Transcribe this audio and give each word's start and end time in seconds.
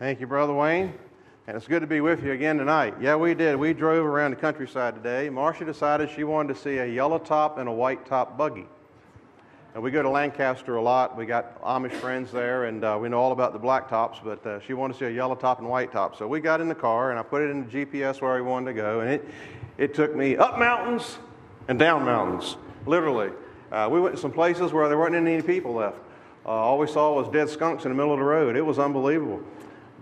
Thank 0.00 0.18
you, 0.18 0.26
Brother 0.26 0.54
Wayne. 0.54 0.94
And 1.46 1.54
it's 1.58 1.66
good 1.66 1.80
to 1.80 1.86
be 1.86 2.00
with 2.00 2.24
you 2.24 2.32
again 2.32 2.56
tonight. 2.56 2.94
Yeah, 3.02 3.16
we 3.16 3.34
did. 3.34 3.56
We 3.56 3.74
drove 3.74 4.06
around 4.06 4.30
the 4.30 4.38
countryside 4.38 4.94
today. 4.94 5.28
Marcia 5.28 5.66
decided 5.66 6.08
she 6.08 6.24
wanted 6.24 6.54
to 6.54 6.58
see 6.58 6.78
a 6.78 6.86
yellow 6.86 7.18
top 7.18 7.58
and 7.58 7.68
a 7.68 7.72
white 7.72 8.06
top 8.06 8.38
buggy. 8.38 8.66
And 9.74 9.82
we 9.82 9.90
go 9.90 10.00
to 10.00 10.08
Lancaster 10.08 10.76
a 10.76 10.82
lot. 10.82 11.18
We 11.18 11.26
got 11.26 11.60
Amish 11.60 11.92
friends 11.92 12.32
there, 12.32 12.64
and 12.64 12.82
uh, 12.82 12.96
we 12.98 13.10
know 13.10 13.20
all 13.20 13.32
about 13.32 13.52
the 13.52 13.58
black 13.58 13.90
tops, 13.90 14.18
but 14.24 14.46
uh, 14.46 14.60
she 14.60 14.72
wanted 14.72 14.94
to 14.94 15.00
see 15.00 15.04
a 15.04 15.10
yellow 15.10 15.34
top 15.34 15.58
and 15.58 15.68
white 15.68 15.92
top. 15.92 16.16
So 16.16 16.26
we 16.26 16.40
got 16.40 16.62
in 16.62 16.68
the 16.70 16.74
car, 16.74 17.10
and 17.10 17.20
I 17.20 17.22
put 17.22 17.42
it 17.42 17.50
in 17.50 17.66
the 17.66 17.84
GPS 17.84 18.22
where 18.22 18.34
we 18.36 18.40
wanted 18.40 18.72
to 18.72 18.80
go, 18.80 19.00
and 19.00 19.10
it, 19.10 19.28
it 19.76 19.92
took 19.92 20.16
me 20.16 20.34
up 20.34 20.58
mountains 20.58 21.18
and 21.68 21.78
down 21.78 22.06
mountains, 22.06 22.56
literally. 22.86 23.32
Uh, 23.70 23.86
we 23.92 24.00
went 24.00 24.14
to 24.14 24.20
some 24.22 24.32
places 24.32 24.72
where 24.72 24.88
there 24.88 24.96
weren't 24.96 25.14
any 25.14 25.42
people 25.42 25.74
left. 25.74 25.98
Uh, 26.46 26.48
all 26.48 26.78
we 26.78 26.86
saw 26.86 27.12
was 27.12 27.28
dead 27.28 27.50
skunks 27.50 27.84
in 27.84 27.90
the 27.90 27.94
middle 27.94 28.14
of 28.14 28.18
the 28.18 28.24
road. 28.24 28.56
It 28.56 28.64
was 28.64 28.78
unbelievable. 28.78 29.44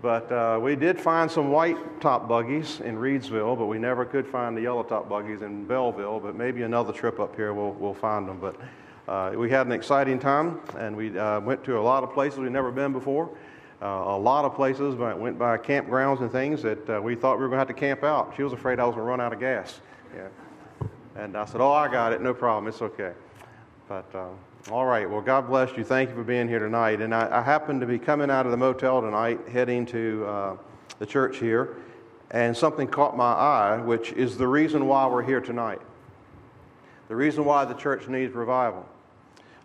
But 0.01 0.31
uh, 0.31 0.59
we 0.61 0.77
did 0.77 0.99
find 0.99 1.29
some 1.29 1.51
white 1.51 1.99
top 1.99 2.27
buggies 2.27 2.79
in 2.79 2.95
Reedsville, 2.95 3.57
but 3.57 3.65
we 3.65 3.77
never 3.77 4.05
could 4.05 4.25
find 4.25 4.55
the 4.55 4.61
yellow 4.61 4.83
top 4.83 5.09
buggies 5.09 5.41
in 5.41 5.65
Belleville. 5.65 6.21
But 6.21 6.35
maybe 6.35 6.63
another 6.63 6.93
trip 6.93 7.19
up 7.19 7.35
here 7.35 7.53
we'll, 7.53 7.73
we'll 7.73 7.93
find 7.93 8.27
them. 8.27 8.39
But 8.39 8.55
uh, 9.09 9.33
we 9.35 9.49
had 9.49 9.65
an 9.65 9.73
exciting 9.73 10.17
time, 10.17 10.61
and 10.77 10.95
we 10.95 11.17
uh, 11.17 11.41
went 11.41 11.65
to 11.65 11.77
a 11.77 11.81
lot 11.81 12.03
of 12.03 12.13
places 12.13 12.39
we've 12.39 12.51
never 12.51 12.71
been 12.71 12.93
before. 12.93 13.29
Uh, 13.81 13.85
a 13.85 14.17
lot 14.17 14.45
of 14.45 14.55
places, 14.55 14.95
but 14.95 15.19
went 15.19 15.37
by 15.37 15.57
campgrounds 15.57 16.21
and 16.21 16.31
things 16.31 16.61
that 16.61 16.89
uh, 16.89 17.01
we 17.01 17.15
thought 17.15 17.37
we 17.37 17.43
were 17.43 17.49
going 17.49 17.57
to 17.57 17.59
have 17.59 17.67
to 17.67 17.73
camp 17.73 18.03
out. 18.03 18.33
She 18.35 18.43
was 18.43 18.53
afraid 18.53 18.79
I 18.79 18.85
was 18.85 18.95
going 18.95 19.05
to 19.05 19.09
run 19.09 19.21
out 19.21 19.33
of 19.33 19.39
gas. 19.39 19.79
Yeah. 20.15 20.27
And 21.15 21.35
I 21.35 21.45
said, 21.45 21.59
Oh, 21.59 21.71
I 21.71 21.89
got 21.91 22.13
it. 22.13 22.21
No 22.21 22.33
problem. 22.33 22.67
It's 22.67 22.81
okay. 22.81 23.11
But. 23.87 24.13
Uh, 24.15 24.27
all 24.71 24.85
right. 24.85 25.09
Well, 25.09 25.21
God 25.21 25.47
bless 25.47 25.75
you. 25.75 25.83
Thank 25.83 26.09
you 26.09 26.15
for 26.15 26.23
being 26.23 26.47
here 26.47 26.59
tonight. 26.59 27.01
And 27.01 27.13
I, 27.13 27.39
I 27.39 27.41
happened 27.41 27.81
to 27.81 27.87
be 27.87 27.97
coming 27.97 28.29
out 28.29 28.45
of 28.45 28.51
the 28.51 28.57
motel 28.57 29.01
tonight, 29.01 29.39
heading 29.51 29.83
to 29.87 30.25
uh, 30.27 30.57
the 30.99 31.07
church 31.07 31.37
here, 31.37 31.77
and 32.29 32.55
something 32.55 32.87
caught 32.87 33.17
my 33.17 33.31
eye, 33.31 33.81
which 33.81 34.11
is 34.11 34.37
the 34.37 34.47
reason 34.47 34.85
why 34.85 35.07
we're 35.07 35.23
here 35.23 35.41
tonight. 35.41 35.81
The 37.07 37.15
reason 37.15 37.45
why 37.45 37.65
the 37.65 37.73
church 37.73 38.07
needs 38.07 38.35
revival. 38.35 38.87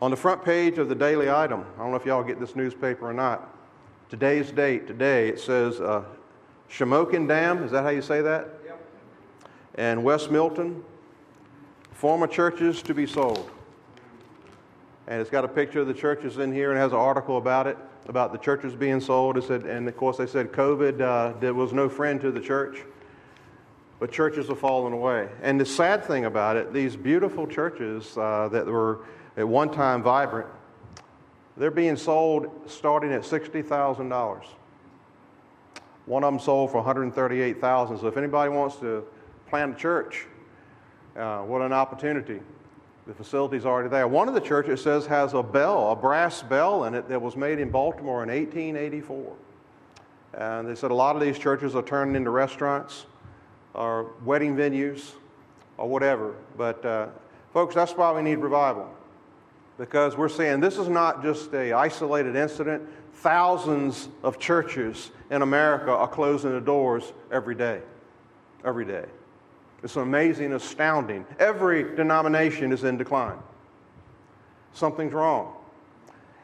On 0.01 0.11
the 0.11 0.17
front 0.17 0.43
page 0.43 0.79
of 0.79 0.89
the 0.89 0.95
daily 0.95 1.31
item, 1.31 1.67
I 1.77 1.81
don't 1.81 1.91
know 1.91 1.97
if 1.97 2.07
y'all 2.07 2.25
get 2.25 2.41
this 2.41 2.57
newspaper 2.57 3.07
or 3.07 3.13
not. 3.13 3.55
Today's 4.09 4.51
date, 4.53 4.87
today, 4.87 5.29
it 5.29 5.39
says 5.39 5.83
uh, 5.83 6.05
Shamokin 6.71 7.29
Dam. 7.29 7.63
Is 7.63 7.73
that 7.73 7.83
how 7.83 7.91
you 7.91 8.01
say 8.01 8.23
that? 8.23 8.49
Yep. 8.65 8.81
And 9.75 10.03
West 10.03 10.31
Milton, 10.31 10.83
former 11.93 12.27
churches 12.27 12.81
to 12.83 12.95
be 12.95 13.07
sold 13.07 13.51
and 15.07 15.21
it's 15.21 15.31
got 15.31 15.45
a 15.45 15.49
picture 15.49 15.81
of 15.81 15.87
the 15.87 15.95
churches 15.95 16.39
in 16.39 16.53
here 16.53 16.71
and 16.71 16.79
has 16.79 16.93
an 16.93 16.99
article 16.99 17.37
about 17.37 17.67
it 17.67 17.77
about 18.07 18.33
the 18.33 18.39
churches 18.39 18.75
being 18.75 19.01
sold. 19.01 19.39
It 19.39 19.45
said, 19.45 19.63
and 19.65 19.89
of 19.89 19.97
course 19.97 20.19
they 20.19 20.27
said 20.27 20.53
COVID 20.53 21.01
uh, 21.01 21.39
there 21.41 21.55
was 21.55 21.73
no 21.73 21.89
friend 21.89 22.21
to 22.21 22.31
the 22.31 22.41
church, 22.41 22.79
but 23.99 24.13
churches 24.13 24.49
have 24.49 24.59
fallen 24.59 24.93
away. 24.93 25.29
And 25.43 25.59
the 25.59 25.67
sad 25.67 26.05
thing 26.05 26.27
about 26.27 26.57
it, 26.57 26.73
these 26.73 26.97
beautiful 26.97 27.47
churches 27.47 28.17
uh, 28.19 28.49
that 28.53 28.67
were 28.67 29.05
at 29.37 29.49
one 29.49 29.71
time 29.71 30.03
vibrant, 30.03 30.49
they're 31.57 31.71
being 31.71 31.97
sold 31.97 32.51
starting 32.67 33.13
at 33.13 33.25
sixty 33.25 33.63
thousand 33.63 34.09
dollars. 34.09 34.45
One 36.07 36.23
of 36.25 36.33
them 36.33 36.41
sold 36.41 36.71
for 36.71 36.79
one 36.79 36.85
hundred 36.85 37.15
thirty-eight 37.15 37.61
thousand. 37.61 37.99
So 37.99 38.07
if 38.07 38.17
anybody 38.17 38.51
wants 38.51 38.77
to 38.77 39.05
plant 39.49 39.77
a 39.77 39.79
church, 39.79 40.27
uh, 41.17 41.43
what 41.43 41.63
an 41.63 41.73
opportunity! 41.73 42.41
The 43.07 43.13
facility's 43.13 43.67
already 43.67 43.91
there. 43.91 44.09
One 44.09 44.29
of 44.29 44.35
the 44.35 44.41
churches 44.41 44.83
says 44.83 45.07
has 45.07 45.35
a 45.35 45.43
bell, 45.43 45.93
a 45.93 45.97
brass 45.97 46.43
bell 46.43 46.85
in 46.85 46.95
it 46.95 47.09
that 47.09 47.21
was 47.21 47.37
made 47.37 47.59
in 47.59 47.71
Baltimore 47.71 48.23
in 48.23 48.31
1884. 48.31 49.33
And 50.35 50.67
they 50.67 50.75
said 50.75 50.91
a 50.91 50.95
lot 50.95 51.15
of 51.15 51.21
these 51.21 51.39
churches 51.39 51.75
are 51.75 51.83
turning 51.83 52.17
into 52.17 52.31
restaurants 52.31 53.05
or 53.75 54.13
wedding 54.25 54.57
venues 54.57 55.13
or 55.77 55.89
whatever. 55.89 56.35
But 56.57 56.85
uh, 56.85 57.09
folks, 57.53 57.75
that's 57.75 57.93
why 57.93 58.11
we 58.13 58.23
need 58.23 58.37
revival. 58.37 58.91
Because 59.77 60.17
we're 60.17 60.29
saying 60.29 60.61
this 60.61 60.79
is 60.79 60.89
not 60.89 61.23
just 61.23 61.53
a 61.53 61.73
isolated 61.73 62.37
incident. 62.37 62.83
Thousands 63.15 64.09
of 64.23 64.39
churches 64.39 65.11
in 65.31 65.43
America 65.43 65.91
are 65.91 66.09
closing 66.09 66.53
the 66.53 66.61
doors 66.61 67.13
every 67.31 67.55
day. 67.55 67.83
Every 68.65 68.85
day. 68.85 69.05
It's 69.85 69.97
amazing, 69.97 70.55
astounding. 70.55 71.27
Every 71.39 71.95
denomination 71.95 72.73
is 72.73 72.85
in 72.85 72.97
decline. 72.97 73.39
Something's 74.73 75.13
wrong. 75.13 75.53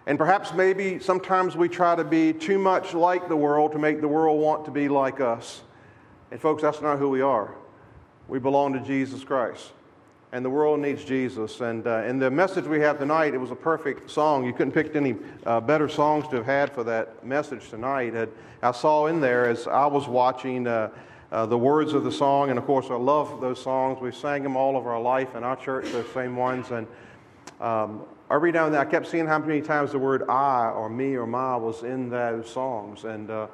And 0.06 0.18
perhaps 0.18 0.52
maybe 0.52 0.98
sometimes 0.98 1.56
we 1.56 1.66
try 1.66 1.96
to 1.96 2.04
be 2.04 2.34
too 2.34 2.58
much 2.58 2.92
like 2.92 3.28
the 3.28 3.36
world 3.36 3.72
to 3.72 3.78
make 3.78 4.02
the 4.02 4.08
world 4.08 4.38
want 4.38 4.66
to 4.66 4.70
be 4.70 4.90
like 4.90 5.20
us. 5.20 5.62
And 6.30 6.38
folks, 6.38 6.60
that's 6.60 6.82
not 6.82 6.98
who 6.98 7.08
we 7.08 7.22
are. 7.22 7.54
We 8.28 8.38
belong 8.38 8.74
to 8.74 8.80
Jesus 8.80 9.24
Christ. 9.24 9.72
And 10.32 10.44
the 10.44 10.50
world 10.50 10.78
needs 10.78 11.02
Jesus. 11.02 11.62
And 11.62 11.86
uh, 11.86 12.02
in 12.06 12.18
the 12.18 12.30
message 12.30 12.66
we 12.66 12.80
have 12.80 12.98
tonight, 12.98 13.32
it 13.32 13.38
was 13.38 13.50
a 13.50 13.56
perfect 13.56 14.10
song. 14.10 14.44
You 14.44 14.52
couldn't 14.52 14.72
pick 14.72 14.94
any 14.94 15.16
uh, 15.46 15.60
better 15.60 15.88
songs 15.88 16.28
to 16.28 16.36
have 16.36 16.46
had 16.46 16.72
for 16.72 16.84
that 16.84 17.24
message 17.24 17.70
tonight. 17.70 18.12
And 18.14 18.30
I 18.62 18.72
saw 18.72 19.06
in 19.06 19.18
there 19.18 19.48
as 19.48 19.66
I 19.66 19.86
was 19.86 20.06
watching. 20.06 20.66
Uh, 20.66 20.90
uh, 21.32 21.46
the 21.46 21.58
words 21.58 21.92
of 21.92 22.04
the 22.04 22.12
song. 22.12 22.50
And 22.50 22.58
of 22.58 22.64
course, 22.64 22.86
I 22.90 22.96
love 22.96 23.40
those 23.40 23.62
songs. 23.62 24.00
We've 24.00 24.14
sang 24.14 24.42
them 24.42 24.56
all 24.56 24.76
of 24.76 24.86
our 24.86 25.00
life 25.00 25.34
in 25.34 25.44
our 25.44 25.56
church, 25.56 25.90
those 25.92 26.10
same 26.12 26.36
ones. 26.36 26.70
And 26.70 26.86
um, 27.60 28.02
every 28.30 28.52
now 28.52 28.66
and 28.66 28.74
then, 28.74 28.80
I 28.80 28.84
kept 28.84 29.06
seeing 29.06 29.26
how 29.26 29.38
many 29.38 29.60
times 29.60 29.92
the 29.92 29.98
word 29.98 30.28
I 30.28 30.70
or 30.70 30.88
me 30.88 31.14
or 31.14 31.26
my 31.26 31.56
was 31.56 31.82
in 31.82 32.10
those 32.10 32.50
songs. 32.50 33.04
And 33.04 33.30
uh, 33.30 33.46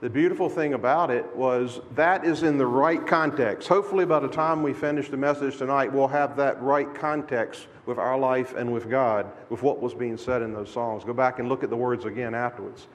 the 0.00 0.10
beautiful 0.10 0.48
thing 0.48 0.74
about 0.74 1.10
it 1.10 1.24
was 1.34 1.80
that 1.94 2.24
is 2.24 2.42
in 2.42 2.58
the 2.58 2.66
right 2.66 3.04
context. 3.06 3.68
Hopefully, 3.68 4.04
by 4.04 4.20
the 4.20 4.28
time 4.28 4.62
we 4.62 4.72
finish 4.72 5.08
the 5.08 5.16
message 5.16 5.56
tonight, 5.56 5.92
we'll 5.92 6.08
have 6.08 6.36
that 6.36 6.60
right 6.62 6.92
context 6.94 7.68
with 7.86 7.98
our 7.98 8.18
life 8.18 8.54
and 8.54 8.72
with 8.72 8.90
God, 8.90 9.30
with 9.50 9.62
what 9.62 9.80
was 9.80 9.94
being 9.94 10.16
said 10.16 10.42
in 10.42 10.52
those 10.52 10.70
songs. 10.70 11.04
Go 11.04 11.12
back 11.12 11.38
and 11.38 11.48
look 11.48 11.62
at 11.62 11.70
the 11.70 11.76
words 11.76 12.04
again 12.04 12.34
afterwards. 12.34 12.86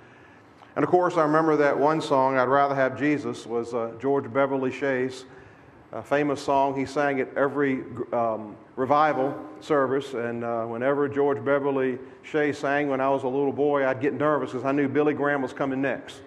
And 0.80 0.86
of 0.86 0.92
course, 0.92 1.18
I 1.18 1.24
remember 1.24 1.58
that 1.58 1.78
one 1.78 2.00
song, 2.00 2.38
I'd 2.38 2.48
Rather 2.48 2.74
Have 2.74 2.98
Jesus, 2.98 3.46
was 3.46 3.74
uh, 3.74 3.92
George 4.00 4.32
Beverly 4.32 4.72
Shea's 4.72 5.26
a 5.92 6.02
famous 6.02 6.42
song. 6.42 6.74
He 6.74 6.86
sang 6.86 7.20
at 7.20 7.28
every 7.36 7.84
um, 8.14 8.56
revival 8.78 9.38
service. 9.60 10.14
And 10.14 10.46
uh, 10.46 10.64
whenever 10.68 11.10
George 11.10 11.44
Beverly 11.44 12.00
Shea 12.24 12.54
sang 12.54 12.88
when 12.88 13.02
I 13.02 13.10
was 13.10 13.24
a 13.24 13.28
little 13.28 13.52
boy, 13.52 13.86
I'd 13.86 14.00
get 14.00 14.14
nervous 14.14 14.52
because 14.52 14.64
I 14.64 14.72
knew 14.72 14.88
Billy 14.88 15.14
Graham 15.14 15.42
was 15.42 15.52
coming 15.52 15.82
next. 15.82 16.22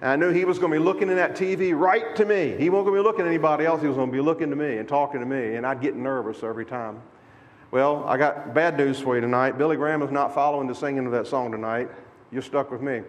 And 0.00 0.10
I 0.10 0.16
knew 0.16 0.32
he 0.32 0.46
was 0.46 0.58
going 0.58 0.72
to 0.72 0.78
be 0.78 0.82
looking 0.82 1.10
in 1.10 1.16
that 1.16 1.36
TV 1.36 1.78
right 1.78 2.16
to 2.16 2.24
me. 2.24 2.56
He 2.56 2.70
wasn't 2.70 2.86
going 2.86 2.96
to 2.96 3.02
be 3.02 3.06
looking 3.06 3.26
at 3.26 3.28
anybody 3.28 3.66
else. 3.66 3.82
He 3.82 3.88
was 3.88 3.96
going 3.98 4.08
to 4.08 4.16
be 4.16 4.22
looking 4.22 4.48
to 4.48 4.56
me 4.56 4.78
and 4.78 4.88
talking 4.88 5.20
to 5.20 5.26
me. 5.26 5.56
And 5.56 5.66
I'd 5.66 5.82
get 5.82 5.96
nervous 5.96 6.42
every 6.42 6.64
time. 6.64 7.02
Well, 7.72 8.04
I 8.06 8.16
got 8.16 8.54
bad 8.54 8.78
news 8.78 8.98
for 8.98 9.16
you 9.16 9.20
tonight. 9.20 9.58
Billy 9.58 9.76
Graham 9.76 10.00
is 10.00 10.10
not 10.10 10.32
following 10.32 10.66
the 10.66 10.74
singing 10.74 11.04
of 11.04 11.12
that 11.12 11.26
song 11.26 11.52
tonight. 11.52 11.90
You're 12.32 12.40
stuck 12.40 12.70
with 12.70 12.80
me. 12.80 13.02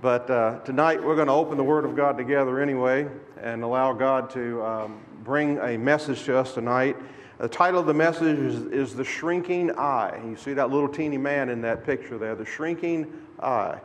But 0.00 0.30
uh, 0.30 0.60
tonight 0.60 1.02
we're 1.02 1.16
going 1.16 1.26
to 1.26 1.32
open 1.32 1.56
the 1.56 1.64
Word 1.64 1.84
of 1.84 1.96
God 1.96 2.16
together 2.16 2.60
anyway 2.60 3.08
and 3.42 3.64
allow 3.64 3.92
God 3.92 4.30
to 4.30 4.62
um, 4.62 5.00
bring 5.24 5.58
a 5.58 5.76
message 5.76 6.22
to 6.26 6.38
us 6.38 6.54
tonight. 6.54 6.96
The 7.38 7.48
title 7.48 7.80
of 7.80 7.86
the 7.86 7.94
message 7.94 8.38
is, 8.38 8.62
is, 8.66 8.94
The 8.94 9.02
Shrinking 9.02 9.76
Eye. 9.76 10.20
You 10.24 10.36
see 10.36 10.52
that 10.52 10.70
little 10.70 10.88
teeny 10.88 11.18
man 11.18 11.48
in 11.48 11.62
that 11.62 11.84
picture 11.84 12.16
there, 12.16 12.36
the 12.36 12.44
shrinking 12.44 13.12
eye. 13.40 13.80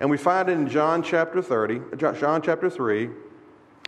And 0.00 0.08
we 0.08 0.16
find 0.16 0.48
it 0.48 0.52
in 0.52 0.70
John 0.70 1.02
chapter 1.02 1.42
30, 1.42 1.98
John 1.98 2.40
chapter 2.40 2.70
3, 2.70 3.10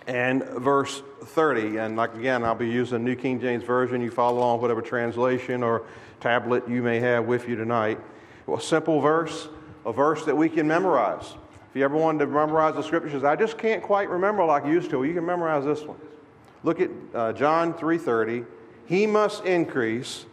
and 0.06 0.44
verse 0.44 1.02
30. 1.22 1.78
And 1.78 1.96
like 1.96 2.14
again, 2.14 2.44
I'll 2.44 2.54
be 2.54 2.68
using 2.68 3.04
New 3.04 3.16
King 3.16 3.40
James 3.40 3.64
Version. 3.64 4.02
You 4.02 4.10
follow 4.10 4.38
along 4.38 4.60
whatever 4.60 4.82
translation 4.82 5.62
or 5.62 5.86
tablet 6.20 6.68
you 6.68 6.82
may 6.82 7.00
have 7.00 7.24
with 7.24 7.48
you 7.48 7.56
tonight. 7.56 7.98
Well, 8.46 8.60
simple 8.60 9.00
verse, 9.00 9.48
a 9.86 9.94
verse 9.94 10.26
that 10.26 10.36
we 10.36 10.50
can 10.50 10.68
memorize. 10.68 11.36
If 11.70 11.76
you 11.76 11.84
ever 11.84 11.96
wanted 11.96 12.18
to 12.20 12.26
memorize 12.26 12.74
the 12.74 12.82
scriptures, 12.82 13.22
I 13.22 13.36
just 13.36 13.56
can't 13.56 13.80
quite 13.80 14.10
remember 14.10 14.44
like 14.44 14.64
I 14.64 14.70
used 14.70 14.90
to. 14.90 14.98
Well, 14.98 15.06
you 15.06 15.14
can 15.14 15.24
memorize 15.24 15.64
this 15.64 15.82
one. 15.82 15.98
Look 16.64 16.80
at 16.80 16.90
uh, 17.14 17.32
John 17.32 17.74
3:30. 17.74 18.44
He 18.86 19.06
must 19.06 19.44
increase, 19.44 20.26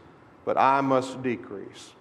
but 0.46 0.58
I 0.58 0.82
must 0.82 1.22
decrease. 1.22 1.94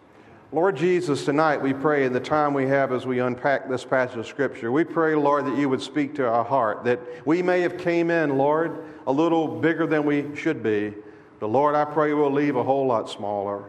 Lord 0.52 0.76
Jesus, 0.76 1.26
tonight 1.26 1.60
we 1.60 1.74
pray 1.74 2.06
in 2.06 2.14
the 2.14 2.20
time 2.20 2.54
we 2.54 2.66
have 2.68 2.92
as 2.92 3.04
we 3.04 3.18
unpack 3.18 3.68
this 3.68 3.84
passage 3.84 4.16
of 4.16 4.26
Scripture, 4.26 4.72
we 4.72 4.84
pray, 4.84 5.14
Lord, 5.14 5.44
that 5.44 5.58
you 5.58 5.68
would 5.68 5.82
speak 5.82 6.14
to 6.14 6.26
our 6.26 6.44
heart, 6.44 6.84
that 6.84 7.00
we 7.26 7.42
may 7.42 7.60
have 7.60 7.76
came 7.76 8.10
in, 8.10 8.38
Lord, 8.38 8.84
a 9.06 9.12
little 9.12 9.48
bigger 9.48 9.86
than 9.86 10.06
we 10.06 10.34
should 10.34 10.62
be. 10.62 10.94
But 11.40 11.48
Lord, 11.48 11.74
I 11.74 11.84
pray 11.84 12.14
we'll 12.14 12.32
leave 12.32 12.56
a 12.56 12.62
whole 12.62 12.86
lot 12.86 13.10
smaller. 13.10 13.64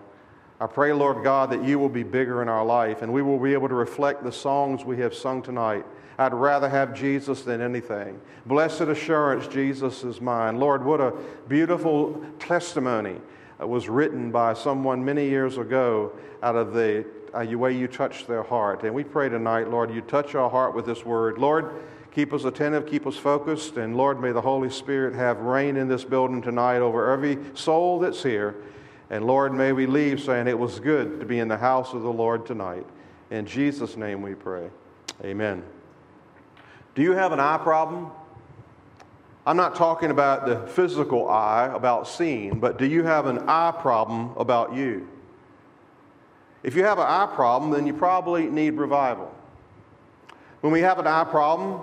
I 0.60 0.66
pray, 0.66 0.92
Lord 0.92 1.24
God, 1.24 1.52
that 1.52 1.64
you 1.64 1.78
will 1.78 1.90
be 1.90 2.04
bigger 2.04 2.42
in 2.42 2.50
our 2.50 2.66
life 2.66 3.04
and 3.04 3.14
we 3.14 3.22
will 3.22 3.38
be 3.38 3.54
able 3.54 3.70
to 3.70 3.76
reflect 3.76 4.24
the 4.24 4.32
songs 4.32 4.84
we 4.84 4.98
have 4.98 5.14
sung 5.14 5.42
tonight. 5.42 5.86
I'd 6.18 6.34
rather 6.34 6.68
have 6.68 6.96
Jesus 6.96 7.44
than 7.44 7.62
anything. 7.62 8.20
Blessed 8.48 8.82
assurance, 8.82 9.48
Jesus 9.48 10.04
is 10.04 10.20
mine. 10.20 10.58
Lord, 10.58 10.84
what 10.84 11.00
a 11.00 11.14
beautiful 11.48 12.26
testimony 12.40 13.18
was 13.60 13.88
written 13.88 14.32
by 14.32 14.54
someone 14.56 15.06
many 15.06 15.30
years 15.30 15.60
ago 15.60 16.12
out 16.42 16.56
of 16.56 16.74
the 16.74 17.06
uh, 17.36 17.46
way 17.58 17.78
you 17.78 17.88
touch 17.88 18.26
their 18.26 18.42
heart. 18.44 18.84
And 18.84 18.96
we 18.96 19.04
pray 19.04 19.30
tonight, 19.30 19.70
Lord, 19.70 19.94
you 19.94 20.02
touch 20.02 20.34
our 20.34 20.50
heart 20.50 20.74
with 20.74 20.88
this 20.88 21.06
word. 21.06 21.38
Lord, 21.38 21.84
keep 22.12 22.34
us 22.34 22.46
attentive, 22.46 22.88
keep 22.88 23.06
us 23.06 23.16
focused, 23.16 23.78
and 23.78 23.96
Lord, 23.96 24.20
may 24.20 24.32
the 24.32 24.42
Holy 24.42 24.72
Spirit 24.72 25.14
have 25.14 25.40
reign 25.40 25.78
in 25.78 25.88
this 25.88 26.04
building 26.04 26.42
tonight 26.42 26.80
over 26.80 27.12
every 27.12 27.38
soul 27.54 28.00
that's 28.00 28.24
here. 28.24 28.56
And 29.10 29.26
Lord, 29.26 29.54
may 29.54 29.72
we 29.72 29.86
leave 29.86 30.22
saying 30.22 30.48
it 30.48 30.60
was 30.60 30.80
good 30.80 31.20
to 31.20 31.26
be 31.26 31.40
in 31.40 31.48
the 31.48 31.58
house 31.58 31.94
of 31.94 32.02
the 32.02 32.12
Lord 32.12 32.46
tonight. 32.46 32.86
In 33.32 33.46
Jesus' 33.46 33.96
name 33.96 34.22
we 34.22 34.36
pray. 34.36 34.70
Amen. 35.24 35.64
Do 36.96 37.02
you 37.02 37.14
have 37.14 37.32
an 37.32 37.40
eye 37.40 37.58
problem? 37.58 38.12
I'm 39.46 39.56
not 39.56 39.76
talking 39.76 40.12
about 40.12 40.46
the 40.46 40.68
physical 40.74 41.30
eye, 41.30 41.72
about 41.74 42.08
seeing, 42.08 42.60
but 42.60 42.78
do 42.78 42.86
you 42.86 43.04
have 43.04 43.28
an 43.28 43.48
eye 43.48 43.72
problem 43.72 44.32
about 44.36 44.74
you? 44.74 45.08
If 46.64 46.76
you 46.76 46.84
have 46.84 46.98
an 46.98 47.06
eye 47.08 47.30
problem, 47.34 47.72
then 47.72 47.88
you 47.88 47.94
probably 47.94 48.48
need 48.48 48.72
revival. 48.72 49.34
When 50.60 50.74
we 50.74 50.82
have 50.82 51.00
an 51.00 51.08
eye 51.08 51.24
problem, 51.24 51.82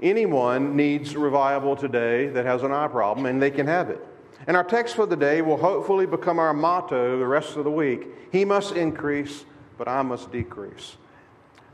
anyone 0.00 0.74
needs 0.74 1.14
revival 1.14 1.76
today 1.76 2.26
that 2.28 2.44
has 2.46 2.64
an 2.64 2.72
eye 2.72 2.88
problem, 2.88 3.26
and 3.26 3.40
they 3.40 3.50
can 3.52 3.68
have 3.68 3.90
it. 3.90 4.04
And 4.46 4.56
our 4.56 4.64
text 4.64 4.96
for 4.96 5.06
the 5.06 5.16
day 5.16 5.42
will 5.42 5.56
hopefully 5.56 6.06
become 6.06 6.38
our 6.38 6.52
motto 6.52 7.18
the 7.18 7.26
rest 7.26 7.56
of 7.56 7.64
the 7.64 7.70
week 7.70 8.06
He 8.32 8.44
must 8.44 8.76
increase, 8.76 9.44
but 9.78 9.88
I 9.88 10.02
must 10.02 10.30
decrease. 10.32 10.96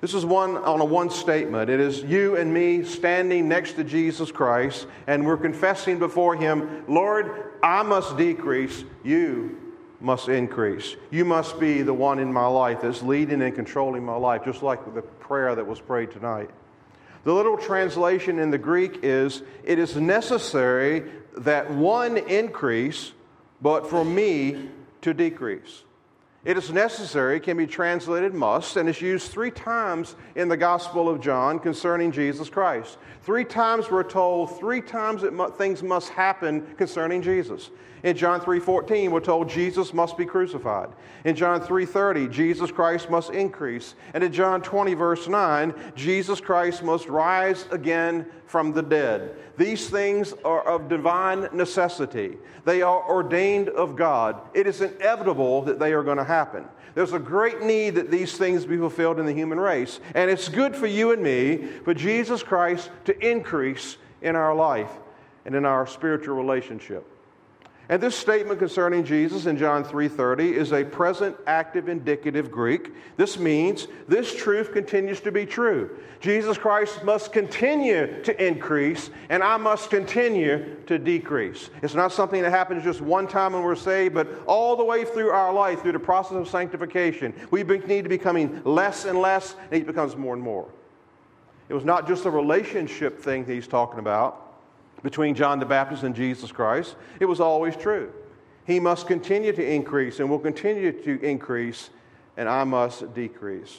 This 0.01 0.15
is 0.15 0.25
one 0.25 0.57
on 0.57 0.81
a 0.81 0.85
one 0.85 1.11
statement. 1.11 1.69
It 1.69 1.79
is 1.79 2.03
you 2.03 2.37
and 2.37 2.55
me 2.55 2.85
standing 2.85 3.49
next 3.49 3.75
to 3.75 3.85
Jesus 3.85 4.33
Christ, 4.33 4.87
and 5.07 5.27
we're 5.27 5.37
confessing 5.37 5.99
before 5.99 6.37
Him, 6.37 6.85
Lord, 6.89 7.53
I 7.63 7.83
must 7.83 8.17
decrease, 8.17 8.85
you 9.05 9.59
must 10.01 10.31
increase. 10.31 10.97
You 11.11 11.27
must 11.27 11.61
be 11.61 11.83
the 11.83 11.93
one 11.93 12.19
in 12.19 12.33
my 12.33 12.47
life 12.47 12.81
that's 12.81 13.03
leading 13.03 13.43
and 13.43 13.55
controlling 13.55 14.03
my 14.03 14.17
life, 14.17 14.45
just 14.45 14.63
like 14.63 14.95
the 14.95 15.03
prayer 15.03 15.55
that 15.55 15.67
was 15.67 15.81
prayed 15.81 16.11
tonight. 16.11 16.49
The 17.25 17.35
literal 17.35 17.59
translation 17.59 18.39
in 18.39 18.51
the 18.51 18.59
Greek 18.59 19.01
is 19.03 19.43
It 19.63 19.79
is 19.79 19.97
necessary 19.97 21.11
that 21.39 21.71
one 21.71 22.17
increase, 22.17 23.13
but 23.61 23.89
for 23.89 24.05
me 24.05 24.69
to 25.03 25.15
decrease. 25.15 25.85
It 26.43 26.57
is 26.57 26.73
necessary, 26.73 27.39
can 27.39 27.59
be 27.59 27.67
translated 27.67 28.33
must, 28.33 28.77
and 28.77 28.89
is 28.89 29.03
used 29.03 29.31
three 29.31 29.51
times 29.51 30.17
in 30.37 30.49
the 30.49 30.57
Gospel 30.57 31.07
of 31.07 31.21
John 31.21 31.59
concerning 31.59 32.11
Jesus 32.11 32.49
Christ. 32.49 32.97
Three 33.23 33.45
times 33.45 33.91
we're 33.91 34.03
told, 34.03 34.59
three 34.59 34.81
times 34.81 35.23
mu- 35.23 35.51
things 35.51 35.83
must 35.83 36.09
happen 36.09 36.67
concerning 36.79 37.21
Jesus. 37.21 37.71
In 38.03 38.17
John 38.17 38.41
3:14, 38.41 39.11
we're 39.11 39.21
told 39.21 39.49
Jesus 39.49 39.93
must 39.93 40.17
be 40.17 40.25
crucified. 40.25 40.89
In 41.25 41.37
John 41.37 41.61
3:30, 41.61 42.29
Jesus 42.29 42.71
Christ 42.71 43.11
must 43.11 43.31
increase. 43.31 43.95
And 44.15 44.25
in 44.25 44.33
John 44.33 44.63
20 44.63 44.95
verse 44.95 45.29
9, 45.29 45.75
Jesus 45.95 46.41
Christ 46.41 46.83
must 46.83 47.09
rise 47.09 47.67
again 47.71 48.27
from 48.47 48.73
the 48.73 48.83
dead. 48.83 49.37
These 49.59 49.91
things 49.91 50.33
are 50.45 50.63
of 50.63 50.89
divine 50.89 51.49
necessity. 51.53 52.39
They 52.65 52.81
are 52.81 53.07
ordained 53.09 53.69
of 53.69 53.97
God. 53.97 54.41
It 54.55 54.67
is 54.67 54.81
inevitable 54.81 55.63
that 55.63 55.79
they 55.79 55.93
are 55.93 56.03
going 56.03 56.17
to 56.17 56.25
happen. 56.25 56.65
There's 56.95 57.13
a 57.13 57.19
great 57.19 57.63
need 57.63 57.95
that 57.97 58.11
these 58.11 58.37
things 58.37 58.65
be 58.65 58.77
fulfilled 58.77 59.21
in 59.21 59.27
the 59.27 59.33
human 59.33 59.61
race. 59.61 60.01
And 60.15 60.31
it's 60.31 60.49
good 60.49 60.75
for 60.75 60.87
you 60.87 61.13
and 61.13 61.23
me, 61.23 61.69
for 61.85 61.95
Jesus 61.95 62.43
Christ 62.43 62.91
to 63.05 63.27
increase 63.27 63.99
in 64.23 64.37
our 64.37 64.55
life 64.55 64.91
and 65.45 65.55
in 65.55 65.65
our 65.65 65.87
spiritual 65.87 66.37
relationship. 66.37 67.07
And 67.91 68.01
this 68.01 68.15
statement 68.15 68.61
concerning 68.61 69.03
Jesus 69.03 69.47
in 69.47 69.57
John 69.57 69.83
3:30 69.83 70.55
is 70.55 70.73
a 70.73 70.85
present 70.85 71.37
active 71.49 71.89
indicative 71.89 72.49
Greek. 72.49 72.95
This 73.17 73.37
means 73.37 73.89
this 74.07 74.33
truth 74.33 74.73
continues 74.73 75.19
to 75.23 75.33
be 75.33 75.45
true. 75.45 75.91
Jesus 76.21 76.57
Christ 76.57 77.03
must 77.03 77.33
continue 77.33 78.23
to 78.23 78.47
increase 78.47 79.11
and 79.29 79.43
I 79.43 79.57
must 79.57 79.91
continue 79.91 80.77
to 80.87 81.01
decrease. 81.01 81.71
It's 81.83 81.97
not 81.97 82.13
something 82.13 82.43
that 82.43 82.51
happens 82.51 82.85
just 82.85 83.01
one 83.01 83.27
time 83.27 83.55
when 83.55 83.65
we're 83.65 83.75
saved, 83.75 84.15
but 84.15 84.29
all 84.47 84.77
the 84.77 84.85
way 84.85 85.05
through 85.05 85.31
our 85.31 85.53
life 85.53 85.83
through 85.83 85.91
the 85.91 85.99
process 85.99 86.37
of 86.37 86.47
sanctification. 86.47 87.35
We 87.51 87.65
need 87.65 88.05
to 88.05 88.09
be 88.09 88.19
becoming 88.19 88.63
less 88.65 89.05
and 89.05 89.19
less 89.19 89.57
and 89.73 89.79
he 89.79 89.83
becomes 89.83 90.17
more 90.17 90.35
and 90.35 90.43
more. 90.43 90.69
It 91.69 91.75
was 91.75 91.85
not 91.85 92.07
just 92.07 92.25
a 92.25 92.31
relationship 92.31 93.19
thing 93.19 93.47
that 93.47 93.53
he's 93.53 93.67
talking 93.67 93.99
about 93.99 94.50
between 95.03 95.35
John 95.35 95.59
the 95.59 95.67
Baptist 95.67 96.03
and 96.03 96.15
Jesus 96.15 96.53
Christ, 96.53 96.97
it 97.21 97.27
was 97.27 97.41
always 97.41 97.77
true. 97.77 98.13
He 98.67 98.81
must 98.81 99.07
continue 99.07 99.53
to 99.53 99.65
increase 99.65 100.21
and 100.21 100.29
will 100.29 100.39
continue 100.39 100.93
to 100.93 101.21
increase, 101.23 101.91
and 102.37 102.49
I 102.49 102.65
must 102.65 103.15
decrease. 103.15 103.79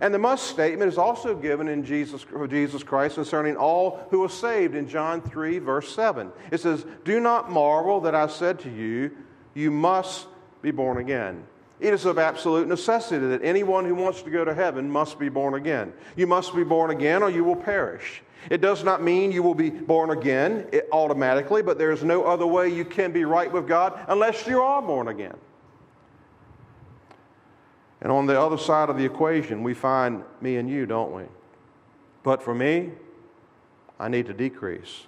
And 0.00 0.12
the 0.12 0.18
must 0.18 0.46
statement 0.46 0.90
is 0.90 0.98
also 0.98 1.34
given 1.34 1.68
in 1.68 1.84
Jesus, 1.84 2.24
Jesus 2.48 2.82
Christ 2.82 3.16
concerning 3.16 3.56
all 3.56 4.06
who 4.10 4.24
are 4.24 4.28
saved 4.28 4.74
in 4.74 4.88
John 4.88 5.20
3, 5.20 5.58
verse 5.58 5.94
7. 5.94 6.32
It 6.50 6.60
says, 6.60 6.86
Do 7.04 7.20
not 7.20 7.50
marvel 7.50 8.00
that 8.00 8.14
I 8.14 8.26
said 8.26 8.58
to 8.60 8.70
you, 8.70 9.10
You 9.54 9.70
must 9.70 10.26
be 10.62 10.70
born 10.70 10.96
again. 10.96 11.44
It 11.78 11.92
is 11.92 12.04
of 12.04 12.16
absolute 12.16 12.68
necessity 12.68 13.26
that 13.26 13.42
anyone 13.42 13.84
who 13.84 13.96
wants 13.96 14.22
to 14.22 14.30
go 14.30 14.44
to 14.44 14.54
heaven 14.54 14.88
must 14.88 15.18
be 15.18 15.28
born 15.28 15.54
again. 15.54 15.92
You 16.16 16.28
must 16.28 16.54
be 16.54 16.62
born 16.62 16.90
again 16.90 17.22
or 17.22 17.30
you 17.30 17.42
will 17.42 17.56
perish. 17.56 18.22
It 18.50 18.60
does 18.60 18.82
not 18.82 19.02
mean 19.02 19.32
you 19.32 19.42
will 19.42 19.54
be 19.54 19.70
born 19.70 20.10
again 20.10 20.66
eh, 20.72 20.80
automatically, 20.90 21.62
but 21.62 21.78
there 21.78 21.92
is 21.92 22.02
no 22.02 22.24
other 22.24 22.46
way 22.46 22.68
you 22.68 22.84
can 22.84 23.12
be 23.12 23.24
right 23.24 23.50
with 23.50 23.68
God 23.68 23.98
unless 24.08 24.46
you 24.46 24.60
are 24.60 24.82
born 24.82 25.08
again. 25.08 25.36
And 28.00 28.10
on 28.10 28.26
the 28.26 28.38
other 28.38 28.58
side 28.58 28.90
of 28.90 28.96
the 28.96 29.04
equation, 29.04 29.62
we 29.62 29.74
find 29.74 30.24
me 30.40 30.56
and 30.56 30.68
you, 30.68 30.86
don't 30.86 31.14
we? 31.14 31.22
But 32.24 32.42
for 32.42 32.54
me, 32.54 32.90
I 33.98 34.08
need 34.08 34.26
to 34.26 34.34
decrease. 34.34 35.06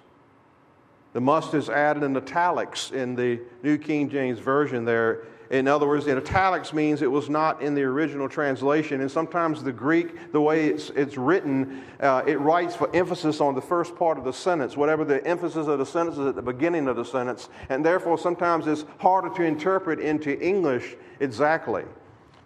The 1.11 1.21
must 1.21 1.53
is 1.53 1.69
added 1.69 2.03
in 2.03 2.15
italics 2.15 2.91
in 2.91 3.15
the 3.15 3.39
New 3.63 3.77
King 3.77 4.09
James 4.09 4.39
Version 4.39 4.85
there 4.85 5.23
in 5.49 5.67
other 5.67 5.87
words, 5.87 6.07
in 6.07 6.17
italics 6.17 6.73
means 6.73 7.01
it 7.01 7.11
was 7.11 7.29
not 7.29 7.61
in 7.61 7.75
the 7.75 7.83
original 7.83 8.27
translation. 8.27 9.01
And 9.01 9.11
sometimes 9.11 9.61
the 9.61 9.71
Greek, 9.71 10.31
the 10.31 10.41
way 10.41 10.67
it's, 10.67 10.89
it's 10.91 11.17
written, 11.17 11.83
uh, 11.99 12.23
it 12.25 12.39
writes 12.39 12.75
for 12.75 12.93
emphasis 12.95 13.39
on 13.41 13.53
the 13.53 13.61
first 13.61 13.95
part 13.95 14.17
of 14.17 14.23
the 14.23 14.33
sentence, 14.33 14.75
whatever 14.75 15.05
the 15.05 15.25
emphasis 15.25 15.67
of 15.67 15.77
the 15.77 15.85
sentence 15.85 16.17
is 16.17 16.27
at 16.27 16.35
the 16.35 16.41
beginning 16.41 16.87
of 16.87 16.95
the 16.95 17.05
sentence. 17.05 17.49
And 17.69 17.85
therefore, 17.85 18.17
sometimes 18.17 18.65
it's 18.65 18.85
harder 18.97 19.29
to 19.35 19.43
interpret 19.43 19.99
into 19.99 20.39
English 20.41 20.95
exactly. 21.19 21.83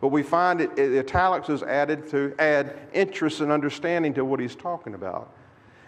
But 0.02 0.10
we 0.10 0.24
find 0.24 0.62
it, 0.62 0.78
it 0.78 0.98
italics 0.98 1.50
is 1.50 1.64
added 1.64 2.10
to 2.12 2.34
add 2.40 2.78
interest 2.94 3.42
and 3.42 3.52
understanding 3.52 4.14
to 4.16 4.26
what 4.26 4.40
he's 4.40 4.56
talking 4.56 4.94
about. 4.94 5.34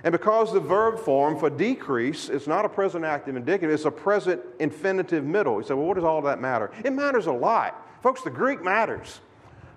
And 0.03 0.11
because 0.11 0.51
the 0.51 0.59
verb 0.59 0.99
form 0.99 1.37
for 1.37 1.49
decrease 1.49 2.29
is 2.29 2.47
not 2.47 2.65
a 2.65 2.69
present 2.69 3.05
active 3.05 3.35
indicative, 3.35 3.73
it's 3.73 3.85
a 3.85 3.91
present 3.91 4.41
infinitive 4.59 5.23
middle. 5.23 5.61
You 5.61 5.67
say, 5.67 5.73
well, 5.75 5.85
what 5.85 5.95
does 5.95 6.03
all 6.03 6.21
that 6.23 6.41
matter? 6.41 6.71
It 6.83 6.91
matters 6.91 7.27
a 7.27 7.31
lot. 7.31 7.87
Folks, 8.01 8.21
the 8.23 8.31
Greek 8.31 8.63
matters. 8.63 9.19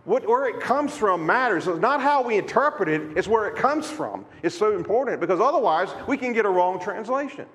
What, 0.05 0.27
where 0.27 0.47
it 0.49 0.61
comes 0.61 0.97
from 0.97 1.25
matters. 1.25 1.67
It's 1.67 1.79
not 1.79 2.01
how 2.01 2.23
we 2.23 2.37
interpret 2.37 2.89
it, 2.89 3.17
it's 3.17 3.29
where 3.29 3.49
it 3.49 3.57
comes 3.57 3.91
from. 3.91 4.25
It's 4.43 4.57
so 4.57 4.75
important 4.75 5.21
because 5.21 5.41
otherwise 5.41 5.89
we 6.07 6.17
can 6.17 6.33
get 6.33 6.45
a 6.45 6.51
wrong 6.51 6.81
translation. 6.81 7.47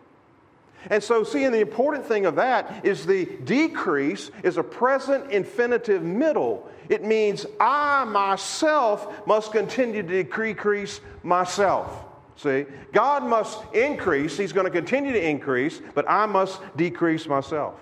And 0.89 1.03
so, 1.03 1.23
seeing 1.23 1.51
the 1.51 1.59
important 1.59 2.05
thing 2.05 2.25
of 2.25 2.35
that 2.38 2.85
is 2.85 3.05
the 3.05 3.25
decrease 3.25 4.31
is 4.43 4.57
a 4.57 4.63
present 4.63 5.29
infinitive 5.29 6.01
middle. 6.01 6.69
It 6.88 7.03
means 7.03 7.45
I 7.59 8.05
myself 8.05 9.27
must 9.27 9.51
continue 9.51 10.01
to 10.01 10.23
decrease 10.23 11.01
myself. 11.21 12.05
See, 12.41 12.65
God 12.93 13.24
must 13.24 13.62
increase, 13.74 14.38
He's 14.38 14.53
going 14.53 14.65
to 14.65 14.72
continue 14.72 15.12
to 15.12 15.29
increase, 15.29 15.81
but 15.93 16.10
I 16.10 16.25
must 16.25 16.62
decrease 16.77 17.27
myself. 17.27 17.75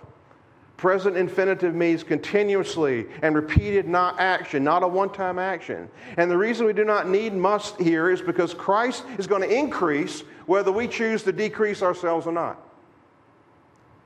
Present 0.78 1.16
infinitive 1.16 1.76
means 1.76 2.04
continuously 2.04 3.06
and 3.22 3.36
repeated 3.36 3.88
not 3.88 4.20
action, 4.20 4.64
not 4.64 4.82
a 4.82 4.88
one 4.88 5.12
time 5.12 5.38
action. 5.38 5.88
And 6.18 6.30
the 6.30 6.38
reason 6.38 6.66
we 6.66 6.74
do 6.74 6.84
not 6.84 7.08
need 7.08 7.34
must 7.34 7.80
here 7.80 8.10
is 8.10 8.20
because 8.20 8.56
Christ 8.56 9.04
is 9.20 9.28
going 9.28 9.44
to 9.44 9.56
increase 9.56 10.22
whether 10.48 10.72
we 10.72 10.88
choose 10.88 11.22
to 11.24 11.32
decrease 11.32 11.84
ourselves 11.84 12.26
or 12.26 12.32
not. 12.32 12.60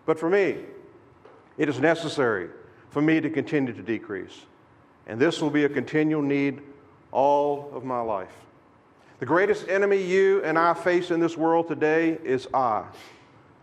But 0.05 0.19
for 0.19 0.29
me, 0.29 0.57
it 1.57 1.69
is 1.69 1.79
necessary 1.79 2.49
for 2.89 3.01
me 3.01 3.21
to 3.21 3.29
continue 3.29 3.71
to 3.71 3.81
decrease. 3.81 4.45
And 5.07 5.17
this 5.17 5.41
will 5.41 5.49
be 5.49 5.63
a 5.63 5.69
continual 5.69 6.21
need 6.21 6.61
all 7.11 7.71
of 7.73 7.85
my 7.85 8.01
life. 8.01 8.33
The 9.21 9.27
greatest 9.27 9.69
enemy 9.69 10.01
you 10.01 10.43
and 10.43 10.57
I 10.57 10.73
face 10.73 11.11
in 11.11 11.19
this 11.19 11.37
world 11.37 11.67
today 11.67 12.17
is 12.23 12.47
I. 12.55 12.85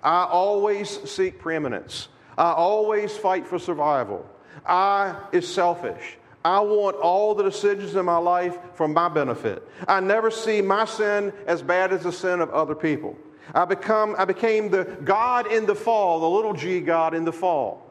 I 0.05 0.23
always 0.23 0.89
seek 1.11 1.41
preeminence. 1.41 2.07
I 2.39 2.53
always 2.53 3.17
fight 3.17 3.45
for 3.45 3.59
survival. 3.59 4.25
I 4.65 5.17
is 5.33 5.53
selfish. 5.53 6.17
I 6.45 6.61
want 6.61 6.95
all 6.99 7.35
the 7.35 7.43
decisions 7.43 7.97
in 7.97 8.05
my 8.05 8.19
life 8.19 8.57
for 8.75 8.87
my 8.87 9.09
benefit. 9.09 9.69
I 9.89 9.99
never 9.99 10.31
see 10.31 10.63
my 10.63 10.85
sin 10.85 11.33
as 11.49 11.61
bad 11.61 11.93
as 11.93 12.05
the 12.05 12.13
sin 12.13 12.41
of 12.41 12.51
other 12.51 12.77
people. 12.77 13.19
I, 13.53 13.65
become, 13.65 14.15
I 14.17 14.27
became 14.27 14.71
the 14.71 14.85
God 14.85 15.51
in 15.51 15.67
the 15.67 15.75
fall, 15.75 16.21
the 16.21 16.31
little 16.31 16.55
g 16.55 16.81
God 16.81 17.15
in 17.15 17.25
the 17.25 17.33
fall. 17.33 17.85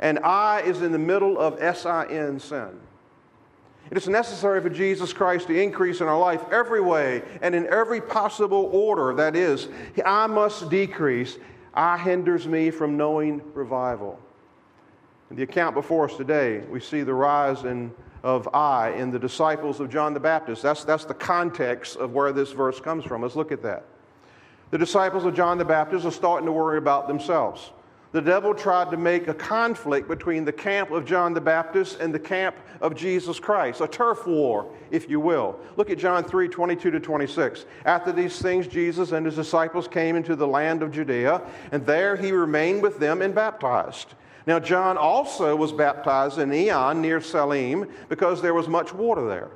And 0.00 0.18
I 0.18 0.62
is 0.62 0.82
in 0.82 0.90
the 0.90 0.98
middle 0.98 1.38
of 1.38 1.62
S 1.62 1.86
I 1.86 2.06
N 2.06 2.40
sin. 2.40 2.80
It 3.90 3.96
is 3.96 4.08
necessary 4.08 4.60
for 4.60 4.68
Jesus 4.68 5.12
Christ 5.12 5.46
to 5.46 5.60
increase 5.60 6.00
in 6.00 6.08
our 6.08 6.18
life 6.18 6.42
every 6.50 6.80
way 6.80 7.22
and 7.40 7.54
in 7.54 7.66
every 7.68 8.00
possible 8.00 8.68
order. 8.72 9.14
That 9.14 9.36
is, 9.36 9.68
I 10.04 10.26
must 10.26 10.68
decrease. 10.70 11.38
I 11.72 11.96
hinders 11.96 12.48
me 12.48 12.70
from 12.70 12.96
knowing 12.96 13.42
revival. 13.54 14.18
In 15.30 15.36
the 15.36 15.42
account 15.42 15.74
before 15.74 16.08
us 16.08 16.16
today, 16.16 16.60
we 16.70 16.80
see 16.80 17.02
the 17.02 17.14
rise 17.14 17.64
in, 17.64 17.92
of 18.22 18.48
I 18.54 18.90
in 18.92 19.10
the 19.10 19.18
disciples 19.18 19.78
of 19.78 19.90
John 19.90 20.14
the 20.14 20.20
Baptist. 20.20 20.62
That's, 20.62 20.84
that's 20.84 21.04
the 21.04 21.14
context 21.14 21.96
of 21.96 22.12
where 22.12 22.32
this 22.32 22.52
verse 22.52 22.80
comes 22.80 23.04
from. 23.04 23.22
Let's 23.22 23.36
look 23.36 23.52
at 23.52 23.62
that. 23.62 23.84
The 24.70 24.78
disciples 24.78 25.24
of 25.24 25.34
John 25.34 25.58
the 25.58 25.64
Baptist 25.64 26.04
are 26.06 26.10
starting 26.10 26.46
to 26.46 26.52
worry 26.52 26.78
about 26.78 27.06
themselves 27.06 27.70
the 28.16 28.22
devil 28.22 28.54
tried 28.54 28.90
to 28.90 28.96
make 28.96 29.28
a 29.28 29.34
conflict 29.34 30.08
between 30.08 30.46
the 30.46 30.52
camp 30.52 30.90
of 30.90 31.04
John 31.04 31.34
the 31.34 31.40
Baptist 31.42 32.00
and 32.00 32.14
the 32.14 32.18
camp 32.18 32.56
of 32.80 32.94
Jesus 32.94 33.38
Christ, 33.38 33.82
a 33.82 33.86
turf 33.86 34.26
war, 34.26 34.72
if 34.90 35.10
you 35.10 35.20
will. 35.20 35.60
Look 35.76 35.90
at 35.90 35.98
John 35.98 36.24
3 36.24 36.48
22 36.48 36.92
to 36.92 36.98
26. 36.98 37.66
After 37.84 38.12
these 38.12 38.40
things, 38.40 38.68
Jesus 38.68 39.12
and 39.12 39.26
his 39.26 39.34
disciples 39.34 39.86
came 39.86 40.16
into 40.16 40.34
the 40.34 40.46
land 40.46 40.82
of 40.82 40.92
Judea, 40.92 41.42
and 41.72 41.84
there 41.84 42.16
he 42.16 42.32
remained 42.32 42.80
with 42.80 42.98
them 42.98 43.20
and 43.20 43.34
baptized. 43.34 44.14
Now, 44.46 44.60
John 44.60 44.96
also 44.96 45.54
was 45.54 45.70
baptized 45.70 46.38
in 46.38 46.48
Aenon 46.48 47.02
near 47.02 47.20
Salim 47.20 47.86
because 48.08 48.40
there 48.40 48.54
was 48.54 48.66
much 48.66 48.94
water 48.94 49.28
there 49.28 49.50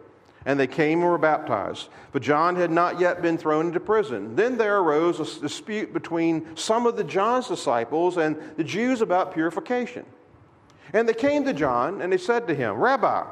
and 0.47 0.59
they 0.59 0.67
came 0.67 1.01
and 1.01 1.11
were 1.11 1.19
baptized. 1.19 1.89
But 2.13 2.23
John 2.23 2.57
had 2.57 2.71
not 2.71 2.99
yet 2.99 3.23
been 3.23 3.37
thrown 3.37 3.67
into 3.67 3.81
prison. 3.81 4.37
Then 4.37 4.57
there 4.57 4.79
arose 4.79 5.21
a 5.21 5.41
dispute 5.41 5.93
between 5.93 6.57
some 6.57 6.87
of 6.87 6.97
the 6.97 7.05
John's 7.05 7.49
disciples 7.49 8.17
and 8.17 8.37
the 8.57 8.65
Jews 8.65 9.01
about 9.01 9.35
purification. 9.35 10.07
And 10.93 11.09
they 11.09 11.15
came 11.15 11.45
to 11.45 11.53
John 11.53 12.01
and 12.01 12.13
they 12.13 12.19
said 12.19 12.49
to 12.49 12.55
him, 12.55 12.77
Rabbi, 12.77 13.25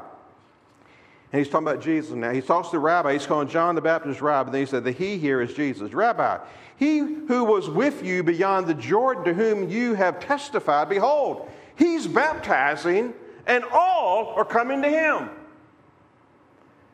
and 1.31 1.39
he's 1.39 1.49
talking 1.49 1.67
about 1.67 1.81
Jesus 1.81 2.15
now. 2.15 2.31
He 2.31 2.41
talks 2.41 2.69
to 2.69 2.77
the 2.77 2.79
rabbi. 2.79 3.13
He's 3.13 3.27
calling 3.27 3.47
John 3.47 3.75
the 3.75 3.81
Baptist 3.81 4.19
rabbi. 4.19 4.47
And 4.47 4.53
then 4.55 4.61
he 4.61 4.65
said, 4.65 4.83
The 4.83 4.91
he 4.91 5.19
here 5.19 5.41
is 5.41 5.53
Jesus. 5.53 5.93
Rabbi, 5.93 6.39
he 6.75 6.97
who 6.99 7.43
was 7.43 7.69
with 7.69 8.03
you 8.03 8.23
beyond 8.23 8.65
the 8.65 8.73
Jordan, 8.73 9.25
to 9.25 9.33
whom 9.33 9.69
you 9.69 9.93
have 9.93 10.19
testified, 10.19 10.89
behold, 10.89 11.47
he's 11.75 12.07
baptizing, 12.07 13.13
and 13.45 13.63
all 13.65 14.33
are 14.37 14.45
coming 14.45 14.81
to 14.81 14.89
him 14.89 15.29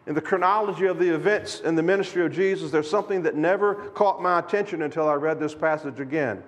in 0.07 0.13
the 0.13 0.21
chronology 0.21 0.85
of 0.85 0.99
the 0.99 1.13
events 1.13 1.61
in 1.61 1.75
the 1.75 1.83
ministry 1.83 2.25
of 2.25 2.31
Jesus, 2.31 2.71
there's 2.71 2.89
something 2.89 3.23
that 3.23 3.35
never 3.35 3.75
caught 3.91 4.21
my 4.21 4.39
attention 4.39 4.83
until 4.83 5.07
I 5.07 5.15
read 5.15 5.39
this 5.39 5.55
passage 5.55 5.99
again. 5.99 6.43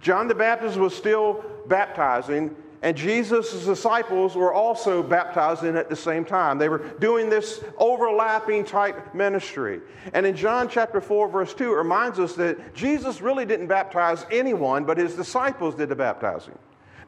John 0.00 0.28
the 0.28 0.34
Baptist 0.34 0.76
was 0.76 0.94
still 0.94 1.44
baptizing, 1.66 2.54
and 2.82 2.96
Jesus' 2.96 3.64
disciples 3.64 4.36
were 4.36 4.54
also 4.54 5.02
baptizing 5.02 5.76
at 5.76 5.90
the 5.90 5.96
same 5.96 6.24
time. 6.24 6.56
They 6.56 6.68
were 6.68 6.78
doing 7.00 7.28
this 7.28 7.62
overlapping 7.78 8.64
type 8.64 9.14
ministry. 9.14 9.80
And 10.14 10.24
in 10.24 10.34
John 10.34 10.68
chapter 10.68 11.00
4, 11.00 11.28
verse 11.28 11.52
2, 11.52 11.72
it 11.72 11.76
reminds 11.76 12.18
us 12.18 12.34
that 12.36 12.74
Jesus 12.74 13.20
really 13.20 13.44
didn't 13.44 13.66
baptize 13.66 14.24
anyone, 14.30 14.84
but 14.84 14.96
his 14.96 15.14
disciples 15.14 15.74
did 15.74 15.90
the 15.90 15.96
baptizing. 15.96 16.56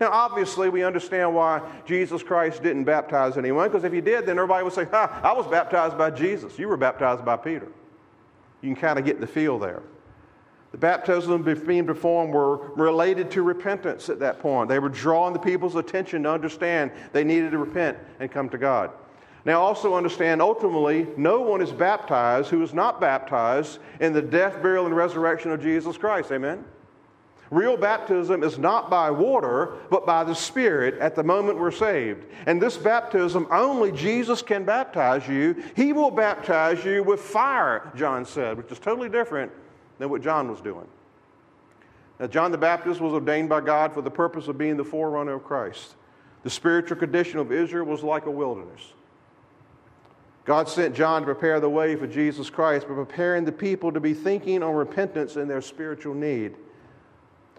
Now, 0.02 0.10
obviously, 0.10 0.68
we 0.68 0.82
understand 0.82 1.32
why 1.32 1.60
Jesus 1.86 2.24
Christ 2.24 2.60
didn't 2.60 2.82
baptize 2.82 3.38
anyone, 3.38 3.68
because 3.68 3.84
if 3.84 3.92
he 3.92 4.00
did, 4.00 4.26
then 4.26 4.36
everybody 4.36 4.64
would 4.64 4.72
say, 4.72 4.84
Ha, 4.86 5.20
I 5.22 5.32
was 5.32 5.46
baptized 5.46 5.96
by 5.96 6.10
Jesus. 6.10 6.58
You 6.58 6.66
were 6.66 6.76
baptized 6.76 7.24
by 7.24 7.36
Peter. 7.36 7.68
You 8.62 8.74
can 8.74 8.74
kind 8.74 8.98
of 8.98 9.04
get 9.04 9.20
the 9.20 9.28
feel 9.28 9.60
there. 9.60 9.80
The 10.72 10.78
baptism 10.78 11.44
being 11.44 11.86
performed 11.86 12.34
were 12.34 12.72
related 12.74 13.30
to 13.30 13.42
repentance 13.42 14.08
at 14.08 14.18
that 14.18 14.40
point. 14.40 14.68
They 14.68 14.80
were 14.80 14.88
drawing 14.88 15.34
the 15.34 15.38
people's 15.38 15.76
attention 15.76 16.24
to 16.24 16.32
understand 16.32 16.90
they 17.12 17.22
needed 17.22 17.52
to 17.52 17.58
repent 17.58 17.96
and 18.18 18.28
come 18.28 18.48
to 18.48 18.58
God. 18.58 18.90
Now, 19.44 19.60
also 19.60 19.94
understand 19.94 20.42
ultimately, 20.42 21.06
no 21.16 21.42
one 21.42 21.62
is 21.62 21.70
baptized 21.70 22.48
who 22.48 22.60
is 22.64 22.74
not 22.74 23.00
baptized 23.00 23.78
in 24.00 24.12
the 24.12 24.22
death, 24.22 24.60
burial, 24.62 24.86
and 24.86 24.96
resurrection 24.96 25.52
of 25.52 25.62
Jesus 25.62 25.96
Christ. 25.96 26.32
Amen? 26.32 26.64
Real 27.52 27.76
baptism 27.76 28.42
is 28.42 28.56
not 28.56 28.88
by 28.88 29.10
water, 29.10 29.74
but 29.90 30.06
by 30.06 30.24
the 30.24 30.34
Spirit 30.34 30.94
at 31.00 31.14
the 31.14 31.22
moment 31.22 31.58
we're 31.58 31.70
saved. 31.70 32.24
And 32.46 32.60
this 32.60 32.78
baptism, 32.78 33.46
only 33.50 33.92
Jesus 33.92 34.40
can 34.40 34.64
baptize 34.64 35.28
you. 35.28 35.62
He 35.76 35.92
will 35.92 36.10
baptize 36.10 36.82
you 36.82 37.02
with 37.02 37.20
fire, 37.20 37.92
John 37.94 38.24
said, 38.24 38.56
which 38.56 38.72
is 38.72 38.78
totally 38.78 39.10
different 39.10 39.52
than 39.98 40.08
what 40.08 40.22
John 40.22 40.50
was 40.50 40.62
doing. 40.62 40.86
Now, 42.18 42.26
John 42.26 42.52
the 42.52 42.58
Baptist 42.58 43.02
was 43.02 43.12
ordained 43.12 43.50
by 43.50 43.60
God 43.60 43.92
for 43.92 44.00
the 44.00 44.10
purpose 44.10 44.48
of 44.48 44.56
being 44.56 44.78
the 44.78 44.84
forerunner 44.84 45.34
of 45.34 45.44
Christ. 45.44 45.96
The 46.44 46.50
spiritual 46.50 46.96
condition 46.96 47.38
of 47.38 47.52
Israel 47.52 47.84
was 47.84 48.02
like 48.02 48.24
a 48.24 48.30
wilderness. 48.30 48.94
God 50.46 50.70
sent 50.70 50.94
John 50.94 51.20
to 51.20 51.26
prepare 51.26 51.60
the 51.60 51.68
way 51.68 51.96
for 51.96 52.06
Jesus 52.06 52.48
Christ 52.48 52.88
by 52.88 52.94
preparing 52.94 53.44
the 53.44 53.52
people 53.52 53.92
to 53.92 54.00
be 54.00 54.14
thinking 54.14 54.62
on 54.62 54.74
repentance 54.74 55.36
and 55.36 55.50
their 55.50 55.60
spiritual 55.60 56.14
need. 56.14 56.54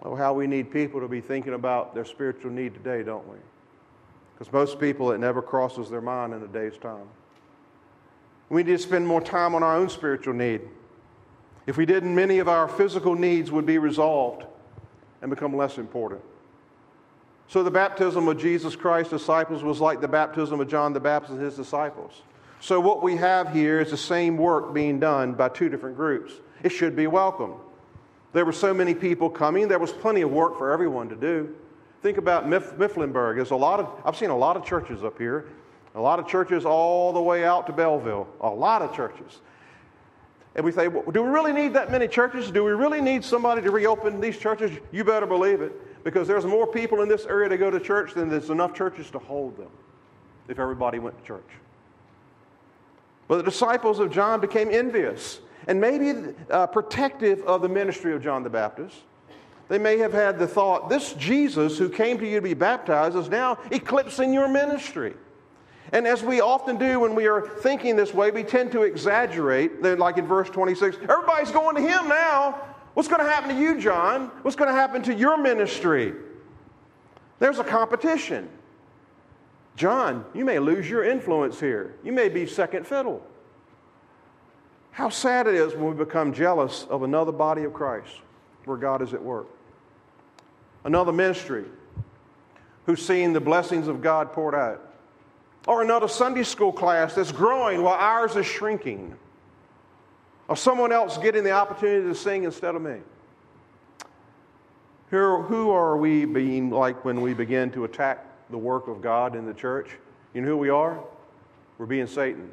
Oh, 0.02 0.14
how 0.14 0.34
we 0.34 0.46
need 0.46 0.70
people 0.70 1.00
to 1.00 1.08
be 1.08 1.20
thinking 1.20 1.54
about 1.54 1.94
their 1.94 2.04
spiritual 2.04 2.50
need 2.50 2.74
today, 2.74 3.02
don't 3.02 3.26
we? 3.28 3.36
Because 4.34 4.52
most 4.52 4.80
people, 4.80 5.12
it 5.12 5.18
never 5.18 5.40
crosses 5.40 5.88
their 5.88 6.00
mind 6.00 6.34
in 6.34 6.42
a 6.42 6.48
day's 6.48 6.76
time. 6.76 7.06
We 8.48 8.62
need 8.62 8.72
to 8.72 8.78
spend 8.78 9.06
more 9.06 9.20
time 9.20 9.54
on 9.54 9.62
our 9.62 9.76
own 9.76 9.88
spiritual 9.88 10.34
need. 10.34 10.60
If 11.66 11.76
we 11.76 11.86
didn't, 11.86 12.14
many 12.14 12.38
of 12.38 12.48
our 12.48 12.68
physical 12.68 13.14
needs 13.14 13.50
would 13.50 13.64
be 13.64 13.78
resolved 13.78 14.44
and 15.22 15.30
become 15.30 15.56
less 15.56 15.78
important. 15.78 16.20
So, 17.48 17.62
the 17.62 17.70
baptism 17.70 18.28
of 18.28 18.38
Jesus 18.38 18.74
Christ's 18.74 19.12
disciples 19.12 19.62
was 19.62 19.80
like 19.80 20.00
the 20.00 20.08
baptism 20.08 20.60
of 20.60 20.68
John 20.68 20.92
the 20.92 21.00
Baptist 21.00 21.34
and 21.34 21.42
his 21.42 21.56
disciples. 21.56 22.22
So, 22.60 22.80
what 22.80 23.02
we 23.02 23.16
have 23.16 23.52
here 23.52 23.80
is 23.80 23.90
the 23.90 23.96
same 23.96 24.36
work 24.36 24.74
being 24.74 24.98
done 24.98 25.34
by 25.34 25.50
two 25.50 25.68
different 25.68 25.96
groups. 25.96 26.32
It 26.62 26.70
should 26.70 26.96
be 26.96 27.06
welcome. 27.06 27.54
There 28.34 28.44
were 28.44 28.52
so 28.52 28.74
many 28.74 28.94
people 28.94 29.30
coming, 29.30 29.68
there 29.68 29.78
was 29.78 29.92
plenty 29.92 30.22
of 30.22 30.30
work 30.30 30.58
for 30.58 30.72
everyone 30.72 31.08
to 31.08 31.16
do. 31.16 31.54
Think 32.02 32.18
about 32.18 32.48
Miff- 32.48 32.76
Mifflinburg. 32.76 33.36
There's 33.36 33.52
a 33.52 33.56
lot 33.56 33.78
of, 33.80 33.88
I've 34.04 34.16
seen 34.16 34.30
a 34.30 34.36
lot 34.36 34.56
of 34.56 34.64
churches 34.64 35.04
up 35.04 35.16
here, 35.16 35.46
a 35.94 36.00
lot 36.00 36.18
of 36.18 36.26
churches 36.26 36.66
all 36.66 37.12
the 37.12 37.22
way 37.22 37.44
out 37.44 37.66
to 37.68 37.72
Belleville, 37.72 38.26
a 38.40 38.50
lot 38.50 38.82
of 38.82 38.94
churches. 38.94 39.38
And 40.56 40.64
we 40.64 40.72
say, 40.72 40.88
well, 40.88 41.04
do 41.12 41.22
we 41.22 41.28
really 41.28 41.52
need 41.52 41.74
that 41.74 41.92
many 41.92 42.08
churches? 42.08 42.50
Do 42.50 42.64
we 42.64 42.72
really 42.72 43.00
need 43.00 43.24
somebody 43.24 43.62
to 43.62 43.70
reopen 43.70 44.20
these 44.20 44.36
churches? 44.36 44.76
You 44.90 45.04
better 45.04 45.26
believe 45.26 45.60
it, 45.60 46.04
because 46.04 46.26
there's 46.26 46.44
more 46.44 46.66
people 46.66 47.02
in 47.02 47.08
this 47.08 47.26
area 47.26 47.48
to 47.48 47.56
go 47.56 47.70
to 47.70 47.78
church 47.78 48.14
than 48.14 48.28
there's 48.28 48.50
enough 48.50 48.74
churches 48.74 49.10
to 49.12 49.20
hold 49.20 49.56
them 49.56 49.70
if 50.48 50.58
everybody 50.58 50.98
went 50.98 51.16
to 51.18 51.24
church. 51.24 51.48
But 53.28 53.36
the 53.36 53.44
disciples 53.44 54.00
of 54.00 54.10
John 54.10 54.40
became 54.40 54.70
envious 54.70 55.38
and 55.66 55.80
maybe 55.80 56.34
uh, 56.50 56.66
protective 56.66 57.42
of 57.42 57.62
the 57.62 57.68
ministry 57.68 58.12
of 58.12 58.22
John 58.22 58.42
the 58.42 58.50
Baptist. 58.50 58.96
They 59.68 59.78
may 59.78 59.98
have 59.98 60.12
had 60.12 60.38
the 60.38 60.46
thought, 60.46 60.88
this 60.88 61.14
Jesus 61.14 61.78
who 61.78 61.88
came 61.88 62.18
to 62.18 62.28
you 62.28 62.36
to 62.36 62.42
be 62.42 62.54
baptized 62.54 63.16
is 63.16 63.28
now 63.28 63.58
eclipsing 63.70 64.32
your 64.32 64.48
ministry. 64.48 65.14
And 65.92 66.06
as 66.06 66.22
we 66.22 66.40
often 66.40 66.76
do 66.76 67.00
when 67.00 67.14
we 67.14 67.26
are 67.26 67.40
thinking 67.40 67.96
this 67.96 68.12
way, 68.12 68.30
we 68.30 68.42
tend 68.42 68.72
to 68.72 68.82
exaggerate. 68.82 69.82
Like 69.82 70.18
in 70.18 70.26
verse 70.26 70.50
26, 70.50 70.96
everybody's 71.08 71.50
going 71.50 71.76
to 71.76 71.82
him 71.82 72.08
now. 72.08 72.60
What's 72.94 73.08
going 73.08 73.24
to 73.24 73.30
happen 73.30 73.54
to 73.54 73.60
you, 73.60 73.80
John? 73.80 74.30
What's 74.42 74.56
going 74.56 74.68
to 74.68 74.74
happen 74.74 75.02
to 75.04 75.14
your 75.14 75.38
ministry? 75.38 76.14
There's 77.38 77.58
a 77.58 77.64
competition. 77.64 78.48
John, 79.76 80.24
you 80.34 80.44
may 80.44 80.58
lose 80.58 80.88
your 80.88 81.04
influence 81.04 81.58
here. 81.58 81.96
You 82.04 82.12
may 82.12 82.28
be 82.28 82.46
second 82.46 82.86
fiddle. 82.86 83.24
How 84.94 85.08
sad 85.08 85.48
it 85.48 85.54
is 85.54 85.74
when 85.74 85.86
we 85.86 86.04
become 86.04 86.32
jealous 86.32 86.86
of 86.88 87.02
another 87.02 87.32
body 87.32 87.64
of 87.64 87.72
Christ 87.72 88.20
where 88.64 88.76
God 88.76 89.02
is 89.02 89.12
at 89.12 89.20
work. 89.20 89.48
Another 90.84 91.10
ministry 91.10 91.64
who's 92.86 93.04
seeing 93.04 93.32
the 93.32 93.40
blessings 93.40 93.88
of 93.88 94.00
God 94.00 94.32
poured 94.32 94.54
out. 94.54 94.80
Or 95.66 95.82
another 95.82 96.06
Sunday 96.06 96.44
school 96.44 96.72
class 96.72 97.16
that's 97.16 97.32
growing 97.32 97.82
while 97.82 97.98
ours 97.98 98.36
is 98.36 98.46
shrinking. 98.46 99.16
Or 100.46 100.56
someone 100.56 100.92
else 100.92 101.18
getting 101.18 101.42
the 101.42 101.50
opportunity 101.50 102.06
to 102.06 102.14
sing 102.14 102.44
instead 102.44 102.76
of 102.76 102.82
me. 102.82 102.98
Who, 105.08 105.42
who 105.42 105.70
are 105.70 105.96
we 105.96 106.24
being 106.24 106.70
like 106.70 107.04
when 107.04 107.20
we 107.20 107.34
begin 107.34 107.72
to 107.72 107.82
attack 107.82 108.24
the 108.48 108.58
work 108.58 108.86
of 108.86 109.02
God 109.02 109.34
in 109.34 109.44
the 109.44 109.54
church? 109.54 109.90
You 110.34 110.42
know 110.42 110.48
who 110.48 110.56
we 110.56 110.68
are? 110.68 111.02
We're 111.78 111.86
being 111.86 112.06
Satan. 112.06 112.52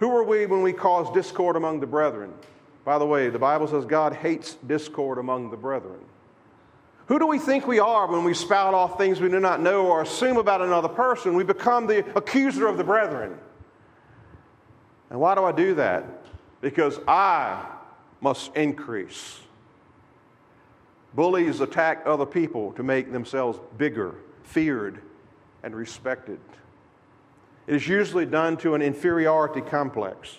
Who 0.00 0.10
are 0.16 0.24
we 0.24 0.46
when 0.46 0.62
we 0.62 0.72
cause 0.72 1.12
discord 1.12 1.56
among 1.56 1.80
the 1.80 1.86
brethren? 1.86 2.32
By 2.84 2.98
the 2.98 3.06
way, 3.06 3.28
the 3.28 3.38
Bible 3.38 3.68
says 3.68 3.84
God 3.84 4.14
hates 4.14 4.54
discord 4.66 5.18
among 5.18 5.50
the 5.50 5.56
brethren. 5.56 6.00
Who 7.06 7.18
do 7.18 7.26
we 7.26 7.38
think 7.38 7.66
we 7.66 7.80
are 7.80 8.10
when 8.10 8.24
we 8.24 8.32
spout 8.32 8.72
off 8.72 8.96
things 8.96 9.20
we 9.20 9.28
do 9.28 9.40
not 9.40 9.60
know 9.60 9.86
or 9.86 10.00
assume 10.00 10.38
about 10.38 10.62
another 10.62 10.88
person? 10.88 11.34
We 11.34 11.44
become 11.44 11.86
the 11.86 11.98
accuser 12.16 12.66
of 12.66 12.78
the 12.78 12.84
brethren. 12.84 13.36
And 15.10 15.20
why 15.20 15.34
do 15.34 15.44
I 15.44 15.52
do 15.52 15.74
that? 15.74 16.04
Because 16.62 16.98
I 17.06 17.66
must 18.22 18.56
increase. 18.56 19.38
Bullies 21.12 21.60
attack 21.60 22.04
other 22.06 22.26
people 22.26 22.72
to 22.72 22.82
make 22.82 23.12
themselves 23.12 23.58
bigger, 23.76 24.14
feared, 24.44 25.02
and 25.62 25.74
respected. 25.74 26.38
It 27.70 27.76
is 27.76 27.86
usually 27.86 28.26
done 28.26 28.56
to 28.58 28.74
an 28.74 28.82
inferiority 28.82 29.60
complex. 29.60 30.38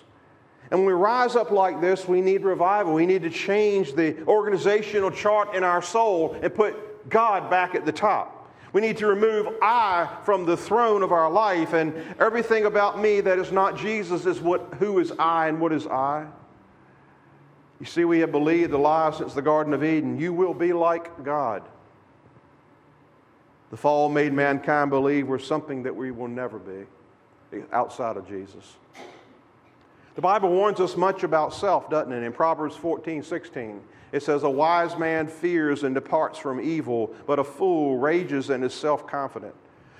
And 0.70 0.80
when 0.80 0.86
we 0.86 0.92
rise 0.92 1.34
up 1.34 1.50
like 1.50 1.80
this, 1.80 2.06
we 2.06 2.20
need 2.20 2.42
revival. 2.42 2.92
We 2.92 3.06
need 3.06 3.22
to 3.22 3.30
change 3.30 3.94
the 3.94 4.22
organizational 4.26 5.10
chart 5.10 5.54
in 5.54 5.64
our 5.64 5.80
soul 5.80 6.36
and 6.42 6.54
put 6.54 7.08
God 7.08 7.48
back 7.48 7.74
at 7.74 7.86
the 7.86 7.92
top. 7.92 8.54
We 8.74 8.82
need 8.82 8.98
to 8.98 9.06
remove 9.06 9.48
I 9.62 10.14
from 10.24 10.44
the 10.44 10.58
throne 10.58 11.02
of 11.02 11.10
our 11.10 11.30
life, 11.30 11.72
and 11.72 11.94
everything 12.20 12.66
about 12.66 13.00
me 13.00 13.22
that 13.22 13.38
is 13.38 13.50
not 13.50 13.78
Jesus 13.78 14.26
is 14.26 14.38
what, 14.38 14.74
who 14.78 14.98
is 14.98 15.10
I 15.18 15.48
and 15.48 15.58
what 15.58 15.72
is 15.72 15.86
I. 15.86 16.26
You 17.80 17.86
see, 17.86 18.04
we 18.04 18.18
have 18.18 18.30
believed 18.30 18.72
the 18.72 18.78
lie 18.78 19.10
since 19.10 19.32
the 19.32 19.40
Garden 19.40 19.72
of 19.72 19.82
Eden 19.82 20.20
you 20.20 20.34
will 20.34 20.52
be 20.52 20.74
like 20.74 21.24
God. 21.24 21.62
The 23.70 23.78
fall 23.78 24.10
made 24.10 24.34
mankind 24.34 24.90
believe 24.90 25.28
we're 25.28 25.38
something 25.38 25.84
that 25.84 25.96
we 25.96 26.10
will 26.10 26.28
never 26.28 26.58
be 26.58 26.84
outside 27.72 28.16
of 28.16 28.28
Jesus. 28.28 28.76
The 30.14 30.20
Bible 30.20 30.50
warns 30.50 30.78
us 30.80 30.96
much 30.96 31.22
about 31.22 31.54
self, 31.54 31.88
doesn't 31.88 32.12
it? 32.12 32.22
In 32.22 32.32
Proverbs 32.32 32.76
14, 32.76 33.22
16, 33.22 33.80
it 34.12 34.22
says, 34.22 34.42
A 34.42 34.50
wise 34.50 34.98
man 34.98 35.26
fears 35.26 35.84
and 35.84 35.94
departs 35.94 36.38
from 36.38 36.60
evil, 36.60 37.14
but 37.26 37.38
a 37.38 37.44
fool 37.44 37.96
rages 37.96 38.50
and 38.50 38.62
is 38.62 38.74
self 38.74 39.06
confident. 39.06 39.54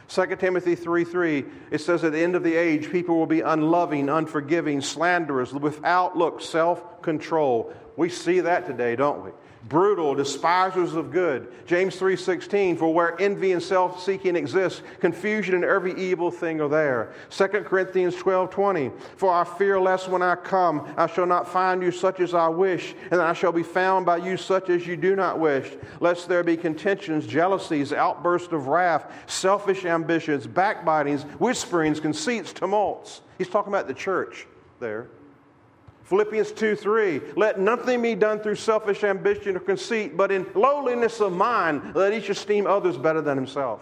2 0.09 0.37
Timothy 0.37 0.75
3 0.75 1.05
3, 1.05 1.45
it 1.71 1.81
says, 1.81 2.05
At 2.05 2.13
the 2.13 2.21
end 2.21 2.37
of 2.37 2.43
the 2.43 2.55
age, 2.55 2.91
people 2.91 3.17
will 3.17 3.27
be 3.27 3.41
unloving, 3.41 4.11
unforgiving, 4.11 4.83
slanderers, 4.83 5.55
without 5.55 6.17
look, 6.17 6.43
self 6.43 7.01
control. 7.01 7.73
We 7.97 8.11
see 8.11 8.41
that 8.41 8.67
today, 8.67 8.97
don't 8.97 9.25
we? 9.25 9.31
Brutal, 9.69 10.15
despisers 10.15 10.95
of 10.95 11.11
good. 11.11 11.49
James 11.67 11.97
3:16 11.97 12.77
for 12.77 12.93
where 12.93 13.21
envy 13.21 13.53
and 13.53 13.63
self-seeking 13.63 14.37
exist, 14.37 14.83
confusion 15.01 15.55
and 15.55 15.65
every 15.65 15.95
evil 15.95 16.31
thing 16.31 16.61
are 16.61 16.69
there. 16.69 17.13
2 17.31 17.65
Corinthians 17.65 18.17
12:20 18.17 18.93
for 19.17 19.33
I 19.33 19.45
fear 19.45 19.81
lest 19.81 20.09
when 20.09 20.23
I 20.23 20.35
come 20.35 20.87
I 20.97 21.07
shall 21.07 21.27
not 21.27 21.49
find 21.49 21.83
you 21.83 21.91
such 21.91 22.21
as 22.21 22.35
I 22.35 22.49
wish, 22.49 22.95
and 23.11 23.21
that 23.21 23.27
I 23.27 23.33
shall 23.33 23.53
be 23.53 23.63
found 23.63 24.05
by 24.05 24.19
you 24.19 24.37
such 24.37 24.69
as 24.69 24.87
you 24.87 24.97
do 24.97 25.15
not 25.17 25.39
wish, 25.39 25.77
lest 26.01 26.29
there 26.29 26.43
be 26.43 26.57
contentions, 26.57 27.27
jealousies, 27.27 27.93
outbursts 27.93 28.53
of 28.53 28.69
wrath, 28.69 29.11
selfish 29.27 29.85
ambitions, 29.85 30.47
backbitings, 30.47 31.23
whisperings, 31.39 32.01
conceits, 32.01 32.53
tumults. 32.53 33.23
He's 33.39 33.49
talking 33.49 33.73
about 33.73 33.89
the 33.89 33.95
church 33.95 34.47
there. 34.81 35.09
Philippians 36.13 36.53
2 36.53 36.77
3, 36.77 37.21
let 37.37 37.59
nothing 37.59 38.03
be 38.03 38.15
done 38.15 38.39
through 38.39 38.57
selfish 38.57 39.03
ambition 39.03 39.57
or 39.57 39.61
conceit, 39.61 40.15
but 40.15 40.31
in 40.31 40.47
lowliness 40.55 41.23
of 41.23 41.33
mind, 41.33 41.95
let 41.95 42.13
each 42.13 42.29
esteem 42.29 42.67
others 42.67 42.99
better 42.99 43.23
than 43.23 43.39
himself. 43.39 43.81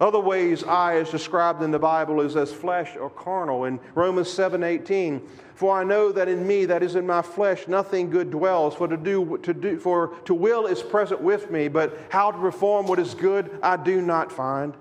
Other 0.00 0.18
ways 0.18 0.64
I 0.64 0.94
is 0.94 1.10
described 1.10 1.62
in 1.62 1.70
the 1.70 1.78
Bible 1.78 2.22
is 2.22 2.34
as 2.34 2.50
flesh 2.50 2.96
or 2.96 3.10
carnal. 3.10 3.66
In 3.66 3.78
Romans 3.94 4.30
7 4.30 4.62
18, 4.62 5.20
for 5.54 5.78
I 5.78 5.84
know 5.84 6.12
that 6.12 6.28
in 6.28 6.46
me, 6.46 6.64
that 6.64 6.82
is 6.82 6.96
in 6.96 7.06
my 7.06 7.20
flesh, 7.20 7.68
nothing 7.68 8.08
good 8.08 8.30
dwells. 8.30 8.74
For 8.74 8.88
to 8.88 8.96
do, 8.96 9.36
to 9.42 9.52
do, 9.52 9.78
for 9.78 10.16
to 10.24 10.32
will 10.32 10.64
is 10.64 10.82
present 10.82 11.20
with 11.20 11.50
me, 11.50 11.68
but 11.68 11.94
how 12.08 12.30
to 12.30 12.38
perform 12.38 12.86
what 12.86 12.98
is 12.98 13.12
good 13.12 13.58
I 13.62 13.76
do 13.76 14.00
not 14.00 14.32
find. 14.32 14.72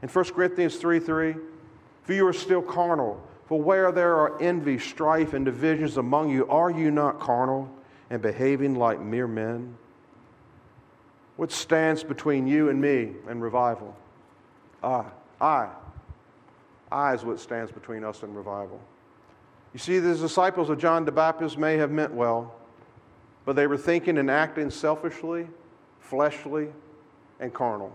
In 0.00 0.08
1 0.08 0.24
Corinthians 0.32 0.76
3 0.76 0.98
3, 0.98 1.34
for 2.04 2.14
you 2.14 2.26
are 2.26 2.32
still 2.32 2.62
carnal. 2.62 3.22
For 3.46 3.60
where 3.60 3.92
there 3.92 4.16
are 4.16 4.40
envy, 4.40 4.78
strife, 4.78 5.34
and 5.34 5.44
divisions 5.44 5.96
among 5.96 6.30
you, 6.30 6.48
are 6.48 6.70
you 6.70 6.90
not 6.90 7.20
carnal 7.20 7.70
and 8.10 8.22
behaving 8.22 8.76
like 8.76 9.00
mere 9.00 9.26
men? 9.26 9.76
What 11.36 11.52
stands 11.52 12.02
between 12.04 12.46
you 12.46 12.68
and 12.70 12.80
me 12.80 13.12
and 13.28 13.42
revival? 13.42 13.96
I. 14.82 15.04
I. 15.40 15.68
I 16.90 17.14
is 17.14 17.24
what 17.24 17.40
stands 17.40 17.72
between 17.72 18.04
us 18.04 18.22
and 18.22 18.36
revival. 18.36 18.80
You 19.72 19.80
see, 19.80 19.98
the 19.98 20.14
disciples 20.14 20.70
of 20.70 20.78
John 20.78 21.04
the 21.04 21.12
Baptist 21.12 21.58
may 21.58 21.76
have 21.76 21.90
meant 21.90 22.14
well, 22.14 22.54
but 23.44 23.56
they 23.56 23.66
were 23.66 23.76
thinking 23.76 24.18
and 24.18 24.30
acting 24.30 24.70
selfishly, 24.70 25.48
fleshly, 25.98 26.68
and 27.40 27.52
carnal. 27.52 27.92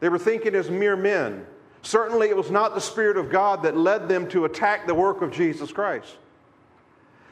They 0.00 0.10
were 0.10 0.18
thinking 0.18 0.54
as 0.54 0.70
mere 0.70 0.96
men 0.96 1.46
Certainly, 1.82 2.28
it 2.28 2.36
was 2.36 2.50
not 2.50 2.74
the 2.74 2.80
Spirit 2.80 3.16
of 3.16 3.30
God 3.30 3.64
that 3.64 3.76
led 3.76 4.08
them 4.08 4.28
to 4.28 4.44
attack 4.44 4.86
the 4.86 4.94
work 4.94 5.20
of 5.20 5.32
Jesus 5.32 5.72
Christ. 5.72 6.16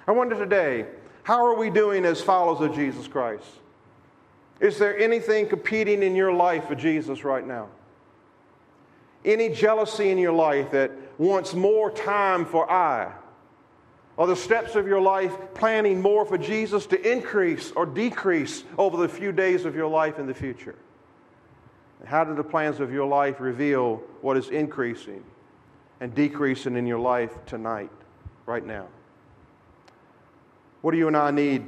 I 0.07 0.13
wonder 0.13 0.37
today, 0.37 0.87
how 1.23 1.45
are 1.47 1.57
we 1.57 1.71
doing 1.71 2.05
as 2.05 2.21
followers 2.21 2.61
of 2.61 2.75
Jesus 2.75 3.07
Christ? 3.07 3.47
Is 4.59 4.77
there 4.77 4.99
anything 4.99 5.49
competing 5.49 6.03
in 6.03 6.15
your 6.15 6.33
life 6.33 6.67
for 6.67 6.75
Jesus 6.75 7.25
right 7.25 7.47
now? 7.47 7.69
Any 9.25 9.49
jealousy 9.51 10.11
in 10.11 10.19
your 10.19 10.33
life 10.33 10.71
that 10.73 10.91
wants 11.19 11.55
more 11.55 11.91
time 11.91 12.45
for 12.45 12.71
I? 12.71 13.13
Are 14.19 14.27
the 14.27 14.37
steps 14.37 14.75
of 14.75 14.87
your 14.87 15.01
life 15.01 15.33
planning 15.55 16.03
more 16.03 16.27
for 16.27 16.37
Jesus 16.37 16.87
to 16.87 17.11
increase 17.11 17.71
or 17.73 17.87
decrease 17.87 18.65
over 18.77 18.97
the 18.97 19.09
few 19.09 19.33
days 19.33 19.65
of 19.65 19.75
your 19.75 19.89
life 19.89 20.19
in 20.19 20.27
the 20.27 20.35
future? 20.35 20.75
How 22.05 22.25
do 22.25 22.35
the 22.35 22.45
plans 22.45 22.81
of 22.81 22.93
your 22.93 23.07
life 23.07 23.41
reveal 23.41 24.03
what 24.21 24.37
is 24.37 24.49
increasing 24.49 25.23
and 26.01 26.15
decreasing 26.15 26.77
in 26.77 26.87
your 26.87 26.99
life 26.99 27.45
tonight, 27.47 27.91
right 28.47 28.65
now? 28.65 28.87
What 30.81 30.93
do 30.93 30.99
you 30.99 31.09
and 31.09 31.17
I 31.17 31.31
need 31.31 31.67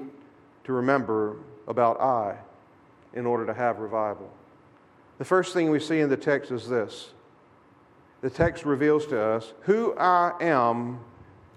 to 0.64 0.72
remember 0.72 1.36
about 1.68 2.00
I 2.00 2.38
in 3.14 3.26
order 3.26 3.44
to 3.46 3.52
have 3.52 3.78
revival? 3.78 4.32
The 5.18 5.24
first 5.24 5.52
thing 5.52 5.70
we 5.70 5.78
see 5.78 6.00
in 6.00 6.08
the 6.08 6.16
text 6.16 6.50
is 6.50 6.68
this 6.68 7.10
the 8.22 8.30
text 8.30 8.64
reveals 8.64 9.06
to 9.06 9.20
us 9.20 9.52
who 9.62 9.94
I 9.98 10.32
am 10.40 11.00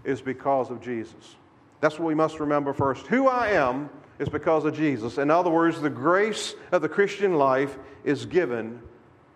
is 0.04 0.22
because 0.22 0.70
of 0.70 0.82
Jesus. 0.82 1.36
That's 1.80 2.00
what 2.00 2.08
we 2.08 2.16
must 2.16 2.40
remember 2.40 2.74
first. 2.74 3.08
Who 3.08 3.28
I 3.28 3.50
am 3.52 3.90
is 4.19 4.30
because 4.30 4.65
of 4.65 4.75
Jesus. 4.75 5.17
In 5.17 5.30
other 5.30 5.49
words, 5.49 5.82
the 5.82 5.89
grace 5.89 6.56
of 6.71 6.82
the 6.82 6.89
Christian 6.89 7.36
life 7.36 7.78
is 8.04 8.25
given, 8.25 8.82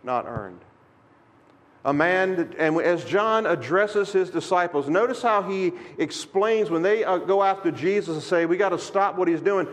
not 0.03 0.25
earned. 0.27 0.61
A 1.85 1.93
man, 1.93 2.53
and 2.57 2.81
as 2.81 3.05
John 3.05 3.45
addresses 3.45 4.11
his 4.11 4.29
disciples, 4.29 4.89
notice 4.89 5.21
how 5.21 5.43
he 5.43 5.71
explains 5.97 6.69
when 6.69 6.81
they 6.81 7.05
uh, 7.05 7.17
go 7.17 7.41
after 7.41 7.71
Jesus 7.71 8.15
and 8.15 8.23
say, 8.23 8.45
We 8.45 8.57
got 8.57 8.69
to 8.69 8.79
stop 8.79 9.17
what 9.17 9.27
he's 9.27 9.41
doing. 9.41 9.67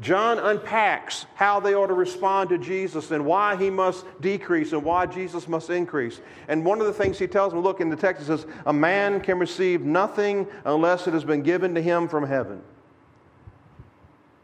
John 0.00 0.38
unpacks 0.38 1.26
how 1.34 1.58
they 1.58 1.74
ought 1.74 1.88
to 1.88 1.94
respond 1.94 2.50
to 2.50 2.58
Jesus 2.58 3.10
and 3.10 3.26
why 3.26 3.56
he 3.56 3.68
must 3.68 4.06
decrease 4.20 4.72
and 4.72 4.84
why 4.84 5.06
Jesus 5.06 5.48
must 5.48 5.70
increase. 5.70 6.20
And 6.46 6.64
one 6.64 6.80
of 6.80 6.86
the 6.86 6.92
things 6.92 7.18
he 7.18 7.26
tells 7.26 7.52
them 7.52 7.62
look, 7.62 7.80
in 7.80 7.88
the 7.88 7.96
text, 7.96 8.22
it 8.22 8.26
says, 8.26 8.46
A 8.64 8.72
man 8.72 9.20
can 9.20 9.40
receive 9.40 9.80
nothing 9.80 10.46
unless 10.64 11.08
it 11.08 11.14
has 11.14 11.24
been 11.24 11.42
given 11.42 11.74
to 11.74 11.82
him 11.82 12.06
from 12.06 12.24
heaven. 12.24 12.62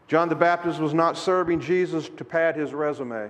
John 0.07 0.29
the 0.29 0.35
Baptist 0.35 0.79
was 0.79 0.93
not 0.93 1.17
serving 1.17 1.59
Jesus 1.61 2.09
to 2.09 2.23
pad 2.23 2.55
his 2.55 2.73
resume. 2.73 3.29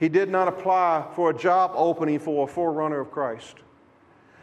He 0.00 0.08
did 0.08 0.28
not 0.28 0.48
apply 0.48 1.06
for 1.14 1.30
a 1.30 1.36
job 1.36 1.72
opening 1.74 2.18
for 2.18 2.48
a 2.48 2.50
forerunner 2.50 3.00
of 3.00 3.10
Christ. 3.10 3.56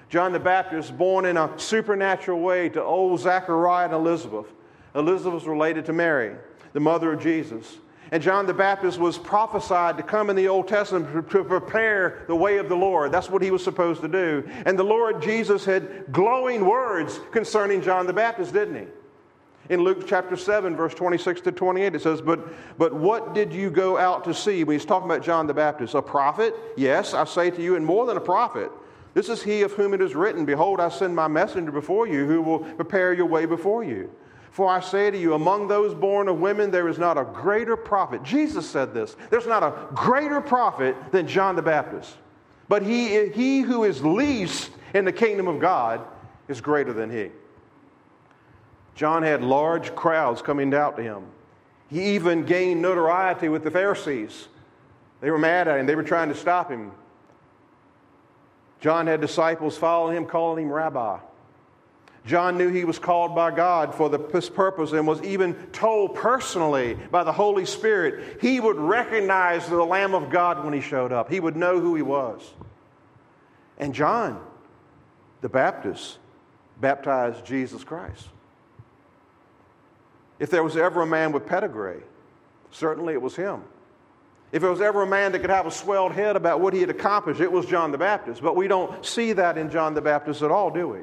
John 0.09 0.31
the 0.31 0.39
Baptist, 0.39 0.97
born 0.97 1.25
in 1.25 1.35
a 1.35 1.51
supernatural 1.57 2.39
way 2.39 2.69
to 2.69 2.83
old 2.83 3.19
Zachariah 3.19 3.85
and 3.85 3.93
Elizabeth. 3.93 4.45
Elizabeth 4.93 5.33
was 5.33 5.47
related 5.47 5.85
to 5.85 5.93
Mary, 5.93 6.35
the 6.73 6.79
mother 6.79 7.13
of 7.13 7.21
Jesus. 7.21 7.77
And 8.11 8.21
John 8.21 8.45
the 8.45 8.53
Baptist 8.53 8.99
was 8.99 9.17
prophesied 9.17 9.97
to 9.97 10.03
come 10.03 10.29
in 10.29 10.35
the 10.35 10.47
Old 10.47 10.67
Testament 10.67 11.11
to 11.31 11.43
prepare 11.43 12.23
the 12.27 12.35
way 12.35 12.59
of 12.59 12.69
the 12.69 12.75
Lord. 12.75 13.11
That's 13.11 13.29
what 13.29 13.41
he 13.41 13.49
was 13.51 13.63
supposed 13.63 14.01
to 14.01 14.07
do. 14.07 14.47
And 14.65 14.77
the 14.77 14.83
Lord 14.83 15.21
Jesus 15.21 15.65
had 15.65 16.05
glowing 16.11 16.65
words 16.65 17.19
concerning 17.31 17.81
John 17.81 18.05
the 18.05 18.13
Baptist, 18.13 18.53
didn't 18.53 18.75
he? 18.75 18.87
In 19.69 19.81
Luke 19.81 20.05
chapter 20.07 20.35
7, 20.35 20.75
verse 20.75 20.93
26 20.93 21.41
to 21.41 21.51
28, 21.51 21.95
it 21.95 22.01
says, 22.01 22.21
but, 22.21 22.47
but 22.77 22.93
what 22.93 23.33
did 23.33 23.51
you 23.51 23.71
go 23.71 23.97
out 23.97 24.23
to 24.25 24.33
see? 24.33 24.63
When 24.63 24.75
he's 24.75 24.85
talking 24.85 25.09
about 25.09 25.23
John 25.23 25.47
the 25.47 25.53
Baptist, 25.53 25.95
a 25.95 26.01
prophet? 26.01 26.53
Yes, 26.77 27.13
I 27.13 27.25
say 27.25 27.49
to 27.49 27.61
you, 27.61 27.75
and 27.75 27.85
more 27.85 28.05
than 28.05 28.17
a 28.17 28.21
prophet. 28.21 28.71
This 29.15 29.29
is 29.29 29.41
he 29.41 29.61
of 29.63 29.71
whom 29.73 29.93
it 29.93 30.01
is 30.01 30.13
written, 30.13 30.45
Behold, 30.45 30.79
I 30.79 30.89
send 30.89 31.15
my 31.15 31.27
messenger 31.27 31.71
before 31.71 32.05
you, 32.05 32.25
who 32.27 32.41
will 32.41 32.59
prepare 32.59 33.13
your 33.13 33.25
way 33.25 33.45
before 33.45 33.83
you. 33.83 34.11
For 34.51 34.69
I 34.69 34.79
say 34.79 35.09
to 35.09 35.17
you, 35.17 35.33
among 35.33 35.67
those 35.67 35.93
born 35.93 36.27
of 36.27 36.39
women, 36.39 36.69
there 36.69 36.87
is 36.87 36.97
not 36.97 37.17
a 37.17 37.25
greater 37.25 37.75
prophet. 37.75 38.23
Jesus 38.23 38.69
said 38.69 38.93
this. 38.93 39.15
There's 39.29 39.47
not 39.47 39.63
a 39.63 39.73
greater 39.93 40.41
prophet 40.41 40.95
than 41.11 41.27
John 41.27 41.55
the 41.55 41.61
Baptist. 41.61 42.15
But 42.67 42.83
he, 42.83 43.29
he 43.29 43.61
who 43.61 43.83
is 43.83 44.03
least 44.03 44.71
in 44.93 45.05
the 45.05 45.11
kingdom 45.11 45.47
of 45.47 45.59
God 45.59 46.01
is 46.47 46.61
greater 46.61 46.93
than 46.93 47.09
he. 47.09 47.31
John 48.95 49.23
had 49.23 49.43
large 49.43 49.93
crowds 49.93 50.41
coming 50.41 50.73
out 50.73 50.95
to 50.97 51.03
him. 51.03 51.23
He 51.89 52.15
even 52.15 52.45
gained 52.45 52.81
notoriety 52.81 53.49
with 53.49 53.63
the 53.63 53.71
Pharisees. 53.71 54.47
They 55.21 55.29
were 55.29 55.37
mad 55.37 55.67
at 55.67 55.79
him, 55.79 55.85
they 55.85 55.95
were 55.95 56.03
trying 56.03 56.29
to 56.29 56.35
stop 56.35 56.71
him. 56.71 56.91
John 58.79 59.07
had 59.07 59.21
disciples 59.21 59.77
following 59.77 60.17
him, 60.17 60.25
calling 60.25 60.65
him 60.65 60.71
rabbi. 60.71 61.19
John 62.25 62.57
knew 62.57 62.69
he 62.69 62.85
was 62.85 62.97
called 62.97 63.35
by 63.35 63.51
God 63.51 63.93
for 63.93 64.09
this 64.09 64.49
purpose 64.49 64.93
and 64.93 65.05
was 65.05 65.21
even 65.21 65.53
told 65.67 66.15
personally 66.15 66.95
by 67.11 67.23
the 67.23 67.31
Holy 67.31 67.65
Spirit 67.65 68.41
he 68.41 68.59
would 68.59 68.77
recognize 68.77 69.67
the 69.67 69.83
Lamb 69.83 70.15
of 70.15 70.31
God 70.31 70.63
when 70.63 70.73
he 70.73 70.81
showed 70.81 71.11
up. 71.11 71.29
He 71.29 71.39
would 71.39 71.55
know 71.55 71.79
who 71.79 71.95
he 71.95 72.01
was. 72.01 72.41
And 73.77 73.93
John 73.93 74.43
the 75.41 75.49
Baptist 75.49 76.17
baptized 76.81 77.45
Jesus 77.45 77.83
Christ. 77.83 78.27
If 80.39 80.49
there 80.49 80.63
was 80.63 80.75
ever 80.75 81.01
a 81.01 81.07
man 81.07 81.31
with 81.31 81.45
pedigree, 81.45 82.01
certainly 82.71 83.13
it 83.13 83.21
was 83.21 83.35
him. 83.35 83.63
If 84.51 84.61
there 84.61 84.71
was 84.71 84.81
ever 84.81 85.01
a 85.01 85.07
man 85.07 85.31
that 85.31 85.39
could 85.39 85.49
have 85.49 85.65
a 85.65 85.71
swelled 85.71 86.11
head 86.11 86.35
about 86.35 86.61
what 86.61 86.73
he 86.73 86.79
had 86.79 86.89
accomplished, 86.89 87.41
it 87.41 87.51
was 87.51 87.65
John 87.65 87.91
the 87.91 87.97
Baptist. 87.97 88.41
But 88.41 88.55
we 88.55 88.67
don't 88.67 89.05
see 89.05 89.33
that 89.33 89.57
in 89.57 89.69
John 89.69 89.93
the 89.93 90.01
Baptist 90.01 90.41
at 90.41 90.51
all, 90.51 90.71
do 90.71 90.87
we? 90.87 90.99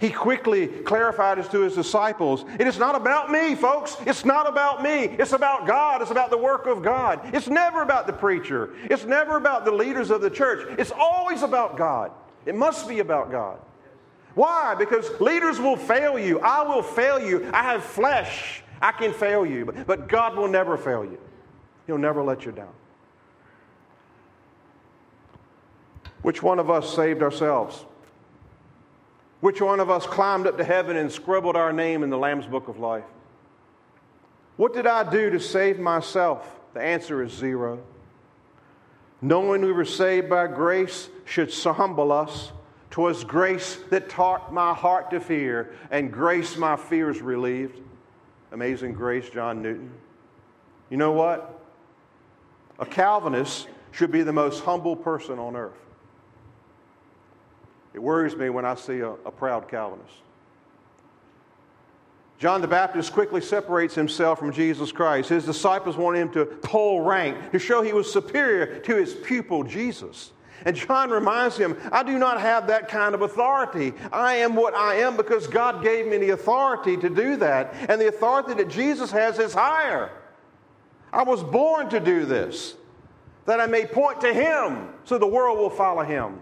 He 0.00 0.10
quickly 0.10 0.66
clarified 0.66 1.36
this 1.36 1.46
to 1.48 1.60
his 1.60 1.74
disciples. 1.74 2.46
It 2.58 2.66
is 2.66 2.78
not 2.78 2.94
about 2.94 3.30
me, 3.30 3.54
folks. 3.54 3.98
It's 4.06 4.24
not 4.24 4.48
about 4.48 4.82
me. 4.82 5.04
It's 5.04 5.32
about 5.32 5.66
God. 5.66 6.00
It's 6.00 6.10
about 6.10 6.30
the 6.30 6.38
work 6.38 6.66
of 6.66 6.82
God. 6.82 7.20
It's 7.34 7.48
never 7.48 7.82
about 7.82 8.06
the 8.06 8.14
preacher. 8.14 8.70
It's 8.84 9.04
never 9.04 9.36
about 9.36 9.66
the 9.66 9.72
leaders 9.72 10.10
of 10.10 10.22
the 10.22 10.30
church. 10.30 10.66
It's 10.78 10.90
always 10.90 11.42
about 11.42 11.76
God. 11.76 12.12
It 12.46 12.54
must 12.54 12.88
be 12.88 13.00
about 13.00 13.30
God. 13.30 13.58
Why? 14.34 14.74
Because 14.74 15.08
leaders 15.20 15.58
will 15.58 15.76
fail 15.76 16.18
you. 16.18 16.40
I 16.40 16.62
will 16.62 16.82
fail 16.82 17.20
you. 17.20 17.50
I 17.52 17.62
have 17.62 17.82
flesh. 17.82 18.62
I 18.80 18.92
can 18.92 19.12
fail 19.12 19.44
you. 19.44 19.64
But, 19.64 19.86
but 19.86 20.08
God 20.08 20.36
will 20.36 20.48
never 20.48 20.76
fail 20.76 21.04
you, 21.04 21.18
He'll 21.86 21.98
never 21.98 22.22
let 22.22 22.44
you 22.44 22.52
down. 22.52 22.72
Which 26.22 26.42
one 26.42 26.58
of 26.58 26.70
us 26.70 26.94
saved 26.94 27.22
ourselves? 27.22 27.84
Which 29.40 29.62
one 29.62 29.80
of 29.80 29.88
us 29.88 30.06
climbed 30.06 30.46
up 30.46 30.58
to 30.58 30.64
heaven 30.64 30.96
and 30.96 31.10
scribbled 31.10 31.56
our 31.56 31.72
name 31.72 32.02
in 32.02 32.10
the 32.10 32.18
Lamb's 32.18 32.46
Book 32.46 32.68
of 32.68 32.78
Life? 32.78 33.04
What 34.56 34.74
did 34.74 34.86
I 34.86 35.08
do 35.10 35.30
to 35.30 35.40
save 35.40 35.78
myself? 35.78 36.60
The 36.74 36.82
answer 36.82 37.22
is 37.22 37.32
zero. 37.32 37.82
Knowing 39.22 39.62
we 39.62 39.72
were 39.72 39.86
saved 39.86 40.28
by 40.28 40.46
grace 40.46 41.08
should 41.24 41.52
humble 41.52 42.12
us. 42.12 42.52
Twas 42.90 43.22
grace 43.22 43.78
that 43.90 44.08
taught 44.08 44.52
my 44.52 44.74
heart 44.74 45.10
to 45.12 45.20
fear, 45.20 45.74
and 45.90 46.12
grace 46.12 46.56
my 46.56 46.76
fears 46.76 47.22
relieved. 47.22 47.80
Amazing 48.52 48.94
grace, 48.94 49.30
John 49.30 49.62
Newton. 49.62 49.92
You 50.90 50.96
know 50.96 51.12
what? 51.12 51.60
A 52.80 52.86
Calvinist 52.86 53.68
should 53.92 54.10
be 54.10 54.22
the 54.22 54.32
most 54.32 54.64
humble 54.64 54.96
person 54.96 55.38
on 55.38 55.54
earth. 55.54 55.78
It 57.94 58.00
worries 58.00 58.36
me 58.36 58.50
when 58.50 58.64
I 58.64 58.74
see 58.74 59.00
a, 59.00 59.10
a 59.10 59.30
proud 59.30 59.68
Calvinist. 59.68 60.14
John 62.38 62.62
the 62.62 62.68
Baptist 62.68 63.12
quickly 63.12 63.42
separates 63.42 63.94
himself 63.94 64.38
from 64.38 64.50
Jesus 64.50 64.90
Christ. 64.90 65.28
His 65.28 65.44
disciples 65.44 65.96
want 65.96 66.16
him 66.16 66.30
to 66.30 66.46
pull 66.46 67.02
rank, 67.02 67.52
to 67.52 67.58
show 67.58 67.82
he 67.82 67.92
was 67.92 68.10
superior 68.10 68.78
to 68.80 68.96
his 68.96 69.14
pupil, 69.14 69.62
Jesus. 69.62 70.32
And 70.64 70.76
John 70.76 71.10
reminds 71.10 71.56
him, 71.56 71.76
I 71.90 72.02
do 72.02 72.18
not 72.18 72.40
have 72.40 72.66
that 72.66 72.88
kind 72.88 73.14
of 73.14 73.22
authority. 73.22 73.94
I 74.12 74.36
am 74.36 74.54
what 74.54 74.74
I 74.74 74.96
am 74.96 75.16
because 75.16 75.46
God 75.46 75.82
gave 75.82 76.06
me 76.06 76.18
the 76.18 76.30
authority 76.30 76.96
to 76.98 77.08
do 77.08 77.36
that. 77.36 77.74
And 77.88 78.00
the 78.00 78.08
authority 78.08 78.54
that 78.54 78.68
Jesus 78.68 79.10
has 79.10 79.38
is 79.38 79.54
higher. 79.54 80.10
I 81.12 81.22
was 81.22 81.42
born 81.42 81.88
to 81.90 82.00
do 82.00 82.24
this, 82.24 82.74
that 83.46 83.60
I 83.60 83.66
may 83.66 83.86
point 83.86 84.20
to 84.20 84.32
Him 84.32 84.90
so 85.04 85.18
the 85.18 85.26
world 85.26 85.58
will 85.58 85.70
follow 85.70 86.02
Him. 86.02 86.40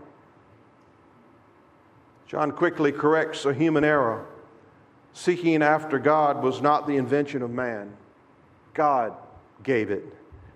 John 2.26 2.52
quickly 2.52 2.92
corrects 2.92 3.44
a 3.46 3.54
human 3.54 3.84
error. 3.84 4.26
Seeking 5.14 5.62
after 5.62 5.98
God 5.98 6.42
was 6.42 6.60
not 6.60 6.86
the 6.86 6.96
invention 6.96 7.42
of 7.42 7.50
man, 7.50 7.96
God 8.74 9.14
gave 9.62 9.90
it. 9.90 10.04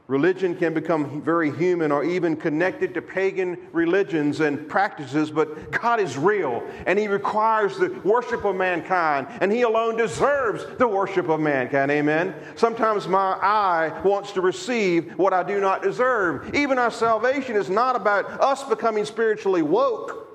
Religion 0.08 0.56
can 0.56 0.74
become 0.74 1.22
very 1.22 1.50
human 1.56 1.92
or 1.92 2.02
even 2.02 2.36
connected 2.36 2.92
to 2.92 3.00
pagan 3.00 3.56
religions 3.72 4.40
and 4.40 4.68
practices, 4.68 5.30
but 5.30 5.70
God 5.70 6.00
is 6.00 6.18
real 6.18 6.62
and 6.86 6.98
He 6.98 7.06
requires 7.06 7.78
the 7.78 7.88
worship 8.04 8.44
of 8.44 8.56
mankind, 8.56 9.28
and 9.40 9.52
He 9.52 9.62
alone 9.62 9.96
deserves 9.96 10.66
the 10.78 10.88
worship 10.88 11.28
of 11.28 11.40
mankind. 11.40 11.90
Amen. 11.90 12.34
Sometimes 12.56 13.06
my 13.06 13.38
eye 13.40 14.00
wants 14.04 14.32
to 14.32 14.40
receive 14.40 15.16
what 15.18 15.32
I 15.32 15.44
do 15.44 15.60
not 15.60 15.82
deserve. 15.82 16.52
Even 16.54 16.78
our 16.78 16.90
salvation 16.90 17.54
is 17.54 17.70
not 17.70 17.94
about 17.94 18.26
us 18.40 18.64
becoming 18.64 19.04
spiritually 19.04 19.62
woke. 19.62 20.31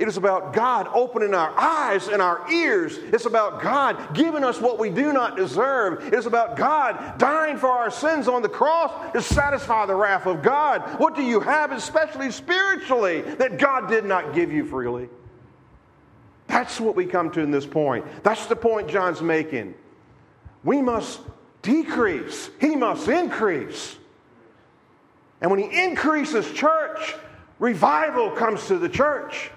It 0.00 0.08
is 0.08 0.16
about 0.16 0.54
God 0.54 0.88
opening 0.94 1.34
our 1.34 1.52
eyes 1.58 2.08
and 2.08 2.22
our 2.22 2.50
ears. 2.50 2.96
It's 2.96 3.26
about 3.26 3.60
God 3.60 4.14
giving 4.14 4.42
us 4.42 4.58
what 4.58 4.78
we 4.78 4.88
do 4.88 5.12
not 5.12 5.36
deserve. 5.36 6.02
It 6.06 6.14
is 6.14 6.24
about 6.24 6.56
God 6.56 7.18
dying 7.18 7.58
for 7.58 7.66
our 7.66 7.90
sins 7.90 8.26
on 8.26 8.40
the 8.40 8.48
cross 8.48 9.12
to 9.12 9.20
satisfy 9.20 9.84
the 9.84 9.94
wrath 9.94 10.26
of 10.26 10.40
God. 10.42 10.98
What 10.98 11.16
do 11.16 11.22
you 11.22 11.38
have, 11.40 11.70
especially 11.70 12.30
spiritually, 12.30 13.20
that 13.20 13.58
God 13.58 13.90
did 13.90 14.06
not 14.06 14.34
give 14.34 14.50
you 14.50 14.64
freely? 14.64 15.10
That's 16.46 16.80
what 16.80 16.96
we 16.96 17.04
come 17.04 17.30
to 17.32 17.40
in 17.40 17.50
this 17.50 17.66
point. 17.66 18.06
That's 18.22 18.46
the 18.46 18.56
point 18.56 18.88
John's 18.88 19.20
making. 19.20 19.74
We 20.64 20.80
must 20.80 21.20
decrease, 21.60 22.48
he 22.58 22.74
must 22.74 23.06
increase. 23.06 23.98
And 25.42 25.50
when 25.50 25.60
he 25.60 25.84
increases 25.84 26.50
church, 26.52 27.16
revival 27.58 28.30
comes 28.30 28.66
to 28.68 28.78
the 28.78 28.88
church. 28.88 29.50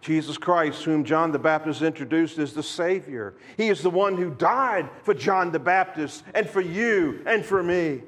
Jesus 0.00 0.38
Christ, 0.38 0.84
whom 0.84 1.04
John 1.04 1.32
the 1.32 1.38
Baptist 1.38 1.82
introduced 1.82 2.38
as 2.38 2.52
the 2.52 2.62
Savior. 2.62 3.34
He 3.56 3.68
is 3.68 3.82
the 3.82 3.90
one 3.90 4.16
who 4.16 4.30
died 4.30 4.88
for 5.02 5.14
John 5.14 5.52
the 5.52 5.58
Baptist 5.58 6.24
and 6.34 6.48
for 6.48 6.60
you 6.60 7.22
and 7.26 7.44
for 7.44 7.62
me. 7.62 8.02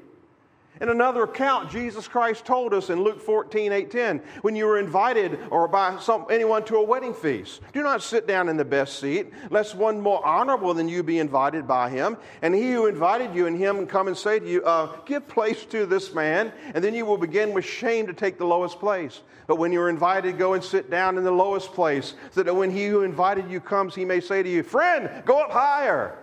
In 0.83 0.89
another 0.89 1.23
account, 1.23 1.71
Jesus 1.71 2.09
Christ 2.09 2.43
told 2.43 2.73
us 2.73 2.89
in 2.89 3.01
Luke 3.01 3.21
14, 3.21 3.71
8, 3.71 3.89
10, 3.89 4.21
when 4.41 4.53
you 4.53 4.65
were 4.65 4.77
invited 4.77 5.39
or 5.49 5.65
by 5.65 5.97
some, 5.97 6.25
anyone 6.29 6.65
to 6.65 6.75
a 6.75 6.83
wedding 6.83 7.13
feast, 7.13 7.61
do 7.71 7.81
not 7.81 8.03
sit 8.03 8.27
down 8.27 8.49
in 8.49 8.57
the 8.57 8.65
best 8.65 8.99
seat, 8.99 9.31
lest 9.49 9.75
one 9.75 10.01
more 10.01 10.23
honorable 10.27 10.73
than 10.73 10.89
you 10.89 11.01
be 11.01 11.19
invited 11.19 11.65
by 11.65 11.89
him. 11.89 12.17
And 12.41 12.53
he 12.53 12.73
who 12.73 12.87
invited 12.87 13.33
you 13.33 13.47
and 13.47 13.57
him 13.57 13.87
come 13.87 14.09
and 14.09 14.17
say 14.17 14.39
to 14.39 14.45
you, 14.45 14.61
uh, 14.65 14.93
Give 15.05 15.25
place 15.25 15.63
to 15.67 15.85
this 15.85 16.13
man, 16.13 16.51
and 16.73 16.83
then 16.83 16.93
you 16.93 17.05
will 17.05 17.17
begin 17.17 17.53
with 17.53 17.63
shame 17.63 18.05
to 18.07 18.13
take 18.13 18.37
the 18.37 18.45
lowest 18.45 18.77
place. 18.81 19.21
But 19.47 19.55
when 19.55 19.71
you're 19.71 19.89
invited, 19.89 20.37
go 20.37 20.53
and 20.53 20.61
sit 20.61 20.89
down 20.89 21.17
in 21.17 21.23
the 21.23 21.31
lowest 21.31 21.71
place, 21.71 22.15
so 22.31 22.43
that 22.43 22.53
when 22.53 22.71
he 22.71 22.87
who 22.87 23.03
invited 23.03 23.49
you 23.49 23.61
comes, 23.61 23.95
he 23.95 24.03
may 24.03 24.19
say 24.19 24.43
to 24.43 24.49
you, 24.49 24.63
Friend, 24.63 25.23
go 25.23 25.43
up 25.43 25.51
higher. 25.51 26.17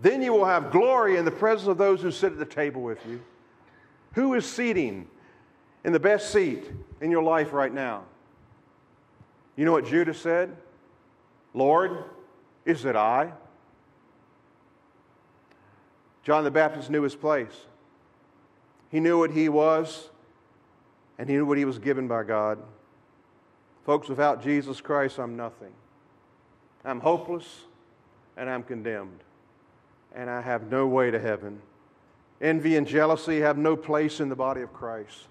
Then 0.00 0.22
you 0.22 0.32
will 0.32 0.46
have 0.46 0.70
glory 0.70 1.18
in 1.18 1.26
the 1.26 1.30
presence 1.30 1.68
of 1.68 1.76
those 1.76 2.00
who 2.00 2.10
sit 2.10 2.32
at 2.32 2.38
the 2.38 2.46
table 2.46 2.80
with 2.80 3.04
you. 3.06 3.20
Who 4.16 4.32
is 4.32 4.46
seating 4.46 5.06
in 5.84 5.92
the 5.92 6.00
best 6.00 6.32
seat 6.32 6.64
in 7.02 7.10
your 7.10 7.22
life 7.22 7.52
right 7.52 7.72
now? 7.72 8.04
You 9.56 9.66
know 9.66 9.72
what 9.72 9.86
Judas 9.86 10.18
said? 10.18 10.56
Lord, 11.52 12.02
is 12.64 12.86
it 12.86 12.96
I? 12.96 13.32
John 16.24 16.44
the 16.44 16.50
Baptist 16.50 16.88
knew 16.88 17.02
his 17.02 17.14
place. 17.14 17.66
He 18.90 19.00
knew 19.00 19.18
what 19.18 19.32
he 19.32 19.50
was, 19.50 20.08
and 21.18 21.28
he 21.28 21.36
knew 21.36 21.44
what 21.44 21.58
he 21.58 21.66
was 21.66 21.78
given 21.78 22.08
by 22.08 22.22
God. 22.22 22.58
Folks, 23.84 24.08
without 24.08 24.42
Jesus 24.42 24.80
Christ, 24.80 25.18
I'm 25.18 25.36
nothing. 25.36 25.72
I'm 26.86 27.00
hopeless 27.00 27.64
and 28.38 28.48
I'm 28.48 28.62
condemned, 28.62 29.20
and 30.14 30.30
I 30.30 30.40
have 30.40 30.70
no 30.70 30.86
way 30.86 31.10
to 31.10 31.20
heaven. 31.20 31.60
Envy 32.40 32.76
and 32.76 32.86
jealousy 32.86 33.40
have 33.40 33.56
no 33.56 33.76
place 33.76 34.20
in 34.20 34.28
the 34.28 34.36
body 34.36 34.60
of 34.60 34.72
Christ. 34.72 35.28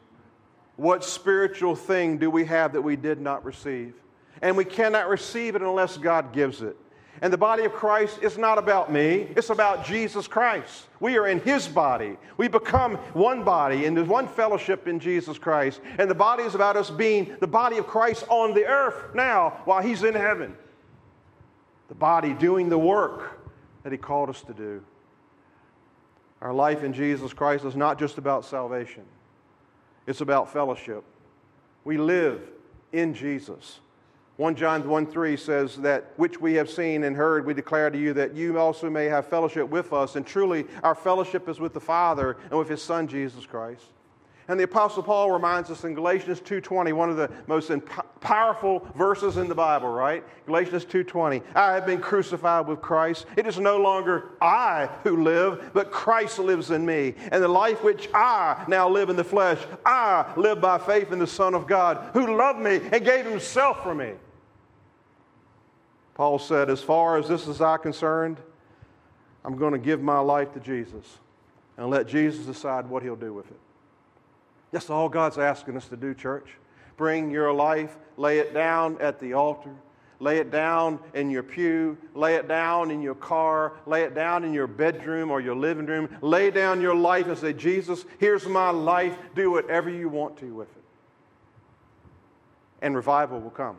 What 0.76 1.04
spiritual 1.04 1.76
thing 1.76 2.18
do 2.18 2.30
we 2.30 2.46
have 2.46 2.74
that 2.74 2.82
we 2.82 2.96
did 2.96 3.22
not 3.22 3.46
receive? 3.46 3.94
And 4.42 4.58
we 4.58 4.66
cannot 4.66 5.08
receive 5.08 5.56
it 5.56 5.62
unless 5.62 5.98
God 5.98 6.34
gives 6.34 6.62
it. 6.62 6.76
And 7.22 7.32
the 7.32 7.38
body 7.38 7.64
of 7.64 7.72
Christ 7.72 8.20
is 8.22 8.38
not 8.38 8.58
about 8.58 8.92
me, 8.92 9.30
it's 9.38 9.50
about 9.50 9.86
Jesus 9.86 10.28
Christ. 10.28 10.88
We 11.00 11.18
are 11.18 11.28
in 11.28 11.40
His 11.40 11.66
body. 11.66 12.18
We 12.36 12.50
become 12.50 12.96
one 13.14 13.46
body, 13.46 13.86
and 13.86 13.96
there's 13.96 14.08
one 14.08 14.28
fellowship 14.28 14.88
in 14.88 15.00
Jesus 15.00 15.38
Christ. 15.38 15.80
And 15.98 16.10
the 16.10 16.16
body 16.16 16.44
is 16.44 16.56
about 16.56 16.76
us 16.76 16.90
being 16.90 17.38
the 17.40 17.48
body 17.48 17.78
of 17.78 17.88
Christ 17.88 18.26
on 18.28 18.54
the 18.54 18.66
earth 18.66 19.16
now 19.16 19.62
while 19.64 19.82
He's 19.82 20.04
in 20.04 20.14
heaven. 20.14 20.58
The 21.88 21.96
body 21.96 22.34
doing 22.34 22.68
the 22.68 22.78
work 22.78 23.40
that 23.84 23.94
He 23.94 23.98
called 23.98 24.30
us 24.30 24.42
to 24.42 24.54
do. 24.54 24.84
Our 26.46 26.54
life 26.54 26.84
in 26.84 26.94
Jesus 26.94 27.34
Christ 27.34 27.66
is 27.66 27.76
not 27.76 27.98
just 27.98 28.20
about 28.20 28.46
salvation, 28.46 29.02
it's 30.06 30.22
about 30.22 30.54
fellowship. 30.54 31.04
We 31.84 31.98
live 31.98 32.40
in 32.94 33.16
Jesus. 33.16 33.80
1 34.38 34.56
John 34.56 34.88
1 34.88 35.08
3 35.08 35.38
says 35.38 35.78
that 35.78 36.14
which 36.18 36.40
we 36.40 36.54
have 36.54 36.70
seen 36.70 37.04
and 37.04 37.16
heard, 37.16 37.48
we 37.48 37.56
declare 37.56 37.90
to 37.90 37.98
you 37.98 38.14
that 38.14 38.36
you 38.36 38.60
also 38.60 38.92
may 38.92 39.06
have 39.06 39.26
fellowship 39.26 39.68
with 39.70 39.92
us. 39.92 40.18
And 40.18 40.24
truly, 40.24 40.68
our 40.84 40.94
fellowship 40.94 41.50
is 41.50 41.60
with 41.60 41.74
the 41.74 41.80
Father 41.80 42.38
and 42.52 42.60
with 42.60 42.70
His 42.70 42.84
Son, 42.84 43.08
Jesus 43.08 43.48
Christ. 43.48 43.86
And 44.48 44.60
the 44.60 44.66
Apostle 44.66 45.02
Paul 45.02 45.32
reminds 45.32 45.72
us 45.72 45.84
in 45.86 45.96
Galatians 45.96 46.40
2.20, 46.42 46.94
one 46.94 47.10
of 47.10 47.18
the 47.18 47.32
most 47.48 47.72
powerful 48.20 48.88
verses 48.96 49.38
in 49.38 49.48
the 49.48 49.56
Bible, 49.56 49.90
right? 49.90 50.24
Galatians 50.46 50.86
2:20. 50.86 51.42
I 51.56 51.74
have 51.74 51.86
been 51.86 52.00
crucified 52.00 52.68
with 52.68 52.82
Christ. 52.82 53.26
It 53.36 53.48
is 53.48 53.60
no 53.60 53.78
longer 53.78 54.30
I 54.42 54.90
who 55.04 55.24
live, 55.24 55.72
but 55.74 55.92
Christ 55.92 56.40
lives 56.40 56.72
in 56.72 56.86
me. 56.86 57.16
And 57.32 57.44
the 57.44 57.48
life 57.48 57.84
which 57.84 58.10
I 58.14 58.64
now 58.68 58.88
live 58.88 59.10
in 59.10 59.16
the 59.16 59.24
flesh, 59.24 59.60
I 59.86 60.32
live 60.36 60.62
by 60.62 60.78
faith 60.78 61.12
in 61.12 61.20
the 61.20 61.28
Son 61.28 61.56
of 61.56 61.68
God, 61.68 62.10
who 62.14 62.36
loved 62.36 62.60
me 62.60 62.82
and 62.92 63.04
gave 63.04 63.26
himself 63.26 63.82
for 63.84 63.96
me. 63.96 64.14
Paul 66.14 66.40
said, 66.40 66.70
As 66.70 66.82
far 66.82 67.18
as 67.18 67.28
this 67.28 67.48
is 67.48 67.62
I 67.62 67.78
concerned, 67.78 68.38
I'm 69.44 69.58
going 69.58 69.74
to 69.74 69.80
give 69.80 70.02
my 70.02 70.20
life 70.20 70.54
to 70.54 70.60
Jesus 70.60 71.20
and 71.78 71.90
let 71.90 72.08
Jesus 72.08 72.46
decide 72.46 72.88
what 72.88 73.04
he'll 73.04 73.16
do 73.16 73.34
with 73.34 73.50
it. 73.52 73.60
That's 74.76 74.90
all 74.90 75.08
God's 75.08 75.38
asking 75.38 75.78
us 75.78 75.88
to 75.88 75.96
do, 75.96 76.14
church. 76.14 76.50
Bring 76.98 77.32
your 77.32 77.54
life, 77.54 77.96
lay 78.18 78.40
it 78.40 78.54
down 78.54 78.98
at 79.00 79.22
the 79.22 79.32
altar, 79.32 79.74
lay 80.20 80.40
it 80.40 80.52
down 80.52 81.00
in 81.14 81.30
your 81.30 81.44
pew, 81.44 81.98
lay 82.14 82.36
it 82.36 82.50
down 82.50 82.92
in 82.92 83.02
your 83.02 83.16
car, 83.16 83.72
lay 83.86 84.02
it 84.04 84.14
down 84.14 84.44
in 84.44 84.54
your 84.54 84.68
bedroom 84.68 85.32
or 85.32 85.40
your 85.40 85.56
living 85.56 85.86
room. 85.86 86.10
Lay 86.20 86.52
down 86.52 86.82
your 86.82 86.94
life 86.94 87.28
and 87.28 87.38
say, 87.38 87.54
Jesus, 87.54 88.04
here's 88.20 88.46
my 88.48 88.70
life. 88.70 89.18
Do 89.34 89.50
whatever 89.50 89.90
you 89.90 90.10
want 90.10 90.36
to 90.40 90.54
with 90.54 90.68
it. 90.68 90.84
And 92.82 92.98
revival 92.98 93.40
will 93.40 93.52
come. 93.52 93.78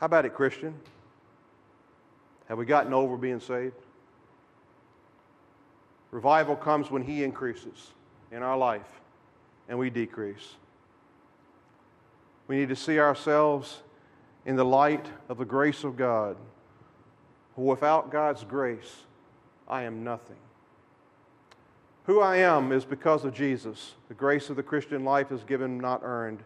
How 0.00 0.06
about 0.06 0.24
it, 0.24 0.32
Christian? 0.32 0.72
Have 2.48 2.56
we 2.56 2.64
gotten 2.64 2.94
over 2.94 3.18
being 3.18 3.40
saved? 3.40 3.74
Revival 6.10 6.56
comes 6.56 6.90
when 6.90 7.02
He 7.02 7.22
increases 7.22 7.92
in 8.32 8.42
our 8.42 8.56
life 8.56 9.00
and 9.68 9.78
we 9.78 9.90
decrease. 9.90 10.56
We 12.48 12.56
need 12.56 12.70
to 12.70 12.76
see 12.76 12.98
ourselves 12.98 13.82
in 14.44 14.56
the 14.56 14.64
light 14.64 15.06
of 15.28 15.38
the 15.38 15.44
grace 15.44 15.84
of 15.84 15.96
God. 15.96 16.36
Without 17.56 18.10
God's 18.10 18.44
grace, 18.44 19.04
I 19.68 19.82
am 19.82 20.02
nothing. 20.02 20.36
Who 22.06 22.20
I 22.20 22.38
am 22.38 22.72
is 22.72 22.84
because 22.84 23.24
of 23.24 23.32
Jesus. 23.32 23.94
The 24.08 24.14
grace 24.14 24.50
of 24.50 24.56
the 24.56 24.62
Christian 24.62 25.04
life 25.04 25.30
is 25.30 25.44
given, 25.44 25.78
not 25.78 26.00
earned. 26.02 26.42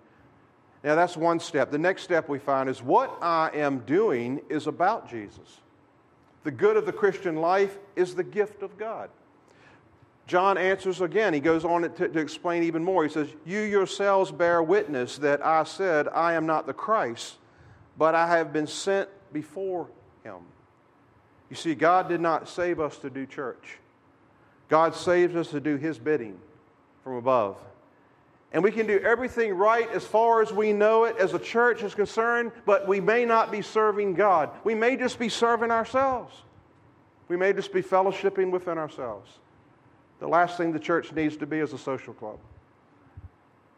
Now, 0.85 0.94
that's 0.94 1.16
one 1.16 1.40
step. 1.40 1.70
The 1.70 1.79
next 1.79 2.03
step 2.03 2.29
we 2.29 2.38
find 2.38 2.68
is 2.68 2.83
what 2.83 3.16
I 3.22 3.51
am 3.55 3.79
doing 3.81 4.40
is 4.49 4.66
about 4.66 5.09
Jesus. 5.09 5.61
The 6.44 6.51
good 6.51 6.77
of 6.77 6.87
the 6.87 6.92
Christian 6.92 7.37
life 7.37 7.79
is 7.96 8.14
the 8.14 8.22
gift 8.22 8.62
of 8.62 8.77
God. 8.77 9.09
John 10.27 10.59
answers 10.59 11.01
again. 11.01 11.33
He 11.33 11.41
goes 11.41 11.65
on 11.65 11.83
to, 11.83 12.09
to, 12.09 12.19
explain 12.19 12.65
even 12.65 12.83
more. 12.83 13.05
He 13.05 13.11
says, 13.11 13.29
You 13.45 13.61
yourselves 13.61 14.33
bear 14.33 14.62
witness 14.62 15.19
that 15.19 15.45
I 15.45 15.62
said, 15.65 16.09
I 16.09 16.33
am 16.33 16.47
not 16.47 16.67
the 16.67 16.73
Christ, 16.73 17.37
but 17.97 18.15
I 18.15 18.27
have 18.27 18.53
been 18.53 18.67
sent 18.67 19.09
before 19.33 19.89
him. 20.25 20.39
You 21.49 21.55
see, 21.55 21.77
God 21.77 22.09
did 22.09 22.21
not 22.21 22.49
save 22.49 22.81
us 22.81 22.99
to 22.99 23.11
do 23.11 23.25
church, 23.25 23.79
God 24.69 24.95
saves 24.95 25.37
us 25.37 25.51
to 25.51 25.61
do 25.61 25.77
his 25.77 25.99
bidding 25.99 26.39
from 27.05 27.15
above. 27.15 27.57
And 28.53 28.65
we 28.65 28.71
can 28.71 28.87
do 28.87 28.99
everything 29.01 29.55
right 29.55 29.91
as 29.91 30.05
far 30.05 30.41
as 30.41 30.53
we 30.53 30.73
know 30.73 31.05
it 31.05 31.17
as 31.19 31.35
a 31.35 31.39
church 31.39 31.83
is 31.83 31.95
concerned, 31.95 32.53
but 32.65 32.89
we 32.89 33.01
may 33.01 33.25
not 33.25 33.51
be 33.51 33.61
serving 33.61 34.15
God. 34.15 34.51
We 34.65 34.75
may 34.75 34.97
just 34.97 35.19
be 35.19 35.29
serving 35.29 35.71
ourselves. 35.71 36.33
We 37.29 37.37
may 37.37 37.53
just 37.53 37.73
be 37.73 37.83
fellowshipping 37.83 38.51
within 38.51 38.79
ourselves. 38.79 39.29
The 40.21 40.29
last 40.29 40.57
thing 40.57 40.73
the 40.73 40.79
church 40.79 41.13
needs 41.13 41.37
to 41.39 41.47
be 41.47 41.59
is 41.59 41.73
a 41.73 41.79
social 41.79 42.15
club. 42.15 42.39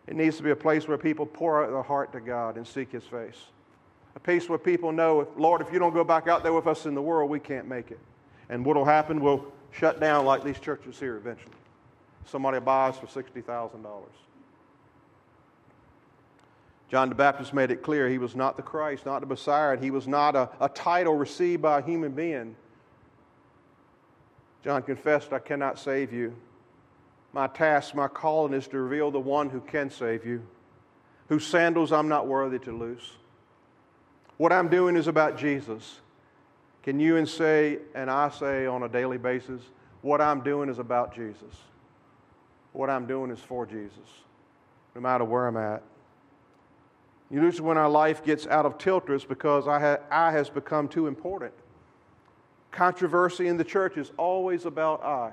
It 0.07 0.17
needs 0.17 0.37
to 0.39 0.43
be 0.43 0.51
a 0.51 0.57
place 0.57 0.89
where 0.89 0.97
people 0.97 1.27
pour 1.27 1.63
out 1.63 1.71
their 1.71 1.83
heart 1.83 2.13
to 2.13 2.21
God 2.21 2.57
and 2.57 2.67
seek 2.67 2.93
His 2.93 3.05
face. 3.05 3.37
A 4.17 4.21
place 4.21 4.49
where 4.49 4.59
people 4.59 4.91
know, 4.91 5.29
Lord, 5.37 5.61
if 5.61 5.73
you 5.73 5.79
don't 5.79 5.93
go 5.93 6.05
back 6.05 6.29
out 6.29 6.43
there 6.43 6.53
with 6.53 6.67
us 6.67 6.87
in 6.87 6.95
the 6.95 7.03
world, 7.03 7.31
we 7.31 7.39
can't 7.39 7.69
make 7.69 7.91
it. 7.91 7.99
And 8.49 8.65
what 8.65 8.77
will 8.77 8.85
happen? 8.85 9.21
We'll 9.21 9.45
shut 9.71 10.01
down 10.01 10.25
like 10.25 10.43
these 10.43 10.59
churches 10.59 10.99
here 10.99 11.17
eventually. 11.17 11.53
Somebody 12.25 12.59
buys 12.61 12.97
for 12.97 13.07
$60,000. 13.07 13.85
John 16.91 17.11
the 17.11 17.15
Baptist 17.15 17.53
made 17.53 17.71
it 17.71 17.83
clear 17.83 18.09
he 18.09 18.19
was 18.19 18.35
not 18.35 18.57
the 18.57 18.63
Christ, 18.63 19.05
not 19.05 19.21
the 19.21 19.27
Messiah, 19.27 19.77
he 19.79 19.91
was 19.91 20.09
not 20.09 20.35
a, 20.35 20.49
a 20.59 20.71
title 20.71 21.15
received 21.15 21.61
by 21.61 21.81
a 21.81 21.83
human 21.83 22.13
being. 22.13 22.57
John 24.69 24.83
confessed, 24.83 25.33
I 25.33 25.39
cannot 25.39 25.79
save 25.79 26.13
you. 26.13 26.37
My 27.33 27.47
task, 27.47 27.95
my 27.95 28.07
calling 28.07 28.53
is 28.53 28.69
to 28.69 28.79
reveal 28.79 29.11
the 29.11 29.19
one 29.19 29.49
who 29.49 29.63
can 29.63 29.89
save 29.89 30.27
you, 30.27 30.47
whose 31.31 31.47
sandals 31.47 31.91
I'm 31.91 32.07
not 32.07 32.27
worthy 32.27 32.59
to 32.59 32.73
loose. 32.77 33.13
What 34.37 34.53
I'm 34.53 34.69
doing 34.69 34.95
is 34.95 35.07
about 35.07 35.39
Jesus. 35.39 36.01
Can 36.83 37.01
you 37.01 37.17
and 37.17 37.27
say, 37.27 37.79
and 37.95 38.11
I 38.11 38.29
say 38.29 38.67
on 38.67 38.83
a 38.83 38.91
daily 38.91 39.17
basis, 39.17 39.63
what 40.03 40.21
I'm 40.21 40.43
doing 40.43 40.69
is 40.69 40.79
about 40.79 41.15
Jesus. 41.15 41.55
What 42.75 42.91
I'm 42.91 43.07
doing 43.07 43.31
is 43.31 43.41
for 43.41 43.65
Jesus, 43.65 44.21
no 44.95 45.01
matter 45.01 45.25
where 45.25 45.47
I'm 45.47 45.57
at. 45.57 45.83
Usually, 47.31 47.67
when 47.67 47.79
our 47.79 47.89
life 47.89 48.23
gets 48.23 48.47
out 48.47 48.67
of 48.67 48.77
tilter, 48.77 49.15
it's 49.15 49.25
because 49.25 49.67
I, 49.67 49.81
ha- 49.81 50.01
I 50.11 50.31
has 50.33 50.51
become 50.51 50.89
too 50.89 51.07
important. 51.07 51.55
Controversy 52.71 53.49
in 53.49 53.57
the 53.57 53.65
church 53.65 53.97
is 53.97 54.13
always 54.17 54.65
about 54.65 55.03
I. 55.03 55.33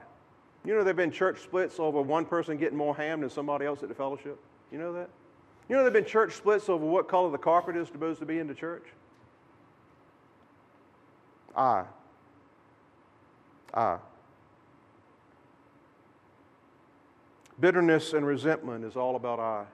You 0.63 0.73
know, 0.73 0.79
there 0.79 0.87
have 0.87 0.95
been 0.95 1.11
church 1.11 1.41
splits 1.41 1.79
over 1.79 2.01
one 2.01 2.25
person 2.25 2.57
getting 2.57 2.77
more 2.77 2.95
ham 2.95 3.21
than 3.21 3.29
somebody 3.29 3.65
else 3.65 3.83
at 3.83 3.89
the 3.89 3.95
fellowship. 3.95 4.39
You 4.71 4.79
know 4.79 4.93
that? 4.93 5.09
You 5.69 5.75
know, 5.75 5.83
there 5.83 5.85
have 5.85 5.93
been 5.93 6.05
church 6.05 6.33
splits 6.33 6.69
over 6.69 6.85
what 6.85 7.07
color 7.07 7.29
the 7.29 7.37
carpet 7.37 7.75
is 7.75 7.87
supposed 7.87 8.19
to 8.19 8.25
be 8.25 8.39
in 8.39 8.47
the 8.47 8.53
church. 8.53 8.85
I. 11.55 11.85
I. 13.73 13.97
Bitterness 17.59 18.13
and 18.13 18.25
resentment 18.25 18.83
is 18.83 18.95
all 18.95 19.15
about 19.15 19.39
I. 19.39 19.65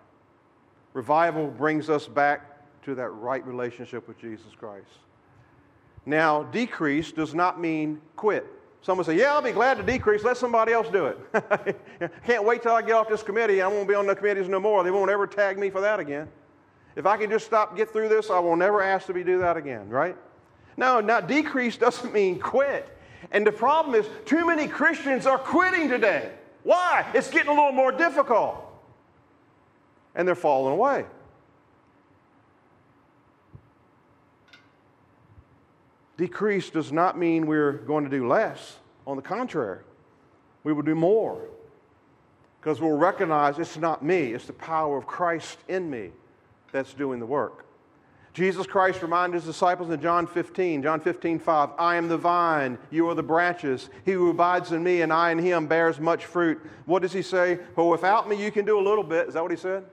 Revival 0.94 1.48
brings 1.48 1.90
us 1.90 2.08
back 2.08 2.48
to 2.84 2.96
that 2.96 3.10
right 3.10 3.46
relationship 3.46 4.08
with 4.08 4.20
Jesus 4.20 4.54
Christ. 4.58 4.88
Now, 6.06 6.44
decrease 6.44 7.12
does 7.12 7.34
not 7.34 7.60
mean 7.60 8.02
quit. 8.16 8.48
Someone 8.82 9.06
say, 9.06 9.18
Yeah, 9.18 9.34
I'll 9.34 9.42
be 9.42 9.52
glad 9.52 9.78
to 9.78 9.84
decrease. 9.84 10.24
Let 10.24 10.38
somebody 10.38 10.74
else 10.74 10.88
do 10.90 11.06
it. 11.06 11.80
Can't 12.26 12.44
wait 12.44 12.64
till 12.64 12.72
I 12.72 12.82
get 12.82 12.94
off 12.94 13.10
this 13.10 13.22
committee. 13.22 13.62
I 13.62 13.68
won't 13.68 13.88
be 13.88 13.94
on 13.94 14.08
the 14.08 14.16
committees 14.16 14.50
no 14.50 14.60
more. 14.60 14.84
They 14.84 14.92
won't 14.92 15.12
ever 15.12 15.28
tag 15.28 15.60
me 15.60 15.70
for 15.70 15.82
that 15.82 16.00
again. 16.00 16.28
If 16.96 17.06
I 17.06 17.18
can 17.18 17.30
just 17.30 17.46
stop, 17.46 17.78
get 17.78 17.92
through 17.92 18.10
this, 18.10 18.30
I 18.30 18.40
will 18.40 18.56
never 18.56 18.82
ask 18.82 19.06
to 19.08 19.14
be 19.14 19.24
do 19.24 19.40
that 19.40 19.56
again, 19.56 19.88
right? 19.90 20.18
No, 20.78 21.00
now 21.00 21.22
decrease 21.22 21.78
doesn't 21.78 22.14
mean 22.14 22.40
quit. 22.40 22.98
And 23.32 23.46
the 23.46 23.52
problem 23.52 23.94
is, 23.96 24.08
too 24.26 24.46
many 24.48 24.68
Christians 24.68 25.28
are 25.28 25.38
quitting 25.38 25.88
today. 25.88 26.32
Why? 26.64 27.10
It's 27.14 27.30
getting 27.30 27.50
a 27.50 27.54
little 27.54 27.72
more 27.72 27.92
difficult. 27.92 28.56
And 30.16 30.28
they're 30.28 30.36
falling 30.36 30.74
away. 30.74 31.06
Decrease 36.22 36.70
does 36.70 36.92
not 36.92 37.18
mean 37.18 37.48
we're 37.48 37.72
going 37.72 38.04
to 38.04 38.10
do 38.10 38.28
less. 38.28 38.78
On 39.08 39.16
the 39.16 39.24
contrary, 39.24 39.80
we 40.64 40.72
will 40.72 40.84
do 40.84 40.94
more 40.94 41.48
because 42.60 42.80
we'll 42.80 42.96
recognize 42.96 43.58
it's 43.58 43.76
not 43.76 44.06
me, 44.06 44.32
it's 44.34 44.46
the 44.46 44.54
power 44.54 45.00
of 45.00 45.08
Christ 45.08 45.58
in 45.68 45.90
me 45.90 46.12
that's 46.72 46.94
doing 46.94 47.20
the 47.20 47.26
work. 47.26 47.66
Jesus 48.36 48.68
Christ 48.68 49.02
reminded 49.02 49.38
his 49.38 49.46
disciples 49.46 49.90
in 49.90 50.00
John 50.00 50.28
15, 50.28 50.84
John 50.84 51.00
15, 51.00 51.40
5, 51.40 51.70
I 51.80 51.96
am 51.96 52.08
the 52.08 52.20
vine, 52.20 52.78
you 52.92 53.10
are 53.10 53.16
the 53.16 53.24
branches. 53.24 53.90
He 54.06 54.12
who 54.12 54.30
abides 54.30 54.72
in 54.74 54.84
me 54.84 55.02
and 55.02 55.12
I 55.12 55.32
in 55.32 55.40
him 55.40 55.66
bears 55.66 56.00
much 56.00 56.26
fruit. 56.26 56.62
What 56.86 57.02
does 57.02 57.14
he 57.14 57.24
say? 57.24 57.58
Well, 57.76 57.90
without 57.90 58.30
me 58.30 58.36
you 58.36 58.52
can 58.52 58.64
do 58.64 58.80
a 58.80 58.86
little 58.88 59.04
bit. 59.04 59.28
Is 59.28 59.34
that 59.34 59.42
what 59.42 59.50
he 59.50 59.58
said? 59.58 59.86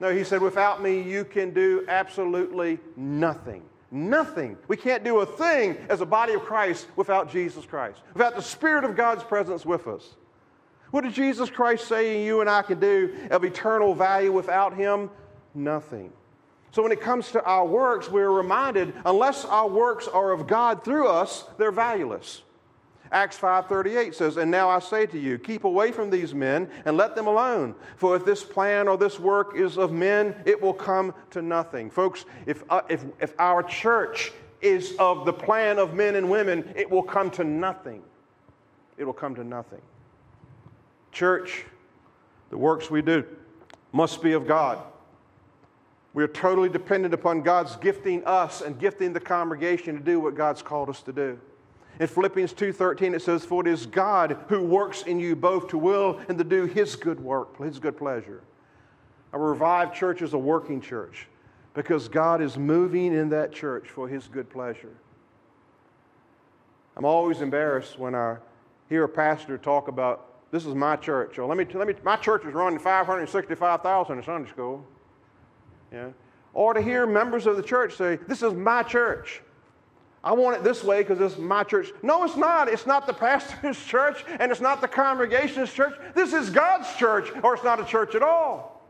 No, 0.00 0.10
he 0.14 0.24
said, 0.24 0.40
without 0.40 0.82
me 0.82 1.02
you 1.02 1.26
can 1.26 1.52
do 1.52 1.84
absolutely 1.88 2.78
nothing. 2.96 3.62
Nothing. 3.90 4.56
We 4.68 4.76
can't 4.76 5.04
do 5.04 5.20
a 5.20 5.26
thing 5.26 5.76
as 5.88 6.00
a 6.00 6.06
body 6.06 6.34
of 6.34 6.42
Christ 6.42 6.86
without 6.96 7.30
Jesus 7.30 7.64
Christ, 7.64 8.00
without 8.14 8.34
the 8.34 8.42
Spirit 8.42 8.84
of 8.84 8.96
God's 8.96 9.22
presence 9.22 9.64
with 9.64 9.86
us. 9.86 10.16
What 10.90 11.04
did 11.04 11.14
Jesus 11.14 11.50
Christ 11.50 11.86
say 11.86 12.24
you 12.24 12.40
and 12.40 12.50
I 12.50 12.62
can 12.62 12.80
do 12.80 13.14
of 13.30 13.44
eternal 13.44 13.94
value 13.94 14.32
without 14.32 14.74
Him? 14.74 15.10
Nothing. 15.54 16.12
So 16.72 16.82
when 16.82 16.92
it 16.92 17.00
comes 17.00 17.30
to 17.32 17.42
our 17.44 17.64
works, 17.64 18.10
we're 18.10 18.30
reminded 18.30 18.92
unless 19.04 19.44
our 19.44 19.68
works 19.68 20.08
are 20.08 20.32
of 20.32 20.46
God 20.46 20.84
through 20.84 21.08
us, 21.08 21.44
they're 21.58 21.72
valueless. 21.72 22.42
Acts 23.12 23.38
5:38 23.38 24.14
says, 24.14 24.36
"And 24.36 24.50
now 24.50 24.68
I 24.68 24.78
say 24.78 25.06
to 25.06 25.18
you, 25.18 25.38
keep 25.38 25.64
away 25.64 25.92
from 25.92 26.10
these 26.10 26.34
men 26.34 26.68
and 26.84 26.96
let 26.96 27.14
them 27.14 27.26
alone, 27.26 27.74
for 27.96 28.16
if 28.16 28.24
this 28.24 28.42
plan 28.42 28.88
or 28.88 28.96
this 28.96 29.20
work 29.20 29.56
is 29.56 29.78
of 29.78 29.92
men, 29.92 30.34
it 30.44 30.60
will 30.60 30.74
come 30.74 31.14
to 31.30 31.42
nothing." 31.42 31.90
Folks, 31.90 32.24
if 32.46 32.64
uh, 32.70 32.82
if 32.88 33.04
if 33.20 33.34
our 33.38 33.62
church 33.62 34.32
is 34.60 34.96
of 34.98 35.24
the 35.24 35.32
plan 35.32 35.78
of 35.78 35.94
men 35.94 36.16
and 36.16 36.30
women, 36.30 36.72
it 36.74 36.90
will 36.90 37.02
come 37.02 37.30
to 37.30 37.44
nothing. 37.44 38.02
It 38.96 39.04
will 39.04 39.12
come 39.12 39.34
to 39.34 39.44
nothing. 39.44 39.82
Church, 41.12 41.64
the 42.50 42.58
works 42.58 42.90
we 42.90 43.02
do 43.02 43.24
must 43.92 44.22
be 44.22 44.32
of 44.32 44.46
God. 44.46 44.78
We 46.14 46.24
are 46.24 46.28
totally 46.28 46.70
dependent 46.70 47.12
upon 47.12 47.42
God's 47.42 47.76
gifting 47.76 48.24
us 48.24 48.62
and 48.62 48.78
gifting 48.78 49.12
the 49.12 49.20
congregation 49.20 49.94
to 49.96 50.00
do 50.00 50.18
what 50.18 50.34
God's 50.34 50.62
called 50.62 50.88
us 50.88 51.02
to 51.02 51.12
do. 51.12 51.38
In 51.98 52.06
Philippians 52.06 52.52
2:13 52.52 53.14
it 53.14 53.22
says 53.22 53.44
for 53.44 53.66
it 53.66 53.72
is 53.72 53.86
God 53.86 54.36
who 54.48 54.62
works 54.62 55.02
in 55.02 55.18
you 55.18 55.34
both 55.34 55.68
to 55.68 55.78
will 55.78 56.20
and 56.28 56.36
to 56.38 56.44
do 56.44 56.66
his 56.66 56.94
good 56.96 57.20
work, 57.20 57.56
his 57.58 57.78
good 57.78 57.96
pleasure. 57.96 58.42
A 59.32 59.38
revived 59.38 59.94
church 59.94 60.22
is 60.22 60.34
a 60.34 60.38
working 60.38 60.80
church 60.80 61.26
because 61.74 62.08
God 62.08 62.40
is 62.40 62.56
moving 62.56 63.14
in 63.14 63.28
that 63.30 63.52
church 63.52 63.88
for 63.88 64.08
his 64.08 64.28
good 64.28 64.50
pleasure. 64.50 64.94
I'm 66.96 67.04
always 67.04 67.42
embarrassed 67.42 67.98
when 67.98 68.14
I 68.14 68.36
hear 68.88 69.04
a 69.04 69.08
pastor 69.08 69.58
talk 69.58 69.88
about 69.88 70.50
this 70.50 70.64
is 70.64 70.74
my 70.74 70.96
church. 70.96 71.38
Or 71.38 71.46
let 71.46 71.58
me, 71.58 71.66
let 71.74 71.86
me 71.86 71.94
my 72.02 72.16
church 72.16 72.44
is 72.44 72.54
running 72.54 72.78
565,000 72.78 74.18
in 74.18 74.24
Sunday 74.24 74.48
school. 74.48 74.86
Yeah. 75.92 76.08
Or 76.54 76.72
to 76.72 76.80
hear 76.80 77.06
members 77.06 77.46
of 77.46 77.56
the 77.56 77.62
church 77.62 77.96
say, 77.96 78.16
This 78.26 78.42
is 78.42 78.54
my 78.54 78.82
church. 78.82 79.42
I 80.26 80.32
want 80.32 80.56
it 80.56 80.64
this 80.64 80.82
way 80.82 81.04
because 81.04 81.20
it's 81.20 81.38
my 81.40 81.62
church. 81.62 81.92
No, 82.02 82.24
it's 82.24 82.36
not. 82.36 82.68
It's 82.68 82.84
not 82.84 83.06
the 83.06 83.12
pastor's 83.12 83.78
church 83.86 84.24
and 84.40 84.50
it's 84.50 84.60
not 84.60 84.80
the 84.80 84.88
congregation's 84.88 85.72
church. 85.72 85.94
This 86.16 86.32
is 86.32 86.50
God's 86.50 86.92
church, 86.96 87.30
or 87.44 87.54
it's 87.54 87.62
not 87.62 87.78
a 87.78 87.84
church 87.84 88.16
at 88.16 88.24
all. 88.24 88.84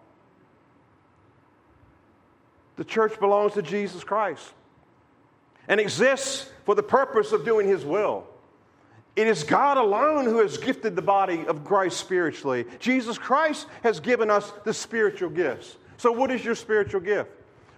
The 2.77 2.85
church 2.85 3.21
belongs 3.21 3.53
to 3.53 3.61
Jesus 3.61 4.03
Christ 4.03 4.51
and 5.69 5.79
exists 5.79 6.51
for 6.65 6.75
the 6.75 6.83
purpose 6.83 7.33
of 7.33 7.45
doing 7.45 7.69
His 7.69 7.85
will. 7.85 8.27
It 9.15 9.27
is 9.27 9.45
God 9.45 9.77
alone 9.77 10.25
who 10.25 10.39
has 10.39 10.57
gifted 10.57 10.97
the 10.97 11.03
body 11.03 11.45
of 11.47 11.65
Christ 11.65 11.99
spiritually. 11.99 12.65
Jesus 12.79 13.19
Christ 13.19 13.67
has 13.83 14.01
given 14.01 14.31
us 14.31 14.55
the 14.65 14.73
spiritual 14.73 15.29
gifts. 15.29 15.77
So, 15.99 16.13
what 16.13 16.31
is 16.31 16.43
your 16.43 16.55
spiritual 16.55 17.01
gift? 17.01 17.31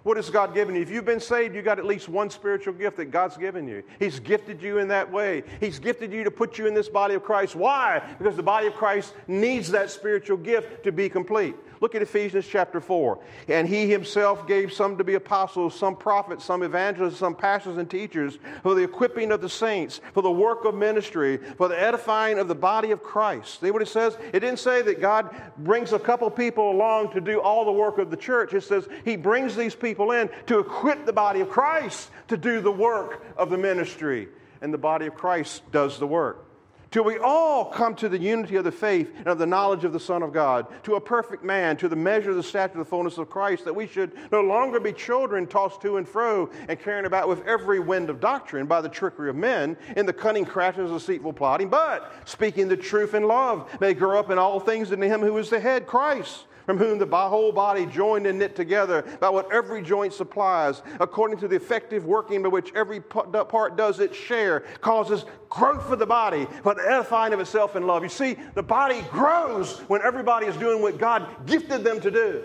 What 0.08 0.16
has 0.16 0.30
God 0.30 0.54
given 0.54 0.74
you? 0.74 0.80
If 0.80 0.88
you've 0.88 1.04
been 1.04 1.20
saved, 1.20 1.54
you've 1.54 1.66
got 1.66 1.78
at 1.78 1.84
least 1.84 2.08
one 2.08 2.30
spiritual 2.30 2.72
gift 2.72 2.96
that 2.96 3.10
God's 3.10 3.36
given 3.36 3.68
you. 3.68 3.82
He's 3.98 4.18
gifted 4.18 4.62
you 4.62 4.78
in 4.78 4.88
that 4.88 5.12
way. 5.12 5.42
He's 5.60 5.78
gifted 5.78 6.14
you 6.14 6.24
to 6.24 6.30
put 6.30 6.56
you 6.56 6.66
in 6.66 6.72
this 6.72 6.88
body 6.88 7.12
of 7.12 7.22
Christ. 7.22 7.54
Why? 7.54 8.00
Because 8.16 8.34
the 8.34 8.42
body 8.42 8.68
of 8.68 8.74
Christ 8.74 9.12
needs 9.26 9.70
that 9.72 9.90
spiritual 9.90 10.38
gift 10.38 10.84
to 10.84 10.92
be 10.92 11.10
complete. 11.10 11.56
Look 11.80 11.94
at 11.94 12.02
Ephesians 12.02 12.46
chapter 12.48 12.80
4. 12.80 13.20
And 13.48 13.68
he 13.68 13.88
himself 13.88 14.48
gave 14.48 14.72
some 14.72 14.96
to 14.98 15.04
be 15.04 15.14
apostles, 15.14 15.78
some 15.78 15.94
prophets, 15.94 16.44
some 16.44 16.62
evangelists, 16.62 17.18
some 17.18 17.34
pastors 17.34 17.76
and 17.76 17.88
teachers 17.88 18.38
for 18.62 18.74
the 18.74 18.82
equipping 18.82 19.30
of 19.30 19.40
the 19.40 19.48
saints, 19.48 20.00
for 20.12 20.22
the 20.22 20.30
work 20.30 20.64
of 20.64 20.74
ministry, 20.74 21.36
for 21.56 21.68
the 21.68 21.80
edifying 21.80 22.38
of 22.38 22.48
the 22.48 22.54
body 22.54 22.90
of 22.90 23.02
Christ. 23.02 23.60
See 23.60 23.70
what 23.70 23.82
it 23.82 23.88
says? 23.88 24.16
It 24.32 24.40
didn't 24.40 24.58
say 24.58 24.82
that 24.82 25.00
God 25.00 25.34
brings 25.58 25.92
a 25.92 25.98
couple 25.98 26.28
people 26.30 26.70
along 26.70 27.12
to 27.12 27.20
do 27.20 27.40
all 27.40 27.64
the 27.64 27.72
work 27.72 27.98
of 27.98 28.10
the 28.10 28.16
church. 28.16 28.54
It 28.54 28.62
says 28.62 28.88
he 29.04 29.16
brings 29.16 29.54
these 29.54 29.74
people 29.74 29.97
in 30.12 30.30
to 30.46 30.58
equip 30.58 31.06
the 31.06 31.12
body 31.12 31.40
of 31.40 31.50
Christ 31.50 32.10
to 32.28 32.36
do 32.36 32.60
the 32.60 32.72
work 32.72 33.24
of 33.36 33.50
the 33.50 33.58
ministry. 33.58 34.28
And 34.60 34.72
the 34.72 34.78
body 34.78 35.06
of 35.06 35.14
Christ 35.14 35.70
does 35.70 35.98
the 35.98 36.06
work 36.06 36.48
till 36.90 37.04
we 37.04 37.18
all 37.18 37.66
come 37.66 37.94
to 37.94 38.08
the 38.08 38.18
unity 38.18 38.56
of 38.56 38.64
the 38.64 38.72
faith 38.72 39.12
and 39.18 39.26
of 39.26 39.38
the 39.38 39.46
knowledge 39.46 39.84
of 39.84 39.92
the 39.92 40.00
Son 40.00 40.22
of 40.22 40.32
God, 40.32 40.66
to 40.84 40.94
a 40.94 41.00
perfect 41.00 41.44
man, 41.44 41.76
to 41.76 41.88
the 41.88 41.96
measure 41.96 42.30
of 42.30 42.36
the 42.36 42.42
stature 42.42 42.72
of 42.72 42.78
the 42.78 42.84
fullness 42.84 43.18
of 43.18 43.28
Christ, 43.28 43.64
that 43.64 43.74
we 43.74 43.86
should 43.86 44.12
no 44.32 44.40
longer 44.40 44.80
be 44.80 44.92
children 44.92 45.46
tossed 45.46 45.80
to 45.82 45.96
and 45.96 46.08
fro 46.08 46.50
and 46.68 46.80
carried 46.80 47.04
about 47.04 47.28
with 47.28 47.46
every 47.46 47.80
wind 47.80 48.10
of 48.10 48.20
doctrine 48.20 48.66
by 48.66 48.80
the 48.80 48.88
trickery 48.88 49.28
of 49.28 49.36
men 49.36 49.76
in 49.96 50.06
the 50.06 50.12
cunning 50.12 50.44
craftiness 50.44 50.90
of 50.90 50.98
deceitful 50.98 51.32
plotting, 51.32 51.68
but 51.68 52.12
speaking 52.24 52.68
the 52.68 52.76
truth 52.76 53.14
in 53.14 53.24
love 53.24 53.68
may 53.80 53.94
grow 53.94 54.18
up 54.18 54.30
in 54.30 54.38
all 54.38 54.60
things 54.60 54.90
into 54.90 55.06
him 55.06 55.20
who 55.20 55.36
is 55.38 55.50
the 55.50 55.60
head, 55.60 55.86
Christ 55.86 56.44
from 56.68 56.76
whom 56.76 56.98
the 56.98 57.06
whole 57.06 57.50
body 57.50 57.86
joined 57.86 58.26
and 58.26 58.38
knit 58.38 58.54
together 58.54 59.00
by 59.20 59.30
what 59.30 59.50
every 59.50 59.80
joint 59.80 60.12
supplies, 60.12 60.82
according 61.00 61.38
to 61.38 61.48
the 61.48 61.56
effective 61.56 62.04
working 62.04 62.42
by 62.42 62.50
which 62.50 62.74
every 62.74 63.00
part 63.00 63.74
does 63.78 64.00
its 64.00 64.14
share, 64.14 64.60
causes 64.82 65.24
growth 65.48 65.88
for 65.88 65.96
the 65.96 66.04
body, 66.04 66.46
but 66.62 66.76
the 66.76 66.82
edifying 66.82 67.32
of 67.32 67.40
itself 67.40 67.74
in 67.74 67.86
love. 67.86 68.02
You 68.02 68.10
see, 68.10 68.36
the 68.52 68.62
body 68.62 69.00
grows 69.10 69.78
when 69.88 70.02
everybody 70.02 70.44
is 70.44 70.58
doing 70.58 70.82
what 70.82 70.98
God 70.98 71.26
gifted 71.46 71.84
them 71.84 72.02
to 72.02 72.10
do. 72.10 72.44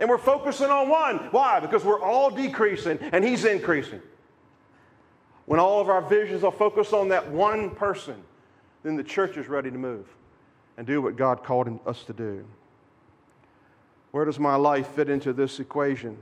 And 0.00 0.08
we're 0.08 0.16
focusing 0.16 0.70
on 0.70 0.88
one. 0.88 1.18
Why? 1.30 1.60
Because 1.60 1.84
we're 1.84 2.00
all 2.00 2.30
decreasing 2.30 2.98
and 3.12 3.22
He's 3.22 3.44
increasing. 3.44 4.00
When 5.44 5.60
all 5.60 5.78
of 5.78 5.90
our 5.90 6.00
visions 6.00 6.42
are 6.42 6.52
focused 6.52 6.94
on 6.94 7.10
that 7.10 7.30
one 7.30 7.74
person, 7.74 8.16
then 8.82 8.96
the 8.96 9.04
church 9.04 9.36
is 9.36 9.46
ready 9.46 9.70
to 9.70 9.76
move 9.76 10.06
and 10.78 10.86
do 10.86 11.02
what 11.02 11.16
God 11.16 11.44
called 11.44 11.78
us 11.84 12.02
to 12.04 12.14
do. 12.14 12.46
Where 14.10 14.24
does 14.24 14.38
my 14.38 14.56
life 14.56 14.88
fit 14.88 15.08
into 15.08 15.32
this 15.32 15.60
equation? 15.60 16.18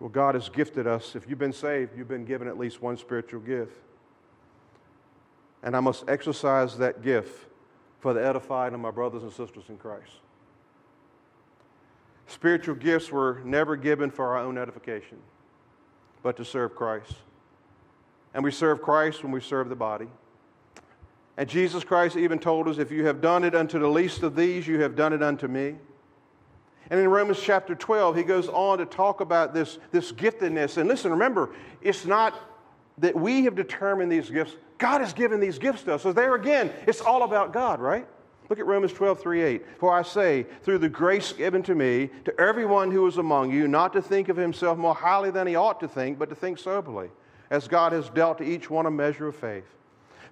Well, 0.00 0.10
God 0.10 0.34
has 0.34 0.48
gifted 0.48 0.86
us. 0.86 1.14
If 1.14 1.28
you've 1.28 1.38
been 1.38 1.52
saved, 1.52 1.96
you've 1.96 2.08
been 2.08 2.24
given 2.24 2.48
at 2.48 2.58
least 2.58 2.82
one 2.82 2.96
spiritual 2.96 3.40
gift. 3.40 3.76
And 5.62 5.76
I 5.76 5.80
must 5.80 6.08
exercise 6.08 6.76
that 6.78 7.02
gift 7.02 7.46
for 8.00 8.12
the 8.12 8.24
edifying 8.24 8.74
of 8.74 8.80
my 8.80 8.90
brothers 8.90 9.22
and 9.22 9.32
sisters 9.32 9.64
in 9.68 9.78
Christ. 9.78 10.10
Spiritual 12.26 12.74
gifts 12.74 13.12
were 13.12 13.40
never 13.44 13.76
given 13.76 14.10
for 14.10 14.26
our 14.26 14.38
own 14.38 14.58
edification, 14.58 15.18
but 16.22 16.36
to 16.36 16.44
serve 16.44 16.74
Christ. 16.74 17.14
And 18.34 18.42
we 18.42 18.50
serve 18.50 18.82
Christ 18.82 19.22
when 19.22 19.32
we 19.32 19.40
serve 19.40 19.68
the 19.68 19.76
body. 19.76 20.08
And 21.36 21.48
Jesus 21.48 21.84
Christ 21.84 22.16
even 22.16 22.38
told 22.38 22.68
us, 22.68 22.78
If 22.78 22.90
you 22.90 23.06
have 23.06 23.20
done 23.20 23.44
it 23.44 23.54
unto 23.54 23.78
the 23.78 23.88
least 23.88 24.22
of 24.22 24.34
these, 24.34 24.66
you 24.66 24.80
have 24.80 24.96
done 24.96 25.12
it 25.12 25.22
unto 25.22 25.46
me. 25.46 25.76
And 26.92 27.00
in 27.00 27.08
Romans 27.08 27.40
chapter 27.40 27.74
12, 27.74 28.16
he 28.16 28.22
goes 28.22 28.50
on 28.50 28.76
to 28.76 28.84
talk 28.84 29.22
about 29.22 29.54
this, 29.54 29.78
this 29.92 30.12
giftedness. 30.12 30.76
And 30.76 30.86
listen, 30.86 31.10
remember, 31.10 31.48
it's 31.80 32.04
not 32.04 32.34
that 32.98 33.16
we 33.16 33.44
have 33.44 33.54
determined 33.54 34.12
these 34.12 34.28
gifts. 34.28 34.56
God 34.76 35.00
has 35.00 35.14
given 35.14 35.40
these 35.40 35.58
gifts 35.58 35.84
to 35.84 35.94
us. 35.94 36.02
So 36.02 36.12
there 36.12 36.34
again, 36.34 36.70
it's 36.86 37.00
all 37.00 37.22
about 37.22 37.54
God, 37.54 37.80
right? 37.80 38.06
Look 38.50 38.58
at 38.58 38.66
Romans 38.66 38.92
12, 38.92 39.22
3, 39.22 39.40
8. 39.40 39.66
For 39.78 39.90
I 39.90 40.02
say, 40.02 40.44
through 40.64 40.78
the 40.78 40.88
grace 40.90 41.32
given 41.32 41.62
to 41.62 41.74
me, 41.74 42.10
to 42.26 42.38
everyone 42.38 42.90
who 42.90 43.06
is 43.06 43.16
among 43.16 43.50
you, 43.52 43.68
not 43.68 43.94
to 43.94 44.02
think 44.02 44.28
of 44.28 44.36
himself 44.36 44.76
more 44.76 44.94
highly 44.94 45.30
than 45.30 45.46
he 45.46 45.56
ought 45.56 45.80
to 45.80 45.88
think, 45.88 46.18
but 46.18 46.28
to 46.28 46.34
think 46.34 46.58
soberly, 46.58 47.08
as 47.48 47.68
God 47.68 47.92
has 47.92 48.10
dealt 48.10 48.36
to 48.36 48.44
each 48.44 48.68
one 48.68 48.84
a 48.84 48.90
measure 48.90 49.28
of 49.28 49.34
faith. 49.34 49.64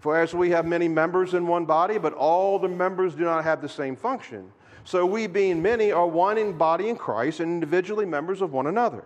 For 0.01 0.19
as 0.19 0.35
we 0.35 0.51
have 0.51 0.67
many 0.67 0.89
members 0.89 1.33
in 1.33 1.47
one 1.47 1.65
body, 1.65 1.97
but 1.97 2.13
all 2.13 2.59
the 2.59 2.69
members 2.69 3.15
do 3.15 3.25
not 3.25 3.45
have 3.45 3.63
the 3.63 3.69
same 3.71 3.97
function. 3.97 4.53
So 4.85 5.07
we, 5.07 5.27
being 5.27 5.63
many, 5.63 5.93
are 5.93 6.07
one 6.07 6.39
in 6.39 6.57
body 6.57 6.89
in 6.89 6.97
Christ 6.97 7.41
and 7.41 7.51
individually 7.53 8.07
members 8.07 8.41
of 8.41 8.53
one 8.53 8.67
another. 8.67 9.05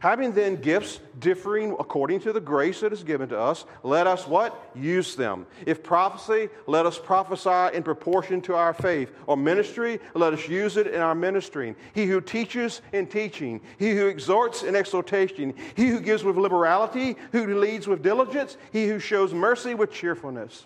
Having 0.00 0.32
then 0.32 0.56
gifts 0.56 0.98
differing 1.18 1.76
according 1.78 2.20
to 2.20 2.32
the 2.32 2.40
grace 2.40 2.80
that 2.80 2.90
is 2.90 3.04
given 3.04 3.28
to 3.28 3.38
us, 3.38 3.66
let 3.82 4.06
us 4.06 4.26
what? 4.26 4.70
Use 4.74 5.14
them. 5.14 5.46
If 5.66 5.82
prophecy, 5.82 6.48
let 6.66 6.86
us 6.86 6.98
prophesy 6.98 7.76
in 7.76 7.82
proportion 7.82 8.40
to 8.42 8.54
our 8.54 8.72
faith. 8.72 9.12
Or 9.26 9.36
ministry, 9.36 10.00
let 10.14 10.32
us 10.32 10.48
use 10.48 10.78
it 10.78 10.86
in 10.86 11.02
our 11.02 11.14
ministering. 11.14 11.76
He 11.94 12.06
who 12.06 12.22
teaches 12.22 12.80
in 12.94 13.08
teaching, 13.08 13.60
he 13.78 13.94
who 13.94 14.06
exhorts 14.06 14.62
in 14.62 14.74
exhortation, 14.74 15.52
he 15.74 15.88
who 15.88 16.00
gives 16.00 16.24
with 16.24 16.38
liberality, 16.38 17.16
who 17.32 17.58
leads 17.60 17.86
with 17.86 18.02
diligence, 18.02 18.56
he 18.72 18.88
who 18.88 19.00
shows 19.00 19.34
mercy 19.34 19.74
with 19.74 19.92
cheerfulness. 19.92 20.64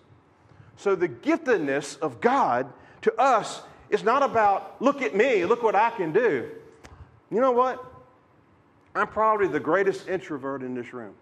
So 0.77 0.95
the 0.95 1.09
giftedness 1.09 1.99
of 1.99 2.21
God 2.21 2.73
to 3.03 3.13
us 3.21 3.63
it's 3.95 4.03
not 4.03 4.25
about, 4.25 4.83
look 4.83 5.03
at 5.03 5.15
me, 5.15 5.45
look 5.45 5.63
what 5.63 5.77
I 5.77 5.89
can 5.91 6.13
do. 6.13 6.51
You 7.31 7.41
know 7.41 7.53
what? 7.53 7.83
I'm 8.93 9.07
probably 9.07 9.47
the 9.47 9.61
greatest 9.61 10.09
introvert 10.09 10.63
in 10.63 10.75
this 10.75 10.93
room. 10.93 11.15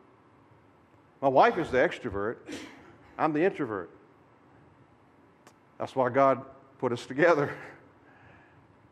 My 1.20 1.28
wife 1.28 1.58
is 1.58 1.70
the 1.70 1.76
extrovert, 1.76 2.36
I'm 3.18 3.34
the 3.34 3.44
introvert. 3.44 3.90
That's 5.78 5.94
why 5.94 6.08
God 6.08 6.44
put 6.78 6.92
us 6.92 7.06
together. 7.06 7.54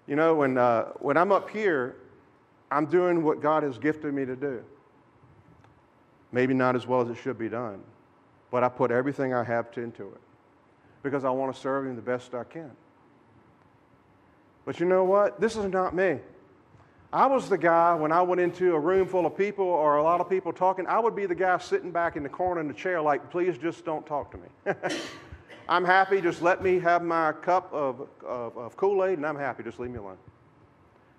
You 0.07 0.17
know, 0.17 0.35
when, 0.35 0.59
uh, 0.59 0.87
when 0.99 1.17
I'm 1.17 1.31
up 1.31 1.51
here, 1.51 1.95
I'm 2.69 2.87
doing 2.87 3.23
what 3.23 3.41
God 3.41 3.63
has 3.63 3.79
gifted 3.79 4.13
me 4.13 4.25
to 4.25 4.35
do. 4.35 4.65
Maybe 6.33 6.53
not 6.53 6.75
as 6.75 6.85
well 6.85 7.01
as 7.01 7.11
it 7.11 7.17
should 7.17 7.39
be 7.39 7.49
done, 7.49 7.81
but 8.51 8.65
I 8.65 8.69
put 8.71 8.91
everything 8.91 9.33
I 9.33 9.45
have 9.45 9.69
into 9.77 10.09
it 10.09 10.21
because 11.05 11.25
I 11.25 11.31
want 11.31 11.55
to 11.55 11.61
serve 11.61 11.87
Him 11.87 11.95
the 11.95 12.03
best 12.03 12.35
I 12.35 12.43
can. 12.43 12.73
But 14.65 14.81
you 14.81 14.87
know 14.87 15.05
what? 15.05 15.41
This 15.41 15.57
is 15.57 15.67
not 15.67 15.95
me. 15.95 16.19
I 17.13 17.27
was 17.27 17.49
the 17.49 17.59
guy 17.59 17.95
when 17.95 18.13
I 18.13 18.23
went 18.23 18.41
into 18.41 18.75
a 18.75 18.79
room 18.79 19.09
full 19.09 19.27
of 19.27 19.37
people 19.37 19.65
or 19.65 19.97
a 19.97 20.03
lot 20.03 20.21
of 20.21 20.31
people 20.31 20.53
talking, 20.53 20.87
I 20.87 21.01
would 21.01 21.17
be 21.17 21.27
the 21.27 21.35
guy 21.35 21.59
sitting 21.59 21.91
back 21.91 22.15
in 22.15 22.23
the 22.23 22.29
corner 22.29 22.61
in 22.61 22.69
the 22.69 22.75
chair, 22.75 23.01
like, 23.03 23.31
please 23.31 23.59
just 23.59 23.85
don't 23.85 24.07
talk 24.07 24.31
to 24.31 24.39
me. 24.39 24.99
I'm 25.69 25.85
happy, 25.85 26.21
just 26.21 26.41
let 26.41 26.63
me 26.63 26.79
have 26.79 27.03
my 27.03 27.33
cup 27.33 27.73
of, 27.73 28.07
of, 28.25 28.57
of 28.57 28.77
Kool 28.77 29.05
Aid 29.05 29.19
and 29.19 29.27
I'm 29.27 29.37
happy, 29.37 29.65
just 29.65 29.81
leave 29.81 29.91
me 29.91 29.99
alone. 29.99 30.19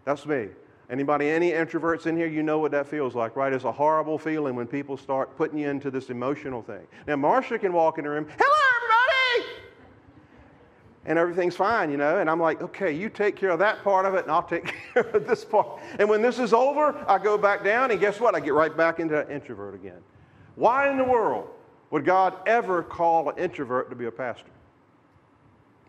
That's 0.05 0.26
me. 0.26 0.47
Anybody, 0.89 1.30
any 1.30 1.51
introverts 1.51 2.05
in 2.05 2.18
here, 2.18 2.28
you 2.28 2.43
know 2.43 2.59
what 2.59 2.72
that 2.72 2.88
feels 2.88 3.16
like, 3.16 3.36
right? 3.36 3.51
It's 3.51 3.63
a 3.63 3.72
horrible 3.72 4.18
feeling 4.18 4.55
when 4.55 4.68
people 4.68 4.97
start 4.97 5.38
putting 5.38 5.57
you 5.57 5.70
into 5.70 5.89
this 5.89 6.09
emotional 6.09 6.61
thing. 6.61 6.86
Now, 7.07 7.16
Marcia 7.16 7.59
can 7.59 7.72
walk 7.72 7.97
in 7.97 8.03
the 8.03 8.09
room, 8.09 8.28
hello, 8.38 8.70
and 11.06 11.18
everything's 11.18 11.56
fine, 11.56 11.89
you 11.91 11.97
know. 11.97 12.20
And 12.20 12.30
I'm 12.30 12.39
like, 12.39 12.62
okay, 12.62 12.91
you 12.91 13.10
take 13.10 13.36
care 13.36 13.49
of 13.49 13.60
that 13.60 13.84
part 13.84 14.06
of 14.06 14.14
it, 14.14 14.24
and 14.24 14.32
I'll 14.32 14.43
take 14.43 14.74
care 14.93 15.04
of 15.04 15.28
this 15.28 15.43
part. 15.43 15.80
And 15.99 16.10
when 16.10 16.22
this 16.22 16.39
is 16.39 16.54
over, 16.54 16.95
I 17.08 17.18
go 17.18 17.38
back 17.38 17.64
down, 17.64 17.91
and 17.91 17.99
guess 17.99 18.20
what? 18.20 18.36
I 18.36 18.39
get 18.39 18.54
right 18.54 18.76
back 18.76 18.99
into 18.99 19.30
introvert 19.34 19.76
again. 19.76 20.02
Why 20.56 20.89
in 20.89 20.97
the 20.97 21.04
world 21.04 21.49
would 21.89 22.06
God 22.06 22.36
ever 22.45 22.84
call 22.84 23.30
an 23.30 23.38
introvert 23.38 23.89
to 23.89 23.95
be 23.95 24.06
a 24.06 24.12
pastor? 24.12 24.52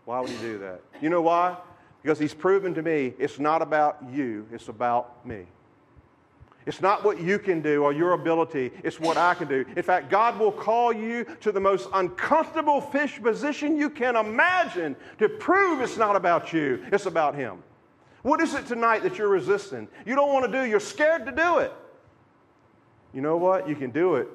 Why 0.04 0.20
would 0.20 0.30
he 0.30 0.38
do 0.38 0.58
that? 0.58 0.80
You 1.00 1.10
know 1.10 1.22
why? 1.22 1.56
Because 2.02 2.18
he's 2.18 2.34
proven 2.34 2.74
to 2.74 2.82
me 2.82 3.14
it's 3.18 3.38
not 3.38 3.62
about 3.62 3.98
you, 4.10 4.46
it's 4.52 4.68
about 4.68 5.24
me. 5.24 5.46
It's 6.64 6.80
not 6.80 7.04
what 7.04 7.20
you 7.20 7.38
can 7.38 7.60
do 7.60 7.82
or 7.82 7.92
your 7.92 8.12
ability, 8.12 8.70
it's 8.84 9.00
what 9.00 9.16
I 9.16 9.34
can 9.34 9.48
do. 9.48 9.64
In 9.76 9.82
fact, 9.82 10.10
God 10.10 10.38
will 10.38 10.52
call 10.52 10.92
you 10.92 11.24
to 11.40 11.50
the 11.50 11.60
most 11.60 11.88
uncomfortable 11.92 12.80
fish 12.80 13.20
position 13.20 13.76
you 13.76 13.90
can 13.90 14.16
imagine 14.16 14.94
to 15.18 15.28
prove 15.28 15.80
it's 15.80 15.96
not 15.96 16.14
about 16.14 16.52
you, 16.52 16.84
it's 16.92 17.06
about 17.06 17.34
Him. 17.34 17.62
What 18.22 18.40
is 18.40 18.54
it 18.54 18.66
tonight 18.66 19.02
that 19.02 19.18
you're 19.18 19.28
resisting? 19.28 19.88
You 20.06 20.14
don't 20.14 20.32
want 20.32 20.50
to 20.50 20.52
do, 20.52 20.68
you're 20.68 20.78
scared 20.80 21.26
to 21.26 21.32
do 21.32 21.58
it. 21.58 21.72
You 23.12 23.20
know 23.20 23.36
what? 23.36 23.68
You 23.68 23.74
can 23.74 23.90
do 23.90 24.14
it 24.14 24.28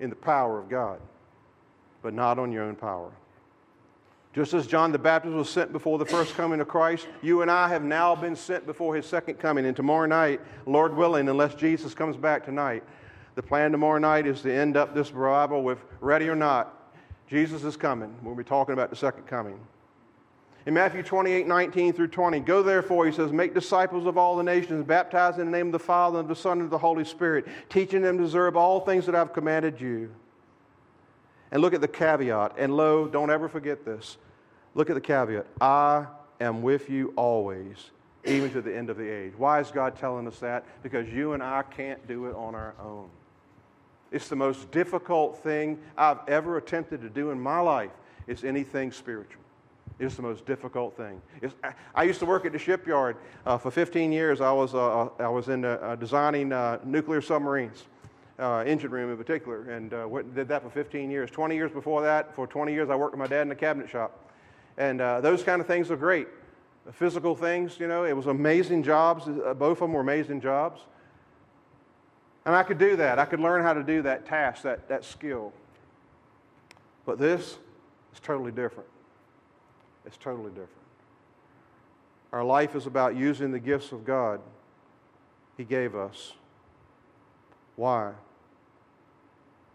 in 0.00 0.10
the 0.10 0.16
power 0.16 0.58
of 0.58 0.68
God, 0.68 0.98
but 2.02 2.14
not 2.14 2.38
on 2.38 2.50
your 2.50 2.64
own 2.64 2.74
power. 2.74 3.12
Just 4.34 4.52
as 4.52 4.66
John 4.66 4.90
the 4.90 4.98
Baptist 4.98 5.34
was 5.34 5.48
sent 5.48 5.70
before 5.70 5.96
the 5.96 6.04
first 6.04 6.34
coming 6.34 6.60
of 6.60 6.66
Christ, 6.66 7.06
you 7.22 7.42
and 7.42 7.50
I 7.50 7.68
have 7.68 7.84
now 7.84 8.16
been 8.16 8.34
sent 8.34 8.66
before 8.66 8.96
his 8.96 9.06
second 9.06 9.36
coming. 9.36 9.64
And 9.64 9.76
tomorrow 9.76 10.06
night, 10.06 10.40
Lord 10.66 10.96
willing, 10.96 11.28
unless 11.28 11.54
Jesus 11.54 11.94
comes 11.94 12.16
back 12.16 12.44
tonight, 12.44 12.82
the 13.36 13.42
plan 13.42 13.70
tomorrow 13.70 13.98
night 13.98 14.26
is 14.26 14.42
to 14.42 14.52
end 14.52 14.76
up 14.76 14.92
this 14.92 15.10
Bible 15.10 15.62
with 15.62 15.78
ready 16.00 16.28
or 16.28 16.34
not, 16.34 16.92
Jesus 17.28 17.62
is 17.62 17.76
coming. 17.76 18.12
We'll 18.22 18.34
be 18.34 18.42
talking 18.42 18.72
about 18.72 18.90
the 18.90 18.96
second 18.96 19.26
coming. 19.28 19.58
In 20.66 20.74
Matthew 20.74 21.02
28 21.04 21.46
19 21.46 21.92
through 21.92 22.08
20, 22.08 22.40
go 22.40 22.62
therefore, 22.62 23.06
he 23.06 23.12
says, 23.12 23.30
make 23.30 23.54
disciples 23.54 24.06
of 24.06 24.18
all 24.18 24.36
the 24.36 24.42
nations, 24.42 24.84
baptize 24.84 25.38
in 25.38 25.46
the 25.46 25.56
name 25.56 25.66
of 25.66 25.72
the 25.72 25.78
Father 25.78 26.18
and 26.18 26.28
of 26.28 26.36
the 26.36 26.40
Son 26.40 26.52
and 26.52 26.62
of 26.62 26.70
the 26.70 26.78
Holy 26.78 27.04
Spirit, 27.04 27.46
teaching 27.68 28.02
them 28.02 28.18
to 28.18 28.24
observe 28.24 28.56
all 28.56 28.80
things 28.80 29.06
that 29.06 29.14
I've 29.14 29.32
commanded 29.32 29.80
you. 29.80 30.12
And 31.52 31.62
look 31.62 31.74
at 31.74 31.80
the 31.80 31.88
caveat. 31.88 32.54
And 32.58 32.76
lo, 32.76 33.06
don't 33.06 33.30
ever 33.30 33.48
forget 33.48 33.84
this. 33.84 34.16
Look 34.74 34.90
at 34.90 34.94
the 34.94 35.00
caveat 35.00 35.46
I 35.60 36.06
am 36.40 36.62
with 36.62 36.90
you 36.90 37.12
always, 37.16 37.90
even 38.24 38.50
to 38.52 38.60
the 38.60 38.76
end 38.76 38.90
of 38.90 38.96
the 38.96 39.08
age. 39.08 39.32
Why 39.36 39.60
is 39.60 39.70
God 39.70 39.96
telling 39.96 40.26
us 40.26 40.38
that? 40.40 40.64
Because 40.82 41.08
you 41.08 41.32
and 41.32 41.42
I 41.42 41.62
can't 41.62 42.06
do 42.08 42.26
it 42.26 42.34
on 42.34 42.54
our 42.54 42.74
own. 42.82 43.08
It's 44.10 44.28
the 44.28 44.36
most 44.36 44.70
difficult 44.70 45.42
thing 45.42 45.78
I've 45.96 46.20
ever 46.28 46.56
attempted 46.56 47.00
to 47.02 47.08
do 47.08 47.30
in 47.30 47.40
my 47.40 47.58
life 47.60 47.90
is 48.26 48.44
anything 48.44 48.92
spiritual. 48.92 49.42
It's 49.98 50.16
the 50.16 50.22
most 50.22 50.44
difficult 50.44 50.96
thing. 50.96 51.20
It's, 51.40 51.54
I 51.94 52.02
used 52.02 52.18
to 52.20 52.26
work 52.26 52.44
at 52.46 52.52
the 52.52 52.58
shipyard 52.58 53.16
uh, 53.46 53.58
for 53.58 53.70
15 53.70 54.10
years. 54.10 54.40
I 54.40 54.50
was, 54.50 54.74
uh, 54.74 55.08
I 55.18 55.28
was 55.28 55.48
in 55.48 55.64
uh, 55.64 55.96
designing 55.96 56.52
uh, 56.52 56.78
nuclear 56.84 57.20
submarines, 57.20 57.84
uh, 58.38 58.64
engine 58.66 58.90
room 58.90 59.10
in 59.10 59.16
particular, 59.16 59.70
and 59.70 59.94
uh, 59.94 60.08
did 60.34 60.48
that 60.48 60.62
for 60.62 60.70
15 60.70 61.10
years. 61.10 61.30
20 61.30 61.54
years 61.54 61.70
before 61.70 62.02
that, 62.02 62.34
for 62.34 62.46
20 62.46 62.72
years, 62.72 62.90
I 62.90 62.96
worked 62.96 63.12
with 63.12 63.20
my 63.20 63.28
dad 63.28 63.42
in 63.42 63.48
the 63.48 63.54
cabinet 63.54 63.88
shop. 63.88 64.20
And 64.76 65.00
uh, 65.00 65.20
those 65.20 65.42
kind 65.42 65.60
of 65.60 65.66
things 65.66 65.90
are 65.90 65.96
great. 65.96 66.28
The 66.86 66.92
physical 66.92 67.34
things, 67.34 67.78
you 67.78 67.88
know, 67.88 68.04
it 68.04 68.12
was 68.12 68.26
amazing 68.26 68.82
jobs. 68.82 69.26
Uh, 69.28 69.54
both 69.54 69.78
of 69.78 69.80
them 69.80 69.92
were 69.92 70.00
amazing 70.00 70.40
jobs. 70.40 70.80
And 72.44 72.54
I 72.54 72.62
could 72.62 72.78
do 72.78 72.96
that. 72.96 73.18
I 73.18 73.24
could 73.24 73.40
learn 73.40 73.62
how 73.62 73.72
to 73.72 73.82
do 73.82 74.02
that 74.02 74.26
task, 74.26 74.62
that, 74.62 74.88
that 74.88 75.04
skill. 75.04 75.52
But 77.06 77.18
this 77.18 77.56
is 78.12 78.20
totally 78.20 78.52
different. 78.52 78.88
It's 80.04 80.18
totally 80.18 80.50
different. 80.50 80.70
Our 82.32 82.44
life 82.44 82.74
is 82.74 82.86
about 82.86 83.16
using 83.16 83.52
the 83.52 83.60
gifts 83.60 83.92
of 83.92 84.04
God 84.04 84.40
He 85.56 85.64
gave 85.64 85.94
us. 85.94 86.32
Why? 87.76 88.12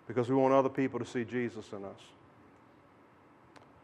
Because 0.07 0.29
we 0.29 0.35
want 0.35 0.53
other 0.53 0.69
people 0.69 0.99
to 0.99 1.05
see 1.05 1.23
Jesus 1.23 1.65
in 1.71 1.85
us. 1.85 2.01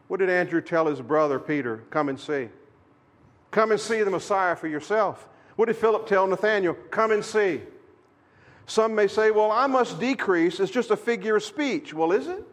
What 0.08 0.20
did 0.20 0.30
Andrew 0.30 0.60
tell 0.60 0.86
his 0.86 1.00
brother 1.00 1.38
Peter? 1.38 1.82
Come 1.90 2.08
and 2.08 2.18
see. 2.18 2.48
Come 3.50 3.72
and 3.72 3.80
see 3.80 4.02
the 4.02 4.10
Messiah 4.10 4.54
for 4.54 4.68
yourself. 4.68 5.28
What 5.56 5.66
did 5.66 5.76
Philip 5.76 6.06
tell 6.06 6.26
Nathanael? 6.26 6.74
Come 6.90 7.10
and 7.10 7.24
see. 7.24 7.62
Some 8.66 8.94
may 8.94 9.06
say, 9.06 9.30
well, 9.30 9.50
I 9.50 9.66
must 9.66 9.98
decrease. 9.98 10.60
It's 10.60 10.72
just 10.72 10.90
a 10.90 10.96
figure 10.96 11.36
of 11.36 11.42
speech. 11.42 11.94
Well, 11.94 12.12
is 12.12 12.26
it? 12.26 12.44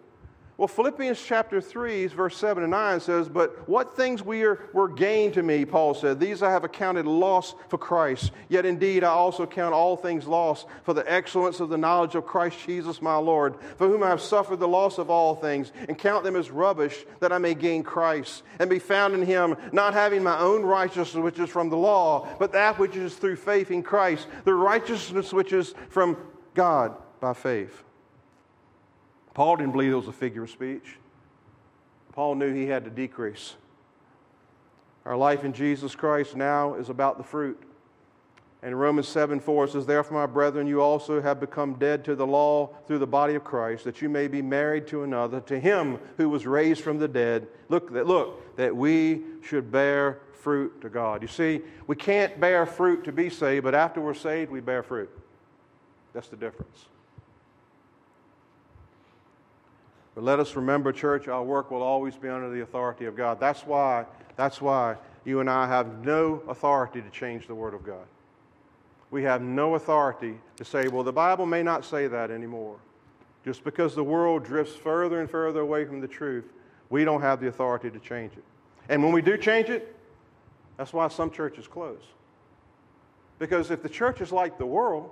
Well, 0.55 0.67
Philippians 0.67 1.19
chapter 1.19 1.59
3, 1.59 2.05
verse 2.07 2.37
7 2.37 2.61
and 2.61 2.69
9 2.69 2.99
says, 2.99 3.27
But 3.27 3.67
what 3.67 3.97
things 3.97 4.21
we 4.21 4.43
are, 4.43 4.59
were 4.71 4.87
gain 4.87 5.31
to 5.31 5.41
me, 5.41 5.65
Paul 5.65 5.95
said, 5.95 6.19
these 6.19 6.43
I 6.43 6.51
have 6.51 6.63
accounted 6.63 7.07
loss 7.07 7.55
for 7.69 7.79
Christ. 7.79 8.31
Yet 8.49 8.63
indeed 8.63 9.03
I 9.03 9.09
also 9.09 9.47
count 9.47 9.73
all 9.73 9.97
things 9.97 10.27
loss 10.27 10.65
for 10.83 10.93
the 10.93 11.11
excellence 11.11 11.59
of 11.59 11.69
the 11.69 11.77
knowledge 11.77 12.13
of 12.13 12.27
Christ 12.27 12.59
Jesus 12.67 13.01
my 13.01 13.15
Lord, 13.15 13.55
for 13.77 13.87
whom 13.87 14.03
I 14.03 14.09
have 14.09 14.21
suffered 14.21 14.59
the 14.59 14.67
loss 14.67 14.99
of 14.99 15.09
all 15.09 15.33
things, 15.33 15.71
and 15.87 15.97
count 15.97 16.23
them 16.23 16.35
as 16.35 16.51
rubbish, 16.51 17.03
that 17.19 17.33
I 17.33 17.39
may 17.39 17.55
gain 17.55 17.81
Christ, 17.81 18.43
and 18.59 18.69
be 18.69 18.77
found 18.77 19.15
in 19.15 19.23
him, 19.23 19.55
not 19.71 19.95
having 19.95 20.21
my 20.21 20.37
own 20.37 20.61
righteousness 20.61 21.23
which 21.23 21.39
is 21.39 21.49
from 21.49 21.71
the 21.71 21.77
law, 21.77 22.27
but 22.37 22.51
that 22.51 22.77
which 22.77 22.95
is 22.95 23.15
through 23.15 23.37
faith 23.37 23.71
in 23.71 23.81
Christ, 23.81 24.27
the 24.45 24.53
righteousness 24.53 25.33
which 25.33 25.51
is 25.51 25.73
from 25.89 26.15
God 26.53 26.95
by 27.19 27.33
faith. 27.33 27.83
Paul 29.33 29.57
didn't 29.57 29.71
believe 29.71 29.91
it 29.91 29.95
was 29.95 30.07
a 30.07 30.13
figure 30.13 30.43
of 30.43 30.49
speech. 30.49 30.97
Paul 32.11 32.35
knew 32.35 32.53
he 32.53 32.67
had 32.67 32.85
to 32.85 32.91
decrease. 32.91 33.55
Our 35.05 35.17
life 35.17 35.43
in 35.43 35.53
Jesus 35.53 35.95
Christ 35.95 36.35
now 36.35 36.75
is 36.75 36.89
about 36.89 37.17
the 37.17 37.23
fruit. 37.23 37.61
And 38.61 38.79
Romans 38.79 39.09
7 39.09 39.41
4 39.41 39.67
says, 39.67 39.85
Therefore, 39.85 40.19
my 40.19 40.25
brethren, 40.25 40.67
you 40.67 40.81
also 40.81 41.21
have 41.21 41.41
become 41.41 41.73
dead 41.73 42.05
to 42.05 42.15
the 42.15 42.25
law 42.25 42.69
through 42.87 42.99
the 42.99 43.07
body 43.07 43.35
of 43.35 43.43
Christ, 43.43 43.83
that 43.83 44.01
you 44.01 44.07
may 44.07 44.29
be 44.29 44.41
married 44.41 44.87
to 44.87 45.03
another, 45.03 45.41
to 45.41 45.59
him 45.59 45.99
who 46.15 46.29
was 46.29 46.47
raised 46.47 46.81
from 46.81 46.97
the 46.97 47.07
dead. 47.07 47.47
Look, 47.67 47.91
that, 47.91 48.07
look, 48.07 48.55
that 48.55 48.73
we 48.73 49.23
should 49.41 49.69
bear 49.69 50.21
fruit 50.31 50.79
to 50.81 50.89
God. 50.89 51.21
You 51.21 51.27
see, 51.27 51.61
we 51.87 51.97
can't 51.97 52.39
bear 52.39 52.65
fruit 52.65 53.03
to 53.03 53.11
be 53.11 53.29
saved, 53.29 53.65
but 53.65 53.75
after 53.75 53.99
we're 53.99 54.13
saved, 54.13 54.49
we 54.49 54.61
bear 54.61 54.81
fruit. 54.81 55.09
That's 56.13 56.29
the 56.29 56.37
difference. 56.37 56.85
But 60.15 60.23
let 60.23 60.39
us 60.39 60.55
remember, 60.55 60.91
church, 60.91 61.27
our 61.27 61.43
work 61.43 61.71
will 61.71 61.81
always 61.81 62.15
be 62.15 62.29
under 62.29 62.49
the 62.49 62.61
authority 62.61 63.05
of 63.05 63.15
God. 63.15 63.39
That's 63.39 63.61
why, 63.61 64.05
that's 64.35 64.61
why 64.61 64.97
you 65.25 65.39
and 65.39 65.49
I 65.49 65.67
have 65.67 66.05
no 66.05 66.43
authority 66.47 67.01
to 67.01 67.09
change 67.09 67.47
the 67.47 67.55
Word 67.55 67.73
of 67.73 67.83
God. 67.83 68.05
We 69.09 69.23
have 69.23 69.41
no 69.41 69.75
authority 69.75 70.37
to 70.57 70.65
say, 70.65 70.87
well, 70.87 71.03
the 71.03 71.13
Bible 71.13 71.45
may 71.45 71.63
not 71.63 71.85
say 71.85 72.07
that 72.07 72.31
anymore. 72.31 72.77
Just 73.45 73.63
because 73.63 73.95
the 73.95 74.03
world 74.03 74.43
drifts 74.43 74.75
further 74.75 75.19
and 75.19 75.29
further 75.29 75.59
away 75.59 75.85
from 75.85 75.99
the 75.99 76.07
truth, 76.07 76.45
we 76.89 77.05
don't 77.05 77.21
have 77.21 77.39
the 77.39 77.47
authority 77.47 77.89
to 77.89 77.99
change 77.99 78.33
it. 78.33 78.43
And 78.89 79.03
when 79.03 79.13
we 79.13 79.21
do 79.21 79.37
change 79.37 79.69
it, 79.69 79.95
that's 80.77 80.93
why 80.93 81.07
some 81.07 81.29
churches 81.29 81.67
close. 81.67 82.01
Because 83.39 83.71
if 83.71 83.83
the 83.83 83.89
church 83.89 84.21
is 84.21 84.31
like 84.31 84.57
the 84.57 84.65
world, 84.65 85.11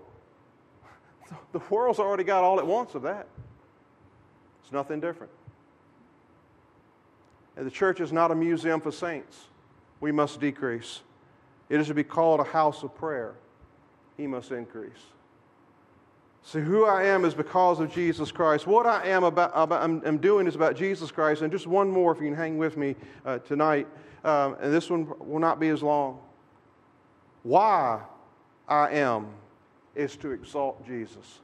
the 1.52 1.62
world's 1.70 2.00
already 2.00 2.24
got 2.24 2.44
all 2.44 2.60
it 2.60 2.66
wants 2.66 2.96
of 2.96 3.02
that. 3.04 3.28
Nothing 4.72 5.00
different. 5.00 5.32
And 7.58 7.66
the 7.66 7.72
church 7.72 8.00
is 8.00 8.12
not 8.12 8.32
a 8.32 8.36
museum 8.36 8.80
for 8.80 8.92
saints. 8.92 9.38
We 10.00 10.12
must 10.12 10.40
decrease. 10.40 11.02
It 11.70 11.80
is 11.80 11.88
to 11.88 11.94
be 11.94 12.04
called 12.04 12.40
a 12.40 12.46
house 12.46 12.84
of 12.84 12.96
prayer. 12.96 13.36
He 14.18 14.28
must 14.28 14.52
increase. 14.52 14.92
See, 16.44 16.60
who 16.60 16.86
I 16.86 17.04
am 17.04 17.24
is 17.24 17.34
because 17.34 17.80
of 17.80 17.94
Jesus 17.94 18.32
Christ. 18.32 18.66
What 18.66 18.88
I 18.88 19.08
am 19.08 19.24
about, 19.24 19.52
about 19.54 19.84
I'm, 19.84 20.02
I'm, 20.06 20.18
doing 20.18 20.48
is 20.48 20.56
about 20.56 20.76
Jesus 20.76 21.12
Christ. 21.12 21.44
And 21.44 21.52
just 21.52 21.68
one 21.68 21.90
more, 21.90 22.12
if 22.12 22.20
you 22.20 22.28
can 22.28 22.36
hang 22.36 22.58
with 22.58 22.78
me 22.78 22.96
uh, 23.26 23.40
tonight, 23.40 23.88
um, 24.24 24.58
and 24.60 24.74
this 24.74 24.90
one 24.90 25.08
will 25.20 25.40
not 25.40 25.60
be 25.60 25.70
as 25.70 25.84
long. 25.84 26.20
Why 27.44 28.02
I 28.68 28.90
am 28.92 29.28
is 29.96 30.16
to 30.18 30.32
exalt 30.32 30.86
Jesus. 30.86 31.40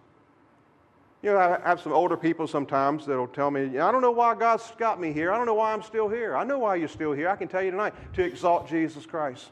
You 1.24 1.32
know, 1.32 1.38
I 1.38 1.59
have 1.68 1.82
some 1.82 1.93
older 1.93 2.15
people 2.15 2.47
sometimes 2.47 3.05
that'll 3.05 3.28
tell 3.28 3.49
me, 3.49 3.80
I 3.80 3.91
don't 3.91 4.01
know 4.01 4.11
why 4.11 4.36
God's 4.36 4.72
got 4.78 4.99
me 5.01 5.11
here. 5.11 5.32
I 5.32 5.38
don't 5.38 5.47
know 5.47 5.55
why 5.55 5.74
I'm 5.74 5.82
still 5.82 6.07
here. 6.07 6.38
I 6.38 6.43
know 6.43 6.59
why 6.59 6.76
you're 6.76 6.88
still 6.88 7.11
here. 7.11 7.28
I 7.28 7.36
can 7.36 7.47
tell 7.47 7.63
you 7.63 7.72
tonight 7.72 7.95
to 8.13 8.24
exalt 8.24 8.70
Jesus 8.70 9.05
Christ. 9.05 9.49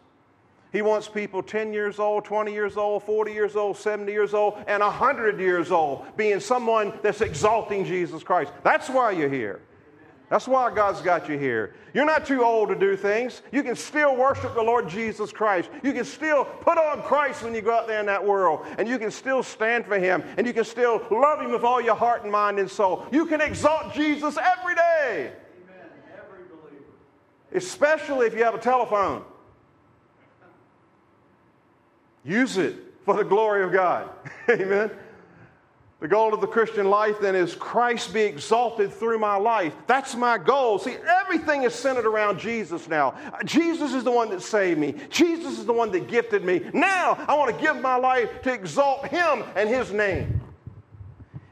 He 0.71 0.81
wants 0.81 1.07
people 1.07 1.41
10 1.41 1.73
years 1.73 1.99
old, 1.99 2.25
20 2.25 2.51
years 2.51 2.77
old, 2.77 3.03
40 3.03 3.31
years 3.31 3.55
old, 3.55 3.77
70 3.77 4.11
years 4.11 4.33
old, 4.33 4.57
and 4.67 4.83
100 4.83 5.39
years 5.39 5.71
old 5.71 6.05
being 6.17 6.39
someone 6.39 6.93
that's 7.01 7.21
exalting 7.21 7.85
Jesus 7.85 8.23
Christ. 8.23 8.51
That's 8.61 8.89
why 8.89 9.11
you're 9.11 9.29
here. 9.29 9.61
That's 10.29 10.47
why 10.47 10.73
God's 10.73 11.01
got 11.01 11.29
you 11.29 11.37
here. 11.37 11.75
You're 11.93 12.05
not 12.05 12.25
too 12.25 12.43
old 12.43 12.69
to 12.69 12.75
do 12.75 12.95
things. 12.95 13.43
You 13.51 13.61
can 13.61 13.75
still 13.75 14.15
worship 14.15 14.55
the 14.55 14.61
Lord 14.61 14.89
Jesus 14.89 15.31
Christ. 15.31 15.69
You 15.83 15.93
can 15.93 16.03
still 16.03 16.45
put 16.45 16.77
on 16.77 17.03
Christ 17.03 17.43
when 17.43 17.53
you 17.53 17.61
go 17.61 17.73
out 17.73 17.87
there 17.87 17.99
in 17.99 18.07
that 18.07 18.25
world. 18.25 18.65
And 18.79 18.87
you 18.87 18.97
can 18.97 19.11
still 19.11 19.43
stand 19.43 19.85
for 19.85 19.99
Him. 19.99 20.23
And 20.37 20.47
you 20.47 20.53
can 20.53 20.65
still 20.65 21.01
love 21.11 21.41
Him 21.41 21.51
with 21.51 21.63
all 21.63 21.79
your 21.79 21.95
heart 21.95 22.23
and 22.23 22.31
mind 22.31 22.57
and 22.57 22.69
soul. 22.69 23.05
You 23.11 23.27
can 23.27 23.39
exalt 23.39 23.93
Jesus 23.93 24.35
every 24.37 24.73
day. 24.75 25.31
Every 26.17 26.43
believer. 26.49 26.85
especially 27.53 28.25
if 28.25 28.33
you 28.33 28.43
have 28.43 28.55
a 28.55 28.59
telephone. 28.59 29.23
Use 32.23 32.57
it 32.57 32.75
for 33.05 33.13
the 33.13 33.23
glory 33.23 33.63
of 33.63 33.71
God. 33.71 34.09
Amen. 34.49 34.89
The 36.01 36.09
goal 36.09 36.33
of 36.33 36.41
the 36.41 36.47
Christian 36.47 36.89
life 36.89 37.21
then 37.21 37.35
is 37.35 37.55
Christ 37.55 38.13
be 38.13 38.21
exalted 38.21 38.91
through 38.91 39.17
my 39.17 39.37
life. 39.37 39.73
That's 39.87 40.13
my 40.13 40.37
goal. 40.37 40.77
See, 40.77 40.97
everything 41.21 41.63
is 41.63 41.73
centered 41.73 42.05
around 42.05 42.37
Jesus 42.37 42.89
now. 42.89 43.15
Jesus 43.45 43.93
is 43.93 44.03
the 44.03 44.11
one 44.11 44.29
that 44.31 44.41
saved 44.41 44.79
me, 44.79 44.95
Jesus 45.09 45.57
is 45.57 45.65
the 45.65 45.73
one 45.73 45.91
that 45.93 46.07
gifted 46.07 46.43
me. 46.43 46.61
Now 46.73 47.23
I 47.27 47.35
want 47.35 47.55
to 47.55 47.61
give 47.61 47.81
my 47.81 47.95
life 47.95 48.41
to 48.43 48.53
exalt 48.53 49.07
Him 49.07 49.43
and 49.55 49.69
His 49.69 49.91
name. 49.91 50.41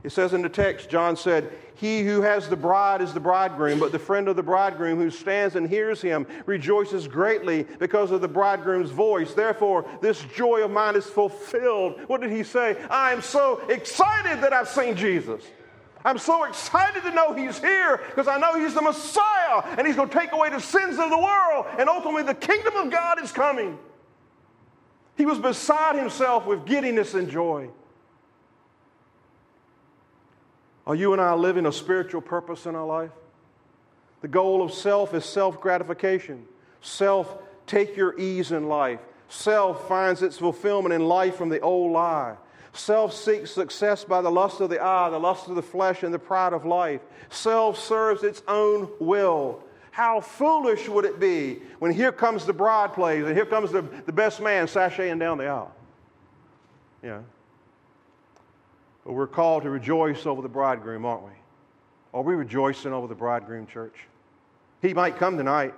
It 0.04 0.12
says 0.12 0.34
in 0.34 0.41
the 0.41 0.49
text, 0.49 0.89
John 0.89 1.16
said, 1.16 1.54
He 1.76 2.04
who 2.04 2.22
has 2.22 2.49
the 2.49 2.58
bride 2.58 3.01
is 3.01 3.14
the 3.14 3.22
bridegroom, 3.22 3.80
but 3.80 3.93
the 3.93 3.99
friend 3.99 4.28
of 4.28 4.36
the 4.36 4.43
bridegroom 4.43 4.97
who 4.97 5.10
stands 5.10 5.56
and 5.56 5.68
hears 5.68 6.01
him 6.01 6.28
rejoices 6.45 7.08
greatly 7.08 7.64
because 7.80 8.12
of 8.12 8.20
the 8.20 8.28
bridegroom's 8.28 8.89
voice. 8.89 9.34
Therefore, 9.34 9.86
this 10.01 10.22
joy 10.36 10.62
of 10.62 10.72
mine 10.72 10.97
is 10.97 11.06
fulfilled. 11.06 12.01
What 12.08 12.20
did 12.20 12.32
he 12.32 12.43
say? 12.43 12.76
I 12.89 13.14
am 13.14 13.22
so 13.22 13.62
excited 13.70 14.41
that 14.41 14.51
I've 14.51 14.68
seen 14.68 14.95
Jesus. 14.95 15.41
I'm 16.06 16.18
so 16.18 16.43
excited 16.43 17.01
to 17.04 17.12
know 17.12 17.34
he's 17.34 17.60
here 17.60 18.01
because 18.10 18.28
I 18.28 18.38
know 18.38 18.60
he's 18.60 18.74
the 18.74 18.82
Messiah 18.82 19.64
and 19.78 19.88
he's 19.88 19.95
going 19.95 20.10
to 20.10 20.20
take 20.20 20.34
away 20.34 20.49
the 20.49 20.60
sins 20.60 20.99
of 20.99 21.10
the 21.10 21.18
world 21.18 21.66
and 21.80 21.88
ultimately 21.88 22.24
the 22.24 22.34
kingdom 22.34 22.76
of 22.76 22.91
God 22.91 23.24
is 23.24 23.32
coming. 23.32 23.80
He 25.16 25.26
was 25.26 25.39
beside 25.39 25.95
himself 25.95 26.45
with 26.45 26.66
giddiness 26.66 27.14
and 27.14 27.30
joy. 27.30 27.70
Are 30.86 30.95
you 30.95 31.13
and 31.13 31.21
I 31.21 31.34
living 31.34 31.65
a 31.65 31.71
spiritual 31.71 32.21
purpose 32.21 32.65
in 32.65 32.75
our 32.75 32.86
life? 32.86 33.11
The 34.21 34.27
goal 34.27 34.61
of 34.61 34.73
self 34.73 35.13
is 35.13 35.25
self 35.25 35.61
gratification. 35.61 36.45
Self, 36.81 37.38
take 37.67 37.95
your 37.95 38.19
ease 38.19 38.51
in 38.51 38.67
life. 38.67 38.99
Self 39.29 39.88
finds 39.88 40.21
its 40.21 40.38
fulfillment 40.38 40.93
in 40.93 41.05
life 41.07 41.36
from 41.36 41.49
the 41.49 41.59
old 41.61 41.91
lie. 41.91 42.36
Self 42.73 43.13
seeks 43.13 43.51
success 43.51 44.03
by 44.03 44.21
the 44.21 44.31
lust 44.31 44.59
of 44.59 44.69
the 44.69 44.84
eye, 44.84 45.09
the 45.09 45.19
lust 45.19 45.47
of 45.47 45.55
the 45.55 45.61
flesh, 45.61 46.03
and 46.03 46.13
the 46.13 46.19
pride 46.19 46.53
of 46.53 46.65
life. 46.65 47.01
Self 47.29 47.79
serves 47.79 48.23
its 48.23 48.41
own 48.47 48.89
will. 48.99 49.63
How 49.91 50.21
foolish 50.21 50.89
would 50.89 51.05
it 51.05 51.19
be 51.19 51.61
when 51.79 51.93
here 51.93 52.11
comes 52.11 52.45
the 52.45 52.53
bride 52.53 52.93
plays 52.93 53.25
and 53.25 53.36
here 53.36 53.45
comes 53.45 53.71
the, 53.71 53.81
the 53.81 54.11
best 54.11 54.41
man 54.41 54.65
sashaying 54.65 55.19
down 55.19 55.38
the 55.38 55.47
aisle? 55.47 55.71
Yeah. 57.03 57.21
But 59.06 59.14
we're 59.14 59.28
called 59.28 59.64
to 59.64 59.70
rejoice 59.70 60.26
over 60.26 60.41
the 60.41 60.49
bridegroom, 60.49 61.06
aren't 61.06 61.24
we? 61.24 61.32
Are 62.14 62.22
we 62.22 62.36
rejoicing 62.36 62.93
over 62.93 63.08
the 63.08 63.16
bridegroom, 63.16 63.68
church? 63.68 63.95
He 64.82 64.93
might 64.93 65.18
come 65.18 65.38
tonight. 65.38 65.74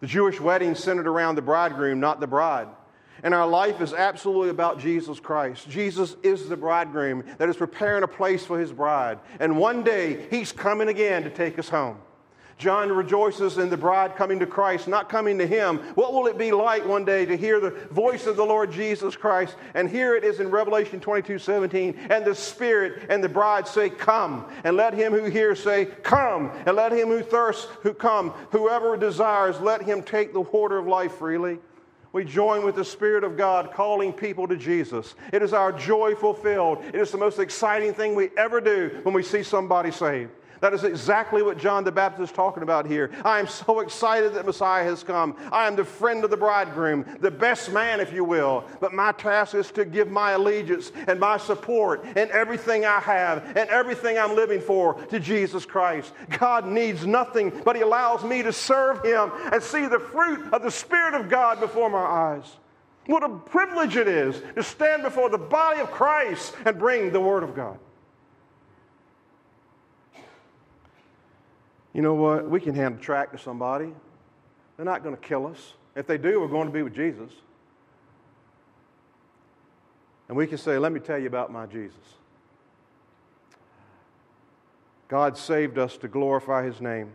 The 0.00 0.06
Jewish 0.06 0.40
wedding 0.40 0.74
centered 0.74 1.06
around 1.06 1.36
the 1.36 1.42
bridegroom, 1.42 2.00
not 2.00 2.20
the 2.20 2.26
bride. 2.26 2.68
And 3.22 3.32
our 3.32 3.46
life 3.46 3.80
is 3.80 3.94
absolutely 3.94 4.50
about 4.50 4.80
Jesus 4.80 5.20
Christ. 5.20 5.70
Jesus 5.70 6.16
is 6.22 6.48
the 6.48 6.56
bridegroom 6.56 7.24
that 7.38 7.48
is 7.48 7.56
preparing 7.56 8.02
a 8.02 8.08
place 8.08 8.44
for 8.44 8.58
his 8.58 8.72
bride. 8.72 9.18
And 9.38 9.56
one 9.56 9.82
day, 9.82 10.26
he's 10.30 10.52
coming 10.52 10.88
again 10.88 11.22
to 11.22 11.30
take 11.30 11.58
us 11.58 11.68
home. 11.68 11.98
John 12.56 12.92
rejoices 12.92 13.58
in 13.58 13.68
the 13.68 13.76
bride 13.76 14.16
coming 14.16 14.38
to 14.38 14.46
Christ, 14.46 14.86
not 14.86 15.08
coming 15.08 15.38
to 15.38 15.46
him. 15.46 15.78
What 15.96 16.12
will 16.12 16.26
it 16.28 16.38
be 16.38 16.52
like 16.52 16.86
one 16.86 17.04
day 17.04 17.26
to 17.26 17.36
hear 17.36 17.58
the 17.58 17.70
voice 17.90 18.26
of 18.26 18.36
the 18.36 18.44
Lord 18.44 18.70
Jesus 18.70 19.16
Christ? 19.16 19.56
And 19.74 19.88
here 19.88 20.14
it 20.14 20.22
is 20.22 20.40
in 20.40 20.50
Revelation 20.50 21.00
22 21.00 21.38
17. 21.38 21.98
And 22.10 22.24
the 22.24 22.34
Spirit 22.34 23.06
and 23.08 23.22
the 23.22 23.28
bride 23.28 23.66
say, 23.66 23.90
Come. 23.90 24.46
And 24.62 24.76
let 24.76 24.94
him 24.94 25.12
who 25.12 25.24
hears 25.24 25.62
say, 25.62 25.86
Come. 25.86 26.52
And 26.66 26.76
let 26.76 26.92
him 26.92 27.08
who 27.08 27.22
thirsts 27.22 27.66
who 27.82 27.92
come. 27.92 28.30
Whoever 28.50 28.96
desires, 28.96 29.60
let 29.60 29.82
him 29.82 30.02
take 30.02 30.32
the 30.32 30.40
water 30.40 30.78
of 30.78 30.86
life 30.86 31.16
freely. 31.16 31.58
We 32.12 32.24
join 32.24 32.64
with 32.64 32.76
the 32.76 32.84
Spirit 32.84 33.24
of 33.24 33.36
God 33.36 33.72
calling 33.72 34.12
people 34.12 34.46
to 34.46 34.56
Jesus. 34.56 35.16
It 35.32 35.42
is 35.42 35.52
our 35.52 35.72
joy 35.72 36.14
fulfilled. 36.14 36.78
It 36.86 36.94
is 36.94 37.10
the 37.10 37.18
most 37.18 37.40
exciting 37.40 37.92
thing 37.92 38.14
we 38.14 38.30
ever 38.36 38.60
do 38.60 39.00
when 39.02 39.12
we 39.16 39.24
see 39.24 39.42
somebody 39.42 39.90
saved. 39.90 40.30
That 40.64 40.72
is 40.72 40.84
exactly 40.84 41.42
what 41.42 41.58
John 41.58 41.84
the 41.84 41.92
Baptist 41.92 42.30
is 42.30 42.34
talking 42.34 42.62
about 42.62 42.86
here. 42.86 43.10
I 43.22 43.38
am 43.38 43.46
so 43.46 43.80
excited 43.80 44.32
that 44.32 44.46
Messiah 44.46 44.82
has 44.82 45.02
come. 45.02 45.36
I 45.52 45.66
am 45.66 45.76
the 45.76 45.84
friend 45.84 46.24
of 46.24 46.30
the 46.30 46.38
bridegroom, 46.38 47.04
the 47.20 47.30
best 47.30 47.70
man, 47.70 48.00
if 48.00 48.14
you 48.14 48.24
will. 48.24 48.64
But 48.80 48.94
my 48.94 49.12
task 49.12 49.54
is 49.54 49.70
to 49.72 49.84
give 49.84 50.10
my 50.10 50.30
allegiance 50.30 50.90
and 51.06 51.20
my 51.20 51.36
support 51.36 52.02
and 52.16 52.30
everything 52.30 52.86
I 52.86 52.98
have 53.00 53.44
and 53.58 53.68
everything 53.68 54.16
I'm 54.16 54.34
living 54.34 54.58
for 54.58 54.94
to 54.94 55.20
Jesus 55.20 55.66
Christ. 55.66 56.14
God 56.38 56.66
needs 56.66 57.04
nothing, 57.04 57.52
but 57.62 57.76
He 57.76 57.82
allows 57.82 58.24
me 58.24 58.42
to 58.42 58.50
serve 58.50 59.04
Him 59.04 59.32
and 59.52 59.62
see 59.62 59.86
the 59.86 60.00
fruit 60.00 60.50
of 60.50 60.62
the 60.62 60.70
Spirit 60.70 61.12
of 61.12 61.28
God 61.28 61.60
before 61.60 61.90
my 61.90 61.98
eyes. 61.98 62.50
What 63.04 63.22
a 63.22 63.28
privilege 63.28 63.98
it 63.98 64.08
is 64.08 64.40
to 64.54 64.62
stand 64.62 65.02
before 65.02 65.28
the 65.28 65.36
body 65.36 65.80
of 65.80 65.90
Christ 65.90 66.54
and 66.64 66.78
bring 66.78 67.12
the 67.12 67.20
Word 67.20 67.42
of 67.42 67.54
God. 67.54 67.78
You 71.94 72.02
know 72.02 72.14
what? 72.14 72.50
We 72.50 72.60
can 72.60 72.74
hand 72.74 72.98
a 72.98 73.00
tract 73.00 73.32
to 73.32 73.38
somebody. 73.38 73.92
They're 74.76 74.84
not 74.84 75.02
going 75.04 75.16
to 75.16 75.22
kill 75.22 75.46
us. 75.46 75.74
If 75.94 76.06
they 76.06 76.18
do, 76.18 76.40
we're 76.40 76.48
going 76.48 76.66
to 76.66 76.72
be 76.72 76.82
with 76.82 76.94
Jesus. 76.94 77.30
And 80.28 80.36
we 80.36 80.46
can 80.46 80.58
say, 80.58 80.76
Let 80.76 80.92
me 80.92 81.00
tell 81.00 81.18
you 81.18 81.28
about 81.28 81.52
my 81.52 81.66
Jesus. 81.66 81.96
God 85.06 85.38
saved 85.38 85.78
us 85.78 85.96
to 85.98 86.08
glorify 86.08 86.64
his 86.64 86.80
name. 86.80 87.12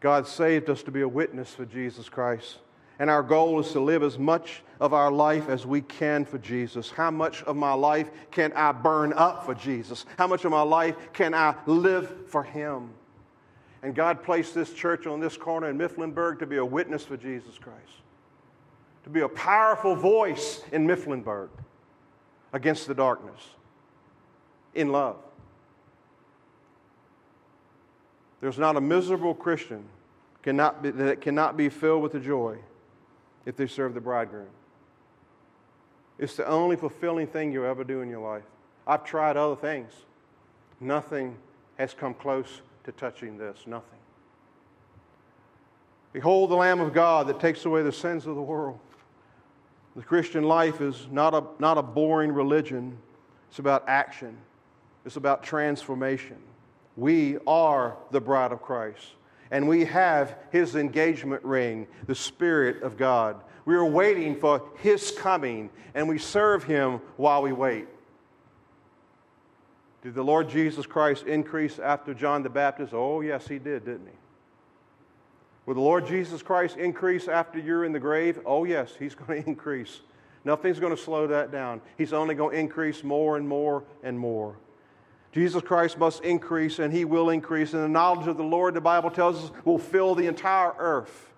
God 0.00 0.26
saved 0.26 0.70
us 0.70 0.82
to 0.84 0.90
be 0.90 1.02
a 1.02 1.08
witness 1.08 1.54
for 1.54 1.66
Jesus 1.66 2.08
Christ. 2.08 2.58
And 3.00 3.10
our 3.10 3.22
goal 3.22 3.60
is 3.60 3.72
to 3.72 3.80
live 3.80 4.02
as 4.02 4.18
much 4.18 4.62
of 4.80 4.94
our 4.94 5.10
life 5.10 5.48
as 5.48 5.66
we 5.66 5.82
can 5.82 6.24
for 6.24 6.38
Jesus. 6.38 6.90
How 6.90 7.10
much 7.10 7.42
of 7.42 7.56
my 7.56 7.72
life 7.72 8.10
can 8.30 8.52
I 8.54 8.72
burn 8.72 9.12
up 9.12 9.44
for 9.44 9.54
Jesus? 9.54 10.06
How 10.16 10.26
much 10.26 10.44
of 10.44 10.50
my 10.50 10.62
life 10.62 10.96
can 11.12 11.34
I 11.34 11.54
live 11.66 12.28
for 12.28 12.42
him? 12.42 12.90
And 13.82 13.94
God 13.94 14.22
placed 14.22 14.54
this 14.54 14.72
church 14.72 15.06
on 15.06 15.20
this 15.20 15.36
corner 15.36 15.68
in 15.68 15.78
Mifflinburg 15.78 16.40
to 16.40 16.46
be 16.46 16.56
a 16.56 16.64
witness 16.64 17.04
for 17.04 17.16
Jesus 17.16 17.58
Christ, 17.58 18.02
to 19.04 19.10
be 19.10 19.20
a 19.20 19.28
powerful 19.28 19.94
voice 19.94 20.62
in 20.72 20.86
Mifflinburg 20.86 21.48
against 22.52 22.88
the 22.88 22.94
darkness 22.94 23.40
in 24.74 24.90
love. 24.90 25.16
There's 28.40 28.58
not 28.58 28.76
a 28.76 28.80
miserable 28.80 29.34
Christian 29.34 29.84
cannot 30.42 30.82
be, 30.82 30.90
that 30.90 31.20
cannot 31.20 31.56
be 31.56 31.68
filled 31.68 32.02
with 32.02 32.12
the 32.12 32.20
joy 32.20 32.58
if 33.46 33.56
they 33.56 33.66
serve 33.66 33.94
the 33.94 34.00
bridegroom. 34.00 34.48
It's 36.18 36.36
the 36.36 36.46
only 36.46 36.76
fulfilling 36.76 37.26
thing 37.26 37.52
you'll 37.52 37.66
ever 37.66 37.84
do 37.84 38.00
in 38.00 38.08
your 38.08 38.20
life. 38.20 38.44
I've 38.86 39.04
tried 39.04 39.36
other 39.36 39.56
things. 39.56 39.92
Nothing 40.80 41.36
has 41.78 41.94
come 41.94 42.14
close 42.14 42.62
to 42.88 42.92
touching 42.92 43.36
this? 43.36 43.58
Nothing. 43.66 43.98
Behold 46.14 46.50
the 46.50 46.54
Lamb 46.54 46.80
of 46.80 46.94
God 46.94 47.26
that 47.26 47.38
takes 47.38 47.66
away 47.66 47.82
the 47.82 47.92
sins 47.92 48.26
of 48.26 48.34
the 48.34 48.40
world. 48.40 48.78
The 49.94 50.02
Christian 50.02 50.44
life 50.44 50.80
is 50.80 51.06
not 51.10 51.34
a, 51.34 51.44
not 51.58 51.76
a 51.76 51.82
boring 51.82 52.32
religion, 52.32 52.96
it's 53.50 53.58
about 53.58 53.84
action, 53.88 54.38
it's 55.04 55.16
about 55.16 55.42
transformation. 55.42 56.38
We 56.96 57.36
are 57.46 57.98
the 58.10 58.22
bride 58.22 58.52
of 58.52 58.62
Christ, 58.62 59.12
and 59.50 59.68
we 59.68 59.84
have 59.84 60.36
his 60.50 60.74
engagement 60.74 61.44
ring, 61.44 61.86
the 62.06 62.14
Spirit 62.14 62.82
of 62.82 62.96
God. 62.96 63.36
We 63.66 63.74
are 63.74 63.84
waiting 63.84 64.34
for 64.34 64.62
his 64.78 65.10
coming, 65.10 65.68
and 65.94 66.08
we 66.08 66.16
serve 66.16 66.64
him 66.64 67.02
while 67.18 67.42
we 67.42 67.52
wait. 67.52 67.86
Did 70.02 70.14
the 70.14 70.22
Lord 70.22 70.48
Jesus 70.48 70.86
Christ 70.86 71.26
increase 71.26 71.78
after 71.78 72.14
John 72.14 72.42
the 72.42 72.50
Baptist? 72.50 72.94
Oh, 72.94 73.20
yes, 73.20 73.48
he 73.48 73.58
did, 73.58 73.84
didn't 73.84 74.06
he? 74.06 74.18
Will 75.66 75.74
the 75.74 75.80
Lord 75.80 76.06
Jesus 76.06 76.40
Christ 76.42 76.76
increase 76.76 77.28
after 77.28 77.58
you're 77.58 77.84
in 77.84 77.92
the 77.92 78.00
grave? 78.00 78.38
Oh, 78.46 78.64
yes, 78.64 78.94
he's 78.98 79.14
going 79.16 79.42
to 79.42 79.48
increase. 79.48 80.00
Nothing's 80.44 80.80
going 80.80 80.96
to 80.96 81.02
slow 81.02 81.26
that 81.26 81.50
down. 81.50 81.80
He's 81.98 82.12
only 82.12 82.34
going 82.34 82.54
to 82.54 82.60
increase 82.60 83.02
more 83.02 83.36
and 83.36 83.46
more 83.46 83.84
and 84.02 84.18
more. 84.18 84.56
Jesus 85.32 85.62
Christ 85.62 85.98
must 85.98 86.22
increase, 86.24 86.78
and 86.78 86.92
he 86.92 87.04
will 87.04 87.28
increase. 87.30 87.74
And 87.74 87.82
the 87.82 87.88
knowledge 87.88 88.26
of 88.28 88.36
the 88.36 88.44
Lord, 88.44 88.74
the 88.74 88.80
Bible 88.80 89.10
tells 89.10 89.44
us, 89.44 89.50
will 89.64 89.78
fill 89.78 90.14
the 90.14 90.26
entire 90.26 90.72
earth. 90.78 91.28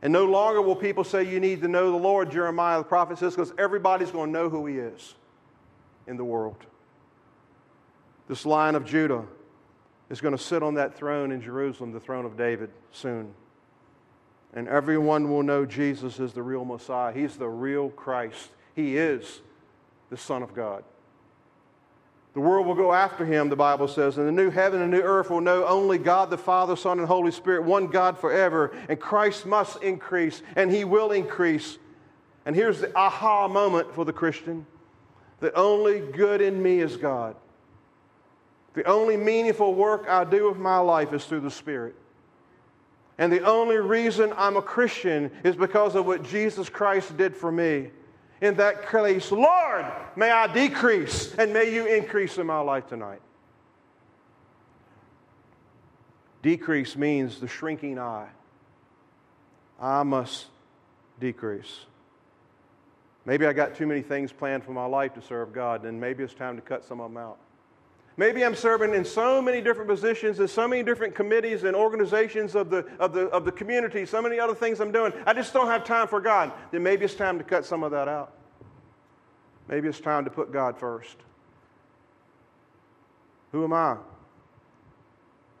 And 0.00 0.12
no 0.12 0.26
longer 0.26 0.60
will 0.62 0.76
people 0.76 1.02
say 1.02 1.24
you 1.24 1.40
need 1.40 1.60
to 1.62 1.68
know 1.68 1.90
the 1.90 1.96
Lord, 1.96 2.30
Jeremiah 2.30 2.78
the 2.78 2.84
prophet 2.84 3.18
says, 3.18 3.34
because 3.34 3.52
everybody's 3.58 4.10
going 4.10 4.32
to 4.32 4.38
know 4.38 4.48
who 4.48 4.66
he 4.66 4.76
is 4.76 5.14
in 6.06 6.16
the 6.16 6.24
world. 6.24 6.66
This 8.28 8.46
line 8.46 8.74
of 8.74 8.84
Judah 8.84 9.24
is 10.10 10.20
going 10.20 10.36
to 10.36 10.42
sit 10.42 10.62
on 10.62 10.74
that 10.74 10.94
throne 10.94 11.32
in 11.32 11.40
Jerusalem, 11.40 11.92
the 11.92 12.00
throne 12.00 12.24
of 12.24 12.36
David, 12.36 12.70
soon. 12.90 13.34
And 14.54 14.68
everyone 14.68 15.30
will 15.30 15.42
know 15.42 15.64
Jesus 15.64 16.20
is 16.20 16.32
the 16.32 16.42
real 16.42 16.64
Messiah. 16.64 17.12
He's 17.12 17.36
the 17.36 17.48
real 17.48 17.88
Christ. 17.90 18.50
He 18.74 18.96
is 18.96 19.40
the 20.10 20.16
Son 20.16 20.42
of 20.42 20.54
God. 20.54 20.84
The 22.34 22.40
world 22.40 22.66
will 22.66 22.74
go 22.74 22.94
after 22.94 23.26
him, 23.26 23.50
the 23.50 23.56
Bible 23.56 23.88
says, 23.88 24.16
and 24.16 24.26
the 24.26 24.32
new 24.32 24.50
heaven 24.50 24.80
and 24.80 24.90
new 24.90 25.02
earth 25.02 25.28
will 25.28 25.42
know 25.42 25.66
only 25.66 25.98
God 25.98 26.30
the 26.30 26.38
Father, 26.38 26.76
Son, 26.76 26.98
and 26.98 27.06
Holy 27.06 27.30
Spirit, 27.30 27.64
one 27.64 27.88
God 27.88 28.18
forever. 28.18 28.74
And 28.88 28.98
Christ 28.98 29.44
must 29.44 29.82
increase, 29.82 30.42
and 30.56 30.70
he 30.70 30.84
will 30.84 31.12
increase. 31.12 31.76
And 32.46 32.56
here's 32.56 32.80
the 32.80 32.96
aha 32.96 33.48
moment 33.48 33.94
for 33.94 34.04
the 34.04 34.12
Christian 34.12 34.66
the 35.40 35.52
only 35.54 35.98
good 35.98 36.40
in 36.40 36.62
me 36.62 36.80
is 36.80 36.96
God. 36.96 37.34
The 38.74 38.84
only 38.84 39.16
meaningful 39.16 39.74
work 39.74 40.06
I 40.08 40.24
do 40.24 40.48
with 40.48 40.58
my 40.58 40.78
life 40.78 41.12
is 41.12 41.24
through 41.24 41.40
the 41.40 41.50
Spirit. 41.50 41.94
And 43.18 43.32
the 43.32 43.44
only 43.44 43.76
reason 43.76 44.32
I'm 44.36 44.56
a 44.56 44.62
Christian 44.62 45.30
is 45.44 45.54
because 45.54 45.94
of 45.94 46.06
what 46.06 46.22
Jesus 46.22 46.68
Christ 46.68 47.16
did 47.16 47.36
for 47.36 47.52
me 47.52 47.90
in 48.42 48.56
that 48.56 48.90
case, 48.90 49.30
Lord, 49.30 49.86
may 50.16 50.28
I 50.28 50.52
decrease 50.52 51.32
and 51.36 51.52
may 51.52 51.72
you 51.72 51.86
increase 51.86 52.38
in 52.38 52.46
my 52.46 52.58
life 52.58 52.88
tonight. 52.88 53.20
Decrease 56.42 56.96
means 56.96 57.38
the 57.38 57.46
shrinking 57.46 58.00
eye. 58.00 58.28
I 59.80 60.02
must 60.02 60.46
decrease. 61.20 61.86
Maybe 63.24 63.46
I 63.46 63.52
got 63.52 63.76
too 63.76 63.86
many 63.86 64.02
things 64.02 64.32
planned 64.32 64.64
for 64.64 64.72
my 64.72 64.86
life 64.86 65.14
to 65.14 65.22
serve 65.22 65.52
God, 65.52 65.84
and 65.84 66.00
maybe 66.00 66.24
it's 66.24 66.34
time 66.34 66.56
to 66.56 66.62
cut 66.62 66.84
some 66.84 67.00
of 67.00 67.12
them 67.12 67.22
out. 67.22 67.38
Maybe 68.22 68.44
I'm 68.44 68.54
serving 68.54 68.94
in 68.94 69.04
so 69.04 69.42
many 69.42 69.60
different 69.60 69.90
positions 69.90 70.38
and 70.38 70.48
so 70.48 70.68
many 70.68 70.84
different 70.84 71.12
committees 71.12 71.64
and 71.64 71.74
organizations 71.74 72.54
of 72.54 72.70
the, 72.70 72.86
of, 73.00 73.12
the, 73.12 73.22
of 73.30 73.44
the 73.44 73.50
community, 73.50 74.06
so 74.06 74.22
many 74.22 74.38
other 74.38 74.54
things 74.54 74.80
I'm 74.80 74.92
doing. 74.92 75.12
I 75.26 75.32
just 75.32 75.52
don't 75.52 75.66
have 75.66 75.82
time 75.82 76.06
for 76.06 76.20
God. 76.20 76.52
Then 76.70 76.84
maybe 76.84 77.04
it's 77.04 77.16
time 77.16 77.36
to 77.38 77.42
cut 77.42 77.66
some 77.66 77.82
of 77.82 77.90
that 77.90 78.06
out. 78.06 78.32
Maybe 79.66 79.88
it's 79.88 79.98
time 79.98 80.24
to 80.24 80.30
put 80.30 80.52
God 80.52 80.78
first. 80.78 81.16
Who 83.50 83.64
am 83.64 83.72
I? 83.72 83.96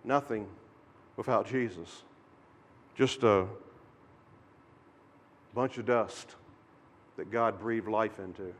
Nothing 0.04 0.46
without 1.16 1.48
Jesus. 1.48 2.04
Just 2.94 3.24
a 3.24 3.48
bunch 5.52 5.78
of 5.78 5.86
dust 5.86 6.36
that 7.16 7.28
God 7.28 7.58
breathed 7.58 7.88
life 7.88 8.20
into. 8.20 8.54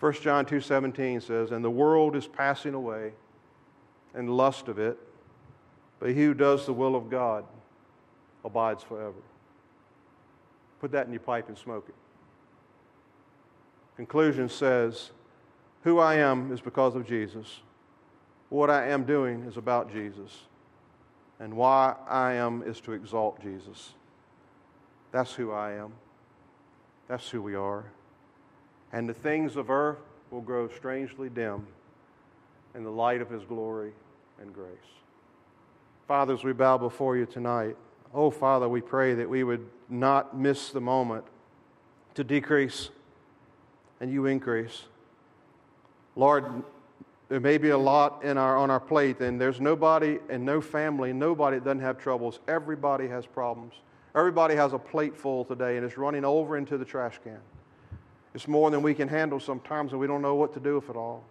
1 0.00 0.22
John 0.22 0.46
2:17 0.46 1.20
says, 1.20 1.52
"And 1.52 1.62
the 1.62 1.70
world 1.70 2.16
is 2.16 2.26
passing 2.26 2.72
away 2.72 3.12
and 4.14 4.34
lust 4.34 4.66
of 4.68 4.78
it, 4.78 4.98
but 5.98 6.08
he 6.08 6.24
who 6.24 6.34
does 6.34 6.64
the 6.64 6.72
will 6.72 6.96
of 6.96 7.10
God 7.10 7.44
abides 8.42 8.82
forever." 8.82 9.20
Put 10.80 10.92
that 10.92 11.06
in 11.06 11.12
your 11.12 11.20
pipe 11.20 11.48
and 11.48 11.58
smoke 11.58 11.86
it. 11.90 11.94
Conclusion 13.96 14.48
says, 14.48 15.12
"Who 15.82 15.98
I 15.98 16.14
am 16.14 16.50
is 16.50 16.62
because 16.62 16.96
of 16.96 17.04
Jesus. 17.04 17.62
What 18.48 18.70
I 18.70 18.86
am 18.86 19.04
doing 19.04 19.40
is 19.42 19.58
about 19.58 19.90
Jesus. 19.90 20.46
And 21.38 21.54
why 21.54 21.96
I 22.08 22.32
am 22.32 22.62
is 22.62 22.80
to 22.82 22.92
exalt 22.92 23.40
Jesus." 23.40 23.94
That's 25.10 25.34
who 25.34 25.52
I 25.52 25.72
am. 25.72 25.92
That's 27.06 27.28
who 27.30 27.42
we 27.42 27.54
are 27.54 27.84
and 28.92 29.08
the 29.08 29.14
things 29.14 29.56
of 29.56 29.70
earth 29.70 29.98
will 30.30 30.40
grow 30.40 30.68
strangely 30.68 31.28
dim 31.28 31.66
in 32.74 32.84
the 32.84 32.90
light 32.90 33.20
of 33.20 33.30
his 33.30 33.42
glory 33.44 33.92
and 34.40 34.52
grace. 34.54 34.68
Father, 36.06 36.34
as 36.34 36.44
we 36.44 36.52
bow 36.52 36.78
before 36.78 37.16
you 37.16 37.26
tonight, 37.26 37.76
oh, 38.14 38.30
Father, 38.30 38.68
we 38.68 38.80
pray 38.80 39.14
that 39.14 39.28
we 39.28 39.44
would 39.44 39.66
not 39.88 40.36
miss 40.36 40.70
the 40.70 40.80
moment 40.80 41.24
to 42.14 42.24
decrease 42.24 42.90
and 44.00 44.10
you 44.10 44.26
increase. 44.26 44.84
Lord, 46.16 46.62
there 47.28 47.40
may 47.40 47.58
be 47.58 47.70
a 47.70 47.78
lot 47.78 48.24
in 48.24 48.36
our, 48.36 48.56
on 48.56 48.70
our 48.70 48.80
plate, 48.80 49.20
and 49.20 49.40
there's 49.40 49.60
nobody 49.60 50.18
and 50.28 50.44
no 50.44 50.60
family, 50.60 51.12
nobody 51.12 51.58
that 51.58 51.64
doesn't 51.64 51.80
have 51.80 51.98
troubles. 51.98 52.40
Everybody 52.48 53.06
has 53.06 53.26
problems. 53.26 53.74
Everybody 54.14 54.56
has 54.56 54.72
a 54.72 54.78
plate 54.78 55.16
full 55.16 55.44
today, 55.44 55.76
and 55.76 55.86
it's 55.86 55.96
running 55.96 56.24
over 56.24 56.56
into 56.56 56.76
the 56.76 56.84
trash 56.84 57.20
can. 57.22 57.38
It's 58.34 58.46
more 58.46 58.70
than 58.70 58.82
we 58.82 58.94
can 58.94 59.08
handle 59.08 59.40
sometimes, 59.40 59.92
and 59.92 60.00
we 60.00 60.06
don't 60.06 60.22
know 60.22 60.34
what 60.34 60.54
to 60.54 60.60
do 60.60 60.76
with 60.76 60.88
it 60.88 60.96
all. 60.96 61.24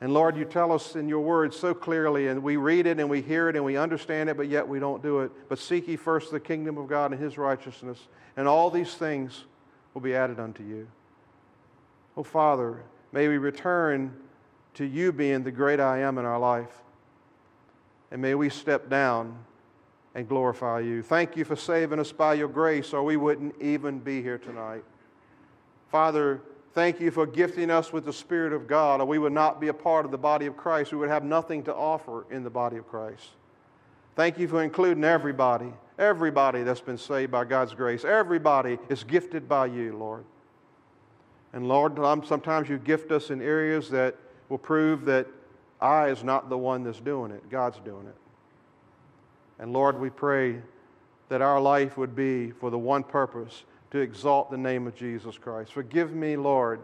And 0.00 0.14
Lord, 0.14 0.36
you 0.36 0.44
tell 0.44 0.70
us 0.70 0.94
in 0.94 1.08
your 1.08 1.20
word 1.20 1.52
so 1.52 1.74
clearly, 1.74 2.28
and 2.28 2.42
we 2.42 2.56
read 2.56 2.86
it 2.86 3.00
and 3.00 3.10
we 3.10 3.20
hear 3.20 3.48
it 3.48 3.56
and 3.56 3.64
we 3.64 3.76
understand 3.76 4.28
it, 4.28 4.36
but 4.36 4.48
yet 4.48 4.68
we 4.68 4.78
don't 4.78 5.02
do 5.02 5.20
it. 5.20 5.32
But 5.48 5.58
seek 5.58 5.88
ye 5.88 5.96
first 5.96 6.30
the 6.30 6.38
kingdom 6.38 6.78
of 6.78 6.86
God 6.86 7.10
and 7.10 7.20
his 7.20 7.36
righteousness, 7.36 7.98
and 8.36 8.46
all 8.46 8.70
these 8.70 8.94
things 8.94 9.44
will 9.94 10.00
be 10.00 10.14
added 10.14 10.38
unto 10.38 10.62
you. 10.62 10.86
Oh, 12.16 12.22
Father, 12.22 12.84
may 13.10 13.26
we 13.26 13.38
return 13.38 14.14
to 14.74 14.84
you 14.84 15.10
being 15.10 15.42
the 15.42 15.50
great 15.50 15.80
I 15.80 15.98
am 15.98 16.18
in 16.18 16.24
our 16.24 16.38
life. 16.38 16.82
And 18.12 18.22
may 18.22 18.36
we 18.36 18.48
step 18.48 18.88
down 18.88 19.36
and 20.14 20.28
glorify 20.28 20.80
you. 20.80 21.02
Thank 21.02 21.36
you 21.36 21.44
for 21.44 21.56
saving 21.56 21.98
us 21.98 22.12
by 22.12 22.34
your 22.34 22.48
grace, 22.48 22.92
or 22.92 23.02
we 23.02 23.16
wouldn't 23.16 23.60
even 23.60 23.98
be 23.98 24.22
here 24.22 24.38
tonight. 24.38 24.84
Father, 25.90 26.40
thank 26.74 27.00
you 27.00 27.10
for 27.10 27.26
gifting 27.26 27.70
us 27.70 27.92
with 27.92 28.04
the 28.04 28.12
Spirit 28.12 28.52
of 28.52 28.66
God, 28.66 29.00
or 29.00 29.06
we 29.06 29.18
would 29.18 29.32
not 29.32 29.60
be 29.60 29.68
a 29.68 29.74
part 29.74 30.04
of 30.04 30.10
the 30.10 30.18
body 30.18 30.46
of 30.46 30.56
Christ. 30.56 30.92
We 30.92 30.98
would 30.98 31.08
have 31.08 31.24
nothing 31.24 31.62
to 31.64 31.74
offer 31.74 32.26
in 32.30 32.44
the 32.44 32.50
body 32.50 32.76
of 32.76 32.86
Christ. 32.88 33.30
Thank 34.16 34.38
you 34.38 34.48
for 34.48 34.62
including 34.62 35.04
everybody, 35.04 35.72
everybody 35.98 36.62
that's 36.62 36.80
been 36.80 36.98
saved 36.98 37.32
by 37.32 37.44
God's 37.44 37.72
grace. 37.72 38.04
Everybody 38.04 38.78
is 38.88 39.04
gifted 39.04 39.48
by 39.48 39.66
you, 39.66 39.96
Lord. 39.96 40.24
And 41.52 41.68
Lord, 41.68 41.96
sometimes 42.26 42.68
you 42.68 42.78
gift 42.78 43.10
us 43.10 43.30
in 43.30 43.40
areas 43.40 43.88
that 43.90 44.16
will 44.48 44.58
prove 44.58 45.04
that 45.06 45.26
I 45.80 46.08
is 46.08 46.22
not 46.24 46.48
the 46.50 46.58
one 46.58 46.82
that's 46.82 47.00
doing 47.00 47.30
it, 47.30 47.48
God's 47.48 47.78
doing 47.78 48.06
it. 48.06 48.16
And 49.58 49.72
Lord, 49.72 49.98
we 49.98 50.10
pray 50.10 50.60
that 51.28 51.40
our 51.40 51.60
life 51.60 51.96
would 51.96 52.14
be 52.14 52.50
for 52.50 52.70
the 52.70 52.78
one 52.78 53.02
purpose 53.02 53.64
to 53.90 53.98
exalt 53.98 54.50
the 54.50 54.58
name 54.58 54.86
of 54.86 54.94
Jesus 54.94 55.38
Christ. 55.38 55.72
Forgive 55.72 56.14
me, 56.14 56.36
Lord, 56.36 56.80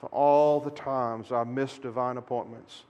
for 0.00 0.08
all 0.08 0.60
the 0.60 0.70
times 0.70 1.32
I 1.32 1.44
missed 1.44 1.82
divine 1.82 2.16
appointments. 2.16 2.82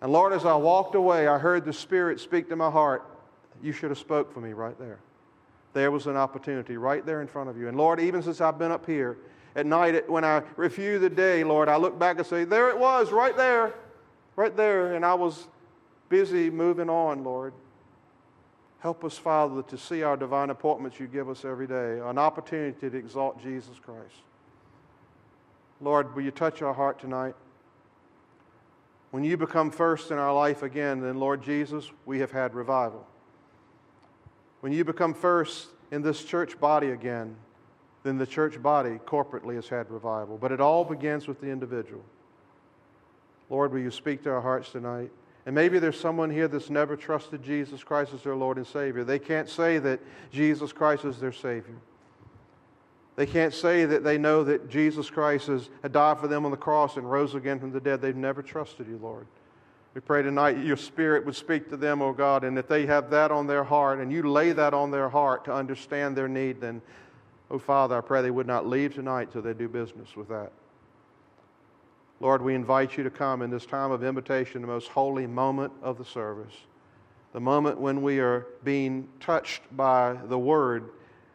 And 0.00 0.12
Lord, 0.12 0.32
as 0.32 0.44
I 0.44 0.54
walked 0.54 0.94
away, 0.94 1.26
I 1.26 1.38
heard 1.38 1.64
the 1.64 1.72
Spirit 1.72 2.20
speak 2.20 2.48
to 2.48 2.56
my 2.56 2.70
heart. 2.70 3.04
You 3.62 3.72
should 3.72 3.90
have 3.90 3.98
spoke 3.98 4.32
for 4.32 4.40
me 4.40 4.52
right 4.52 4.78
there. 4.78 4.98
There 5.72 5.90
was 5.90 6.06
an 6.06 6.16
opportunity 6.16 6.76
right 6.76 7.04
there 7.04 7.20
in 7.20 7.28
front 7.28 7.50
of 7.50 7.56
you. 7.56 7.68
And 7.68 7.76
Lord, 7.76 8.00
even 8.00 8.22
since 8.22 8.40
I've 8.40 8.58
been 8.58 8.70
up 8.70 8.86
here 8.86 9.18
at 9.56 9.66
night, 9.66 10.08
when 10.08 10.24
I 10.24 10.42
review 10.56 10.98
the 10.98 11.10
day, 11.10 11.44
Lord, 11.44 11.68
I 11.68 11.76
look 11.76 11.98
back 11.98 12.18
and 12.18 12.26
say, 12.26 12.44
there 12.44 12.68
it 12.68 12.78
was, 12.78 13.10
right 13.10 13.36
there, 13.36 13.74
right 14.36 14.56
there. 14.56 14.94
And 14.94 15.04
I 15.04 15.14
was 15.14 15.48
busy 16.08 16.50
moving 16.50 16.88
on, 16.88 17.24
Lord. 17.24 17.52
Help 18.80 19.04
us, 19.04 19.18
Father, 19.18 19.62
to 19.62 19.76
see 19.76 20.02
our 20.02 20.16
divine 20.16 20.50
appointments 20.50 21.00
you 21.00 21.08
give 21.08 21.28
us 21.28 21.44
every 21.44 21.66
day, 21.66 21.98
an 22.00 22.16
opportunity 22.16 22.88
to 22.88 22.96
exalt 22.96 23.42
Jesus 23.42 23.78
Christ. 23.80 24.22
Lord, 25.80 26.14
will 26.14 26.22
you 26.22 26.30
touch 26.30 26.62
our 26.62 26.72
heart 26.72 26.98
tonight? 27.00 27.34
When 29.10 29.24
you 29.24 29.36
become 29.36 29.70
first 29.70 30.10
in 30.10 30.18
our 30.18 30.34
life 30.34 30.62
again, 30.62 31.00
then, 31.00 31.18
Lord 31.18 31.42
Jesus, 31.42 31.90
we 32.04 32.20
have 32.20 32.30
had 32.30 32.54
revival. 32.54 33.06
When 34.60 34.72
you 34.72 34.84
become 34.84 35.14
first 35.14 35.68
in 35.90 36.02
this 36.02 36.22
church 36.22 36.60
body 36.60 36.90
again, 36.90 37.36
then 38.02 38.18
the 38.18 38.26
church 38.26 38.62
body 38.62 38.98
corporately 39.06 39.54
has 39.54 39.68
had 39.68 39.90
revival. 39.90 40.36
But 40.36 40.52
it 40.52 40.60
all 40.60 40.84
begins 40.84 41.26
with 41.26 41.40
the 41.40 41.48
individual. 41.48 42.04
Lord, 43.50 43.72
will 43.72 43.80
you 43.80 43.90
speak 43.90 44.22
to 44.24 44.30
our 44.30 44.40
hearts 44.40 44.70
tonight? 44.70 45.10
And 45.48 45.54
maybe 45.54 45.78
there's 45.78 45.98
someone 45.98 46.28
here 46.28 46.46
that's 46.46 46.68
never 46.68 46.94
trusted 46.94 47.42
Jesus 47.42 47.82
Christ 47.82 48.12
as 48.12 48.22
their 48.22 48.36
Lord 48.36 48.58
and 48.58 48.66
Savior. 48.66 49.02
They 49.02 49.18
can't 49.18 49.48
say 49.48 49.78
that 49.78 49.98
Jesus 50.30 50.74
Christ 50.74 51.06
is 51.06 51.18
their 51.18 51.32
Savior. 51.32 51.76
They 53.16 53.24
can't 53.24 53.54
say 53.54 53.86
that 53.86 54.04
they 54.04 54.18
know 54.18 54.44
that 54.44 54.68
Jesus 54.68 55.08
Christ 55.08 55.46
has 55.46 55.70
died 55.90 56.18
for 56.18 56.28
them 56.28 56.44
on 56.44 56.50
the 56.50 56.58
cross 56.58 56.98
and 56.98 57.10
rose 57.10 57.34
again 57.34 57.58
from 57.58 57.72
the 57.72 57.80
dead. 57.80 58.02
They've 58.02 58.14
never 58.14 58.42
trusted 58.42 58.88
you, 58.88 58.98
Lord. 59.02 59.26
We 59.94 60.02
pray 60.02 60.20
tonight 60.20 60.58
your 60.58 60.76
Spirit 60.76 61.24
would 61.24 61.34
speak 61.34 61.70
to 61.70 61.78
them, 61.78 62.02
O 62.02 62.08
oh 62.08 62.12
God, 62.12 62.44
and 62.44 62.58
if 62.58 62.68
they 62.68 62.84
have 62.84 63.08
that 63.08 63.30
on 63.30 63.46
their 63.46 63.64
heart 63.64 64.00
and 64.00 64.12
you 64.12 64.30
lay 64.30 64.52
that 64.52 64.74
on 64.74 64.90
their 64.90 65.08
heart 65.08 65.46
to 65.46 65.54
understand 65.54 66.14
their 66.14 66.28
need, 66.28 66.60
then, 66.60 66.82
oh 67.50 67.58
Father, 67.58 67.96
I 67.96 68.02
pray 68.02 68.20
they 68.20 68.30
would 68.30 68.46
not 68.46 68.66
leave 68.66 68.94
tonight 68.94 69.32
till 69.32 69.40
they 69.40 69.54
do 69.54 69.66
business 69.66 70.14
with 70.14 70.28
that. 70.28 70.52
Lord, 72.20 72.42
we 72.42 72.54
invite 72.54 72.96
you 72.96 73.04
to 73.04 73.10
come 73.10 73.42
in 73.42 73.50
this 73.50 73.64
time 73.64 73.92
of 73.92 74.02
invitation, 74.02 74.60
the 74.60 74.66
most 74.66 74.88
holy 74.88 75.26
moment 75.26 75.72
of 75.82 75.98
the 75.98 76.04
service, 76.04 76.54
the 77.32 77.40
moment 77.40 77.80
when 77.80 78.02
we 78.02 78.18
are 78.18 78.46
being 78.64 79.08
touched 79.20 79.62
by 79.76 80.14
the 80.26 80.38
Word, 80.38 80.90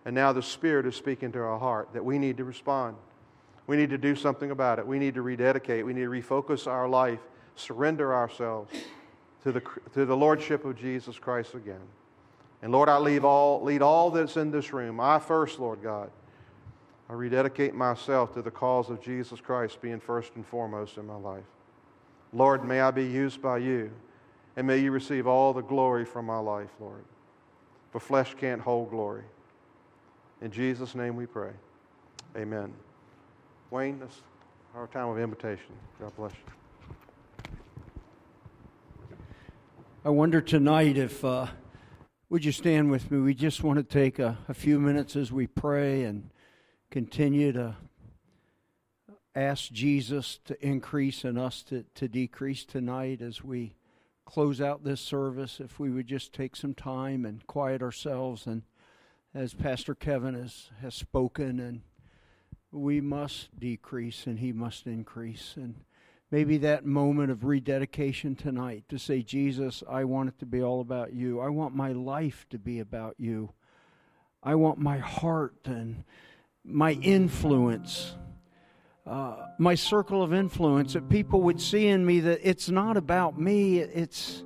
and 0.06 0.14
now 0.14 0.34
the 0.34 0.42
Spirit 0.42 0.86
is 0.86 0.96
speaking 0.96 1.32
to 1.32 1.40
our 1.40 1.58
heart 1.58 1.90
that 1.94 2.04
we 2.04 2.20
need 2.20 2.38
to 2.38 2.44
respond. 2.44 2.98
We 3.66 3.78
need 3.78 3.92
to 3.92 3.98
do 3.98 4.14
something 4.16 4.52
about 4.52 4.80
it. 4.80 4.86
We 4.86 5.00
need 5.00 5.14
to 5.14 5.22
rededicate. 5.22 5.86
We 5.86 5.94
need 5.94 6.02
to 6.02 6.10
refocus 6.10 6.68
our 6.68 6.90
life, 6.90 7.20
surrender 7.56 8.14
ourselves 8.14 8.74
to 9.44 9.54
the, 9.54 9.62
to 9.94 10.06
the 10.06 10.18
Lordship 10.18 10.66
of 10.66 10.78
Jesus 10.78 11.18
Christ 11.18 11.54
again. 11.54 11.80
And 12.62 12.74
Lord, 12.74 12.90
I 12.90 12.98
leave 12.98 13.24
all, 13.24 13.64
lead 13.64 13.82
all 13.82 14.12
that's 14.12 14.36
in 14.36 14.52
this 14.52 14.74
room. 14.74 15.00
I 15.00 15.20
first, 15.20 15.60
Lord 15.60 15.82
God. 15.82 16.12
I 17.14 17.16
rededicate 17.16 17.76
myself 17.76 18.34
to 18.34 18.41
the 18.41 18.49
cause 18.49 18.89
of 18.89 18.99
Jesus 18.99 19.39
Christ 19.39 19.80
being 19.84 19.99
first 19.99 20.32
and 20.34 20.43
foremost 20.43 20.97
in 20.97 21.05
my 21.05 21.16
life. 21.16 21.43
Lord, 22.34 22.66
may 22.66 22.82
I 22.82 22.89
be 22.89 23.05
used 23.05 23.39
by 23.39 23.59
you, 23.59 23.91
and 24.55 24.66
may 24.66 24.80
you 24.80 24.89
receive 24.89 25.28
all 25.28 25.53
the 25.53 25.61
glory 25.61 26.05
from 26.05 26.26
my 26.26 26.39
life, 26.39 26.72
Lord. 26.80 27.03
For 27.91 27.99
flesh 27.99 28.34
can't 28.34 28.59
hold 28.59 28.89
glory. 28.89 29.22
In 30.41 30.49
Jesus' 30.49 30.95
name 30.95 31.16
we 31.16 31.28
pray. 31.28 31.51
Amen. 32.36 32.74
Wayne, 33.70 33.99
this 33.99 34.09
is 34.09 34.24
our 34.74 34.88
time 34.88 35.09
of 35.09 35.20
invitation. 35.20 35.76
God 36.01 36.16
bless 36.16 36.32
you. 36.32 37.47
I 40.03 40.09
wonder 40.09 40.41
tonight 40.41 40.97
if, 40.97 41.24
uh, 41.24 41.45
would 42.32 42.43
you 42.43 42.51
stand 42.51 42.89
with 42.89 43.11
me? 43.11 43.20
We 43.20 43.36
just 43.36 43.61
want 43.64 43.78
to 43.78 43.84
take 43.84 44.18
a, 44.18 44.39
a 44.47 44.55
few 44.55 44.80
minutes 44.80 45.16
as 45.16 45.32
we 45.32 45.45
pray 45.45 46.05
and 46.05 46.32
continue 46.94 47.52
to 47.52 47.76
ask 49.34 49.72
Jesus 49.72 50.39
to 50.46 50.64
increase 50.64 51.24
and 51.24 51.39
us 51.39 51.64
to, 51.64 51.84
to 51.96 52.08
decrease 52.08 52.66
tonight 52.66 53.20
as 53.20 53.44
we 53.44 53.74
close 54.26 54.62
out 54.62 54.84
this 54.84 55.02
service. 55.02 55.60
If 55.60 55.80
we 55.80 55.89
would 55.89 56.06
just 56.06 56.34
take 56.34 56.56
some 56.56 56.76
time 56.76 57.26
and 57.26 57.48
quiet 57.48 57.82
ourselves, 57.82 58.46
and 58.46 58.62
as 59.34 59.56
Pastor 59.56 59.96
Kevin 59.96 60.36
has, 60.36 60.70
has 60.84 60.94
spoken, 60.94 61.60
and 61.60 61.82
we 62.72 63.02
must 63.02 63.60
decrease 63.60 64.28
and 64.28 64.38
he 64.38 64.52
must 64.52 64.86
increase. 64.86 65.56
And 65.56 65.74
maybe 66.30 66.60
that 66.60 66.86
moment 66.86 67.32
of 67.32 67.44
rededication 67.44 68.36
tonight 68.36 68.84
to 68.89 69.00
say, 69.00 69.24
Jesus, 69.24 69.82
I 69.89 70.04
want 70.04 70.30
it 70.30 70.38
to 70.41 70.46
be 70.46 70.62
all 70.62 70.80
about 70.80 71.12
you. 71.12 71.39
I 71.39 71.50
want 71.50 71.76
my 71.76 71.91
life 71.91 72.46
to 72.52 72.60
be 72.60 72.80
about 72.80 73.16
you. 73.18 73.52
I 74.44 74.54
want 74.54 74.78
my 74.78 75.00
heart 75.00 75.56
and 75.66 76.04
my 76.64 76.93
influence, 76.93 78.16
uh, 79.05 79.47
my 79.57 79.76
circle 79.76 80.24
of 80.24 80.34
influence, 80.34 80.93
that 80.93 81.09
people 81.09 81.41
would 81.41 81.61
see 81.61 81.88
in 81.88 82.05
me 82.05 82.20
that 82.22 82.39
it's 82.41 82.70
not 82.70 82.97
about 82.97 83.39
me, 83.39 83.80
it's, 83.80 84.43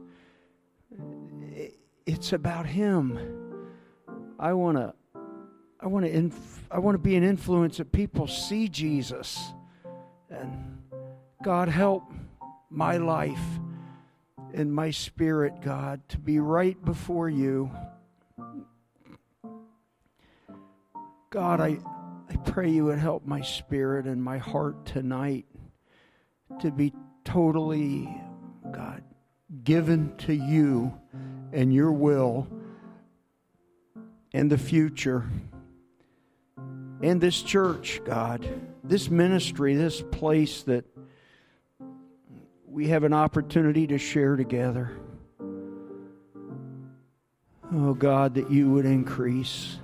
it's 2.06 2.34
about 2.34 2.66
Him. 2.66 3.20
I 4.40 4.54
want 4.54 4.78
to. 4.78 4.94
I 5.80 5.86
want 5.86 6.06
to 6.06 6.32
I 6.72 6.80
want 6.80 6.96
to 6.96 7.00
be 7.00 7.16
an 7.16 7.24
influence 7.24 7.78
that 7.78 7.92
people 7.92 8.28
see 8.28 8.68
Jesus. 8.68 9.54
And 10.30 10.82
God 11.44 11.70
help 11.70 12.12
my 12.70 12.98
life 12.98 13.40
and 14.54 14.74
my 14.74 14.90
spirit, 14.90 15.62
God, 15.62 16.02
to 16.10 16.18
be 16.18 16.40
right 16.40 16.84
before 16.84 17.30
you. 17.30 17.72
God, 21.30 21.62
I 21.62 21.78
pray 22.38 22.70
you 22.70 22.86
would 22.86 23.00
help 23.00 23.26
my 23.26 23.42
spirit 23.42 24.06
and 24.06 24.24
my 24.24 24.38
heart 24.38 24.86
tonight 24.86 25.46
to 26.62 26.72
be 26.72 26.94
totally, 27.24 28.10
God, 28.72 29.04
given 29.64 30.16
to 30.20 30.34
you 30.34 30.94
and 31.52 31.74
your 31.74 31.92
will 31.92 32.48
and 34.34 34.50
the 34.50 34.58
future. 34.58 35.30
And 37.02 37.22
this 37.22 37.42
church, 37.42 38.02
God, 38.06 38.48
this 38.84 39.10
ministry, 39.10 39.76
this 39.76 40.02
place 40.02 40.64
that 40.64 40.86
we 42.66 42.88
have 42.88 43.04
an 43.04 43.14
opportunity 43.14 43.88
to 43.88 43.98
share 43.98 44.36
together. 44.36 44.92
Oh 47.74 47.94
God, 47.94 48.36
that 48.36 48.50
you 48.50 48.70
would 48.72 48.86
increase 48.86 49.78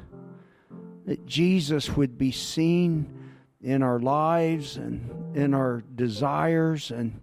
that 1.06 1.26
Jesus 1.26 1.89
would 1.95 2.18
be 2.18 2.32
seen 2.32 3.32
in 3.62 3.82
our 3.82 3.99
lives 3.99 4.78
and 4.78 5.36
in 5.36 5.54
our 5.54 5.84
desires 5.95 6.91
and 6.91 7.22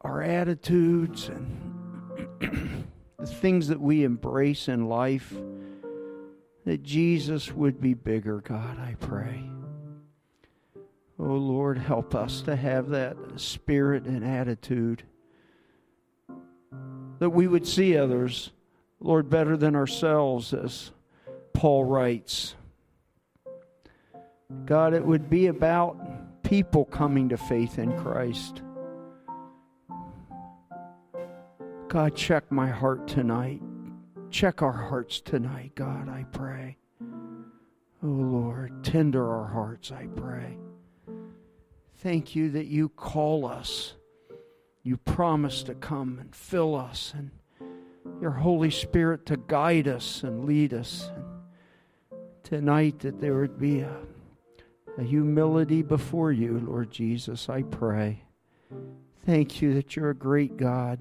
our 0.00 0.22
attitudes 0.22 1.28
and 1.28 2.36
the 3.18 3.26
things 3.26 3.68
that 3.68 3.80
we 3.80 4.04
embrace 4.04 4.68
in 4.68 4.88
life, 4.88 5.32
that 6.64 6.82
Jesus 6.82 7.52
would 7.52 7.80
be 7.80 7.94
bigger, 7.94 8.40
God, 8.40 8.78
I 8.78 8.94
pray. 9.00 9.44
Oh 11.18 11.34
Lord, 11.34 11.78
help 11.78 12.14
us 12.16 12.42
to 12.42 12.56
have 12.56 12.88
that 12.88 13.16
spirit 13.36 14.04
and 14.06 14.24
attitude. 14.24 15.04
That 17.20 17.30
we 17.30 17.46
would 17.46 17.66
see 17.66 17.96
others, 17.96 18.50
Lord, 18.98 19.30
better 19.30 19.56
than 19.56 19.76
ourselves 19.76 20.52
as 20.52 20.90
Paul 21.52 21.84
writes. 21.84 22.54
God, 24.66 24.94
it 24.94 25.04
would 25.04 25.30
be 25.30 25.46
about 25.46 26.42
people 26.42 26.84
coming 26.84 27.28
to 27.30 27.36
faith 27.36 27.78
in 27.78 27.92
Christ. 27.98 28.62
God, 31.88 32.14
check 32.14 32.50
my 32.50 32.68
heart 32.68 33.06
tonight. 33.08 33.62
Check 34.30 34.62
our 34.62 34.72
hearts 34.72 35.20
tonight, 35.20 35.72
God, 35.74 36.08
I 36.08 36.24
pray. 36.32 36.76
Oh 38.02 38.06
Lord, 38.06 38.82
tender 38.82 39.30
our 39.30 39.46
hearts, 39.46 39.92
I 39.92 40.06
pray. 40.06 40.56
Thank 41.98 42.34
you 42.34 42.50
that 42.50 42.66
you 42.66 42.88
call 42.88 43.46
us. 43.46 43.94
You 44.82 44.96
promise 44.96 45.62
to 45.64 45.74
come 45.74 46.18
and 46.18 46.34
fill 46.34 46.74
us 46.74 47.14
and 47.16 47.30
your 48.20 48.32
Holy 48.32 48.70
Spirit 48.70 49.26
to 49.26 49.36
guide 49.36 49.86
us 49.86 50.22
and 50.22 50.44
lead 50.44 50.74
us. 50.74 51.10
Tonight 52.52 52.98
that 52.98 53.18
there 53.18 53.36
would 53.36 53.58
be 53.58 53.80
a, 53.80 53.96
a 54.98 55.02
humility 55.02 55.80
before 55.80 56.32
you, 56.32 56.58
Lord 56.58 56.90
Jesus, 56.90 57.48
I 57.48 57.62
pray. 57.62 58.24
Thank 59.24 59.62
you 59.62 59.72
that 59.72 59.96
you're 59.96 60.10
a 60.10 60.14
great 60.14 60.58
God. 60.58 60.98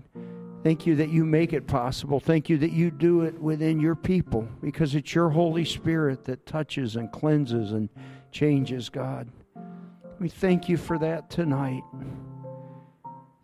Thank 0.63 0.87
you 0.87 0.95
that 0.95 1.09
you 1.09 1.25
make 1.25 1.51
it 1.51 1.67
possible. 1.67 2.21
Thank 2.21 2.47
you 2.47 2.57
that 2.59 2.71
you 2.71 2.89
do 2.89 3.23
it 3.23 3.37
within 3.37 3.81
your 3.81 3.95
people 3.95 4.47
because 4.61 4.95
it's 4.95 5.13
your 5.13 5.29
Holy 5.29 5.65
Spirit 5.65 6.23
that 6.23 6.45
touches 6.45 6.95
and 6.95 7.11
cleanses 7.11 7.73
and 7.73 7.89
changes, 8.31 8.87
God. 8.87 9.27
We 10.21 10.29
thank 10.29 10.69
you 10.69 10.77
for 10.77 10.97
that 10.99 11.29
tonight. 11.29 11.83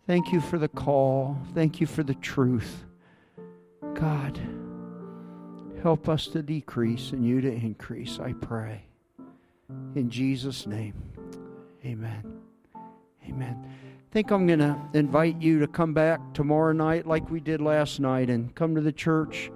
Thank 0.06 0.32
you 0.32 0.40
for 0.40 0.56
the 0.56 0.68
call. 0.68 1.36
Thank 1.52 1.78
you 1.78 1.86
for 1.86 2.02
the 2.02 2.14
truth. 2.14 2.86
God. 3.92 4.40
Help 5.82 6.08
us 6.08 6.26
to 6.28 6.42
decrease 6.42 7.12
and 7.12 7.24
you 7.24 7.40
to 7.40 7.52
increase, 7.52 8.18
I 8.18 8.32
pray. 8.32 8.82
In 9.94 10.10
Jesus' 10.10 10.66
name, 10.66 10.94
amen. 11.84 12.40
Amen. 13.28 13.64
I 13.64 14.12
think 14.12 14.30
I'm 14.30 14.46
going 14.46 14.58
to 14.58 14.76
invite 14.94 15.40
you 15.40 15.60
to 15.60 15.68
come 15.68 15.92
back 15.92 16.20
tomorrow 16.32 16.72
night 16.72 17.06
like 17.06 17.30
we 17.30 17.40
did 17.40 17.60
last 17.60 18.00
night 18.00 18.30
and 18.30 18.54
come 18.54 18.74
to 18.74 18.80
the 18.80 18.92
church 18.92 19.50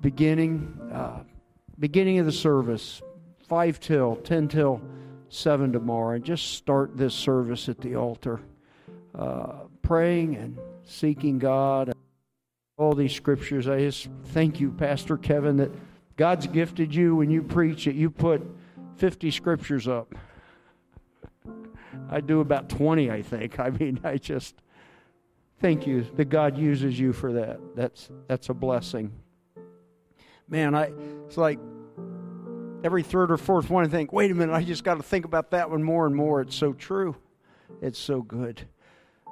beginning 0.00 0.78
uh, 0.92 1.22
beginning 1.78 2.18
of 2.18 2.26
the 2.26 2.32
service 2.32 3.02
5 3.46 3.80
till 3.80 4.16
10 4.16 4.48
till 4.48 4.80
7 5.28 5.72
tomorrow 5.72 6.16
and 6.16 6.24
just 6.24 6.54
start 6.54 6.96
this 6.96 7.14
service 7.14 7.68
at 7.68 7.80
the 7.80 7.96
altar 7.96 8.40
uh, 9.14 9.64
praying 9.82 10.36
and 10.36 10.58
seeking 10.84 11.38
god 11.38 11.92
all 12.80 12.94
these 12.94 13.12
scriptures. 13.12 13.68
I 13.68 13.80
just 13.80 14.08
thank 14.28 14.58
you, 14.58 14.70
Pastor 14.70 15.18
Kevin, 15.18 15.58
that 15.58 15.70
God's 16.16 16.46
gifted 16.46 16.94
you 16.94 17.14
when 17.14 17.28
you 17.28 17.42
preach 17.42 17.84
that 17.84 17.94
you 17.94 18.10
put 18.10 18.42
50 18.96 19.30
scriptures 19.30 19.86
up. 19.86 20.14
I 22.08 22.20
do 22.20 22.40
about 22.40 22.70
20, 22.70 23.10
I 23.10 23.20
think. 23.20 23.60
I 23.60 23.68
mean, 23.68 24.00
I 24.02 24.16
just 24.16 24.54
thank 25.60 25.86
you 25.86 26.06
that 26.16 26.30
God 26.30 26.56
uses 26.56 26.98
you 26.98 27.12
for 27.12 27.34
that. 27.34 27.60
That's 27.76 28.08
that's 28.28 28.48
a 28.48 28.54
blessing. 28.54 29.12
Man, 30.48 30.74
I 30.74 30.90
it's 31.26 31.36
like 31.36 31.58
every 32.82 33.02
third 33.02 33.30
or 33.30 33.36
fourth 33.36 33.68
one 33.68 33.84
I 33.84 33.88
think, 33.88 34.10
wait 34.10 34.30
a 34.30 34.34
minute, 34.34 34.54
I 34.54 34.64
just 34.64 34.84
got 34.84 34.94
to 34.94 35.02
think 35.02 35.26
about 35.26 35.50
that 35.50 35.70
one 35.70 35.82
more 35.82 36.06
and 36.06 36.16
more. 36.16 36.40
It's 36.40 36.56
so 36.56 36.72
true. 36.72 37.16
It's 37.82 37.98
so 37.98 38.22
good. 38.22 38.62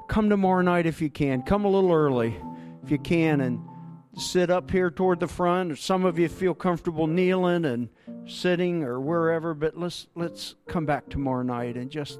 Come 0.07 0.29
tomorrow 0.29 0.63
night 0.63 0.85
if 0.85 1.01
you 1.01 1.09
can. 1.09 1.43
Come 1.43 1.65
a 1.65 1.69
little 1.69 1.93
early 1.93 2.37
if 2.89 2.93
you 2.93 2.99
can, 2.99 3.43
and 3.43 3.61
sit 4.17 4.49
up 4.49 4.71
here 4.71 4.91
toward 4.91 5.21
the 5.21 5.29
front. 5.29 5.71
or 5.71 5.77
Some 5.77 6.07
of 6.07 6.19
you 6.19 6.27
feel 6.27 6.55
comfortable 6.55 7.07
kneeling 7.07 7.67
and 7.67 7.91
sitting 8.27 8.83
or 8.83 8.99
wherever, 8.99 9.53
but 9.53 9.77
let's 9.77 10.07
let's 10.15 10.55
come 10.67 10.87
back 10.87 11.11
tomorrow 11.11 11.43
night 11.43 11.77
and 11.77 11.91
just 11.91 12.19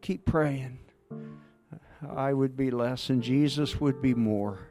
keep 0.00 0.24
praying. 0.24 0.78
I 2.08 2.32
would 2.32 2.56
be 2.56 2.70
less 2.70 3.10
and 3.10 3.22
Jesus 3.22 3.78
would 3.78 4.00
be 4.00 4.14
more. 4.14 4.70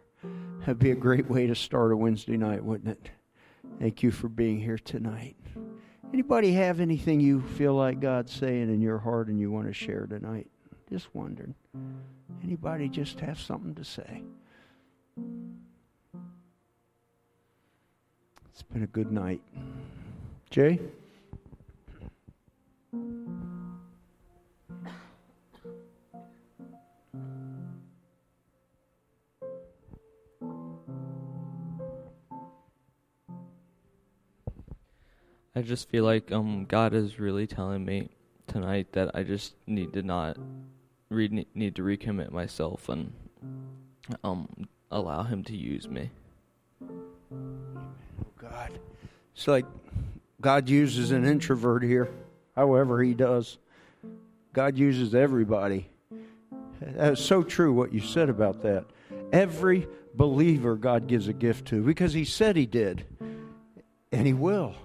That'd 0.62 0.80
be 0.80 0.90
a 0.90 0.96
great 0.96 1.30
way 1.30 1.46
to 1.46 1.54
start 1.54 1.92
a 1.92 1.98
Wednesday 1.98 2.38
night, 2.38 2.64
wouldn't 2.64 2.90
it? 2.90 3.12
Thank 3.80 4.02
you 4.02 4.10
for 4.10 4.30
being 4.30 4.60
here 4.60 4.80
tonight. 4.80 5.36
Anybody 6.12 6.54
have 6.54 6.80
anything 6.80 7.20
you 7.20 7.42
feel 7.42 7.76
like 7.76 8.00
God's 8.00 8.32
saying 8.32 8.74
in 8.74 8.82
your 8.82 8.98
heart 8.98 9.28
and 9.28 9.40
you 9.40 9.52
want 9.52 9.68
to 9.68 9.74
share 9.74 10.08
tonight? 10.08 10.48
Just 10.90 11.14
wondering. 11.14 11.54
Anybody 12.44 12.90
just 12.90 13.20
have 13.20 13.40
something 13.40 13.76
to 13.76 13.84
say? 13.84 14.24
It's 18.56 18.64
been 18.72 18.84
a 18.84 18.88
good 18.88 19.12
night. 19.12 19.42
Jay? 20.50 20.80
I 35.54 35.62
just 35.62 35.90
feel 35.90 36.04
like 36.04 36.32
um 36.32 36.66
God 36.66 36.94
is 36.94 37.20
really 37.20 37.48
telling 37.48 37.86
me 37.86 38.10
tonight 38.48 38.92
that 38.92 39.12
I 39.16 39.24
just 39.24 39.56
need 39.68 39.94
to 39.94 40.04
not 40.04 40.38
re- 41.10 41.46
need 41.54 41.76
to 41.76 41.82
recommit 41.82 42.32
myself 42.32 42.90
and 42.90 43.14
um 44.24 44.68
allow 44.96 45.24
him 45.24 45.44
to 45.44 45.56
use 45.56 45.90
me. 45.90 46.10
Oh, 46.82 46.88
God. 48.38 48.80
It's 49.36 49.48
like 49.48 49.66
God 50.40 50.70
uses 50.70 51.12
an 51.12 51.26
introvert 51.26 51.84
here, 51.84 52.10
however, 52.56 53.04
He 53.04 53.14
does. 53.14 53.58
God 54.54 54.78
uses 54.78 55.14
everybody. 55.14 55.90
That's 56.82 57.22
so 57.22 57.44
true 57.44 57.74
what 57.74 57.94
you 57.94 58.00
said 58.00 58.30
about 58.30 58.62
that. 58.64 58.86
Every 59.34 59.88
believer 60.14 60.76
God 60.76 61.08
gives 61.08 61.28
a 61.28 61.34
gift 61.34 61.68
to 61.68 61.84
because 61.84 62.14
He 62.14 62.24
said 62.24 62.56
He 62.56 62.66
did, 62.66 63.06
and 64.12 64.26
He 64.26 64.34
will. 64.34 64.76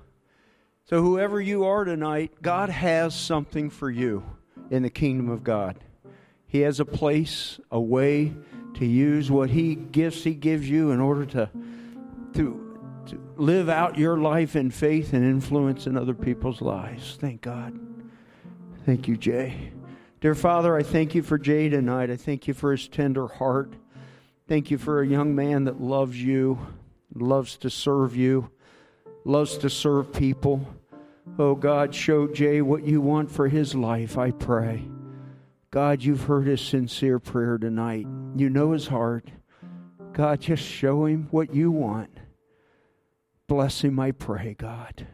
So, 0.89 1.03
whoever 1.03 1.41
you 1.41 1.65
are 1.67 1.85
tonight, 1.85 2.33
God 2.43 2.69
has 2.69 3.15
something 3.15 3.71
for 3.71 3.89
you 3.89 4.25
in 4.71 4.83
the 4.83 4.91
kingdom 4.91 5.29
of 5.29 5.45
God. 5.45 5.79
He 6.49 6.63
has 6.63 6.81
a 6.81 6.85
place, 6.85 7.61
a 7.71 7.81
way 7.81 8.33
to 8.81 8.87
use 8.87 9.31
what 9.31 9.51
He 9.51 9.74
gifts 9.74 10.24
He 10.24 10.33
gives 10.33 10.68
you 10.68 10.91
in 10.91 11.01
order 11.01 11.26
to, 11.26 11.51
to, 12.33 12.78
to 13.07 13.33
live 13.37 13.68
out 13.68 13.99
your 13.99 14.16
life 14.16 14.57
in 14.57 14.70
faith 14.70 15.12
and 15.12 15.22
influence 15.22 15.87
in 15.87 15.99
other 15.99 16.14
people's 16.14 16.62
lives. 16.62 17.18
Thank 17.20 17.43
God. 17.43 17.78
Thank 18.87 19.07
you, 19.07 19.18
Jay. 19.18 19.72
Dear 20.22 20.35
Father, 20.35 20.74
I 20.74 20.83
thank 20.83 21.14
you 21.14 21.22
for 21.22 21.37
Jay 21.37 21.68
tonight. 21.68 22.11
I 22.11 22.16
thank 22.16 22.49
you 22.49 22.55
for 22.55 22.72
his 22.72 22.89
tender 22.89 23.28
heart. 23.28 23.74
Thank 24.49 24.70
you 24.70 24.78
for 24.78 25.03
a 25.03 25.07
young 25.07 25.35
man 25.35 25.64
that 25.64 25.78
loves 25.78 26.20
you, 26.20 26.59
loves 27.14 27.59
to 27.59 27.68
serve 27.68 28.16
you, 28.16 28.51
loves 29.26 29.59
to 29.59 29.68
serve 29.68 30.11
people. 30.11 30.66
Oh 31.39 31.55
God, 31.55 31.95
show 31.95 32.26
Jay 32.28 32.62
what 32.62 32.85
you 32.85 33.03
want 33.03 33.31
for 33.31 33.47
his 33.47 33.74
life, 33.74 34.16
I 34.16 34.31
pray. 34.31 34.83
God, 35.73 36.03
you've 36.03 36.25
heard 36.25 36.49
his 36.49 36.61
sincere 36.61 37.21
prayer 37.21 37.57
tonight. 37.57 38.07
You 38.35 38.51
know 38.51 38.73
his 38.73 38.89
heart. 38.89 39.31
God, 40.12 40.41
just 40.41 40.64
show 40.64 41.05
him 41.05 41.29
what 41.31 41.55
you 41.55 41.71
want. 41.71 42.11
Bless 43.47 43.83
him, 43.83 44.01
I 44.01 44.11
pray, 44.11 44.57
God. 44.59 45.07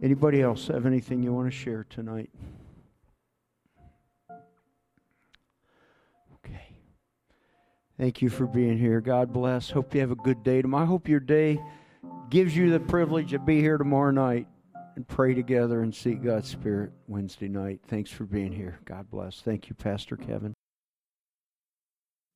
Anybody 0.00 0.40
else 0.40 0.68
have 0.68 0.86
anything 0.86 1.24
you 1.24 1.32
want 1.32 1.48
to 1.48 1.56
share 1.56 1.84
tonight? 1.90 2.30
Okay. 6.36 6.76
Thank 7.98 8.22
you 8.22 8.28
for 8.30 8.46
being 8.46 8.78
here. 8.78 9.00
God 9.00 9.32
bless. 9.32 9.70
Hope 9.70 9.92
you 9.92 10.00
have 10.00 10.12
a 10.12 10.16
good 10.16 10.44
day 10.44 10.62
tomorrow. 10.62 10.84
I 10.84 10.86
hope 10.86 11.08
your 11.08 11.18
day 11.18 11.60
gives 12.30 12.56
you 12.56 12.70
the 12.70 12.78
privilege 12.78 13.32
to 13.32 13.40
be 13.40 13.60
here 13.60 13.76
tomorrow 13.76 14.12
night 14.12 14.46
and 14.98 15.06
pray 15.06 15.32
together 15.32 15.82
and 15.82 15.94
seek 15.94 16.24
God's 16.24 16.48
Spirit 16.48 16.90
Wednesday 17.06 17.46
night. 17.46 17.78
Thanks 17.86 18.10
for 18.10 18.24
being 18.24 18.50
here. 18.50 18.80
God 18.84 19.08
bless. 19.08 19.40
Thank 19.40 19.68
you, 19.68 19.76
Pastor 19.76 20.16
Kevin. 20.16 20.52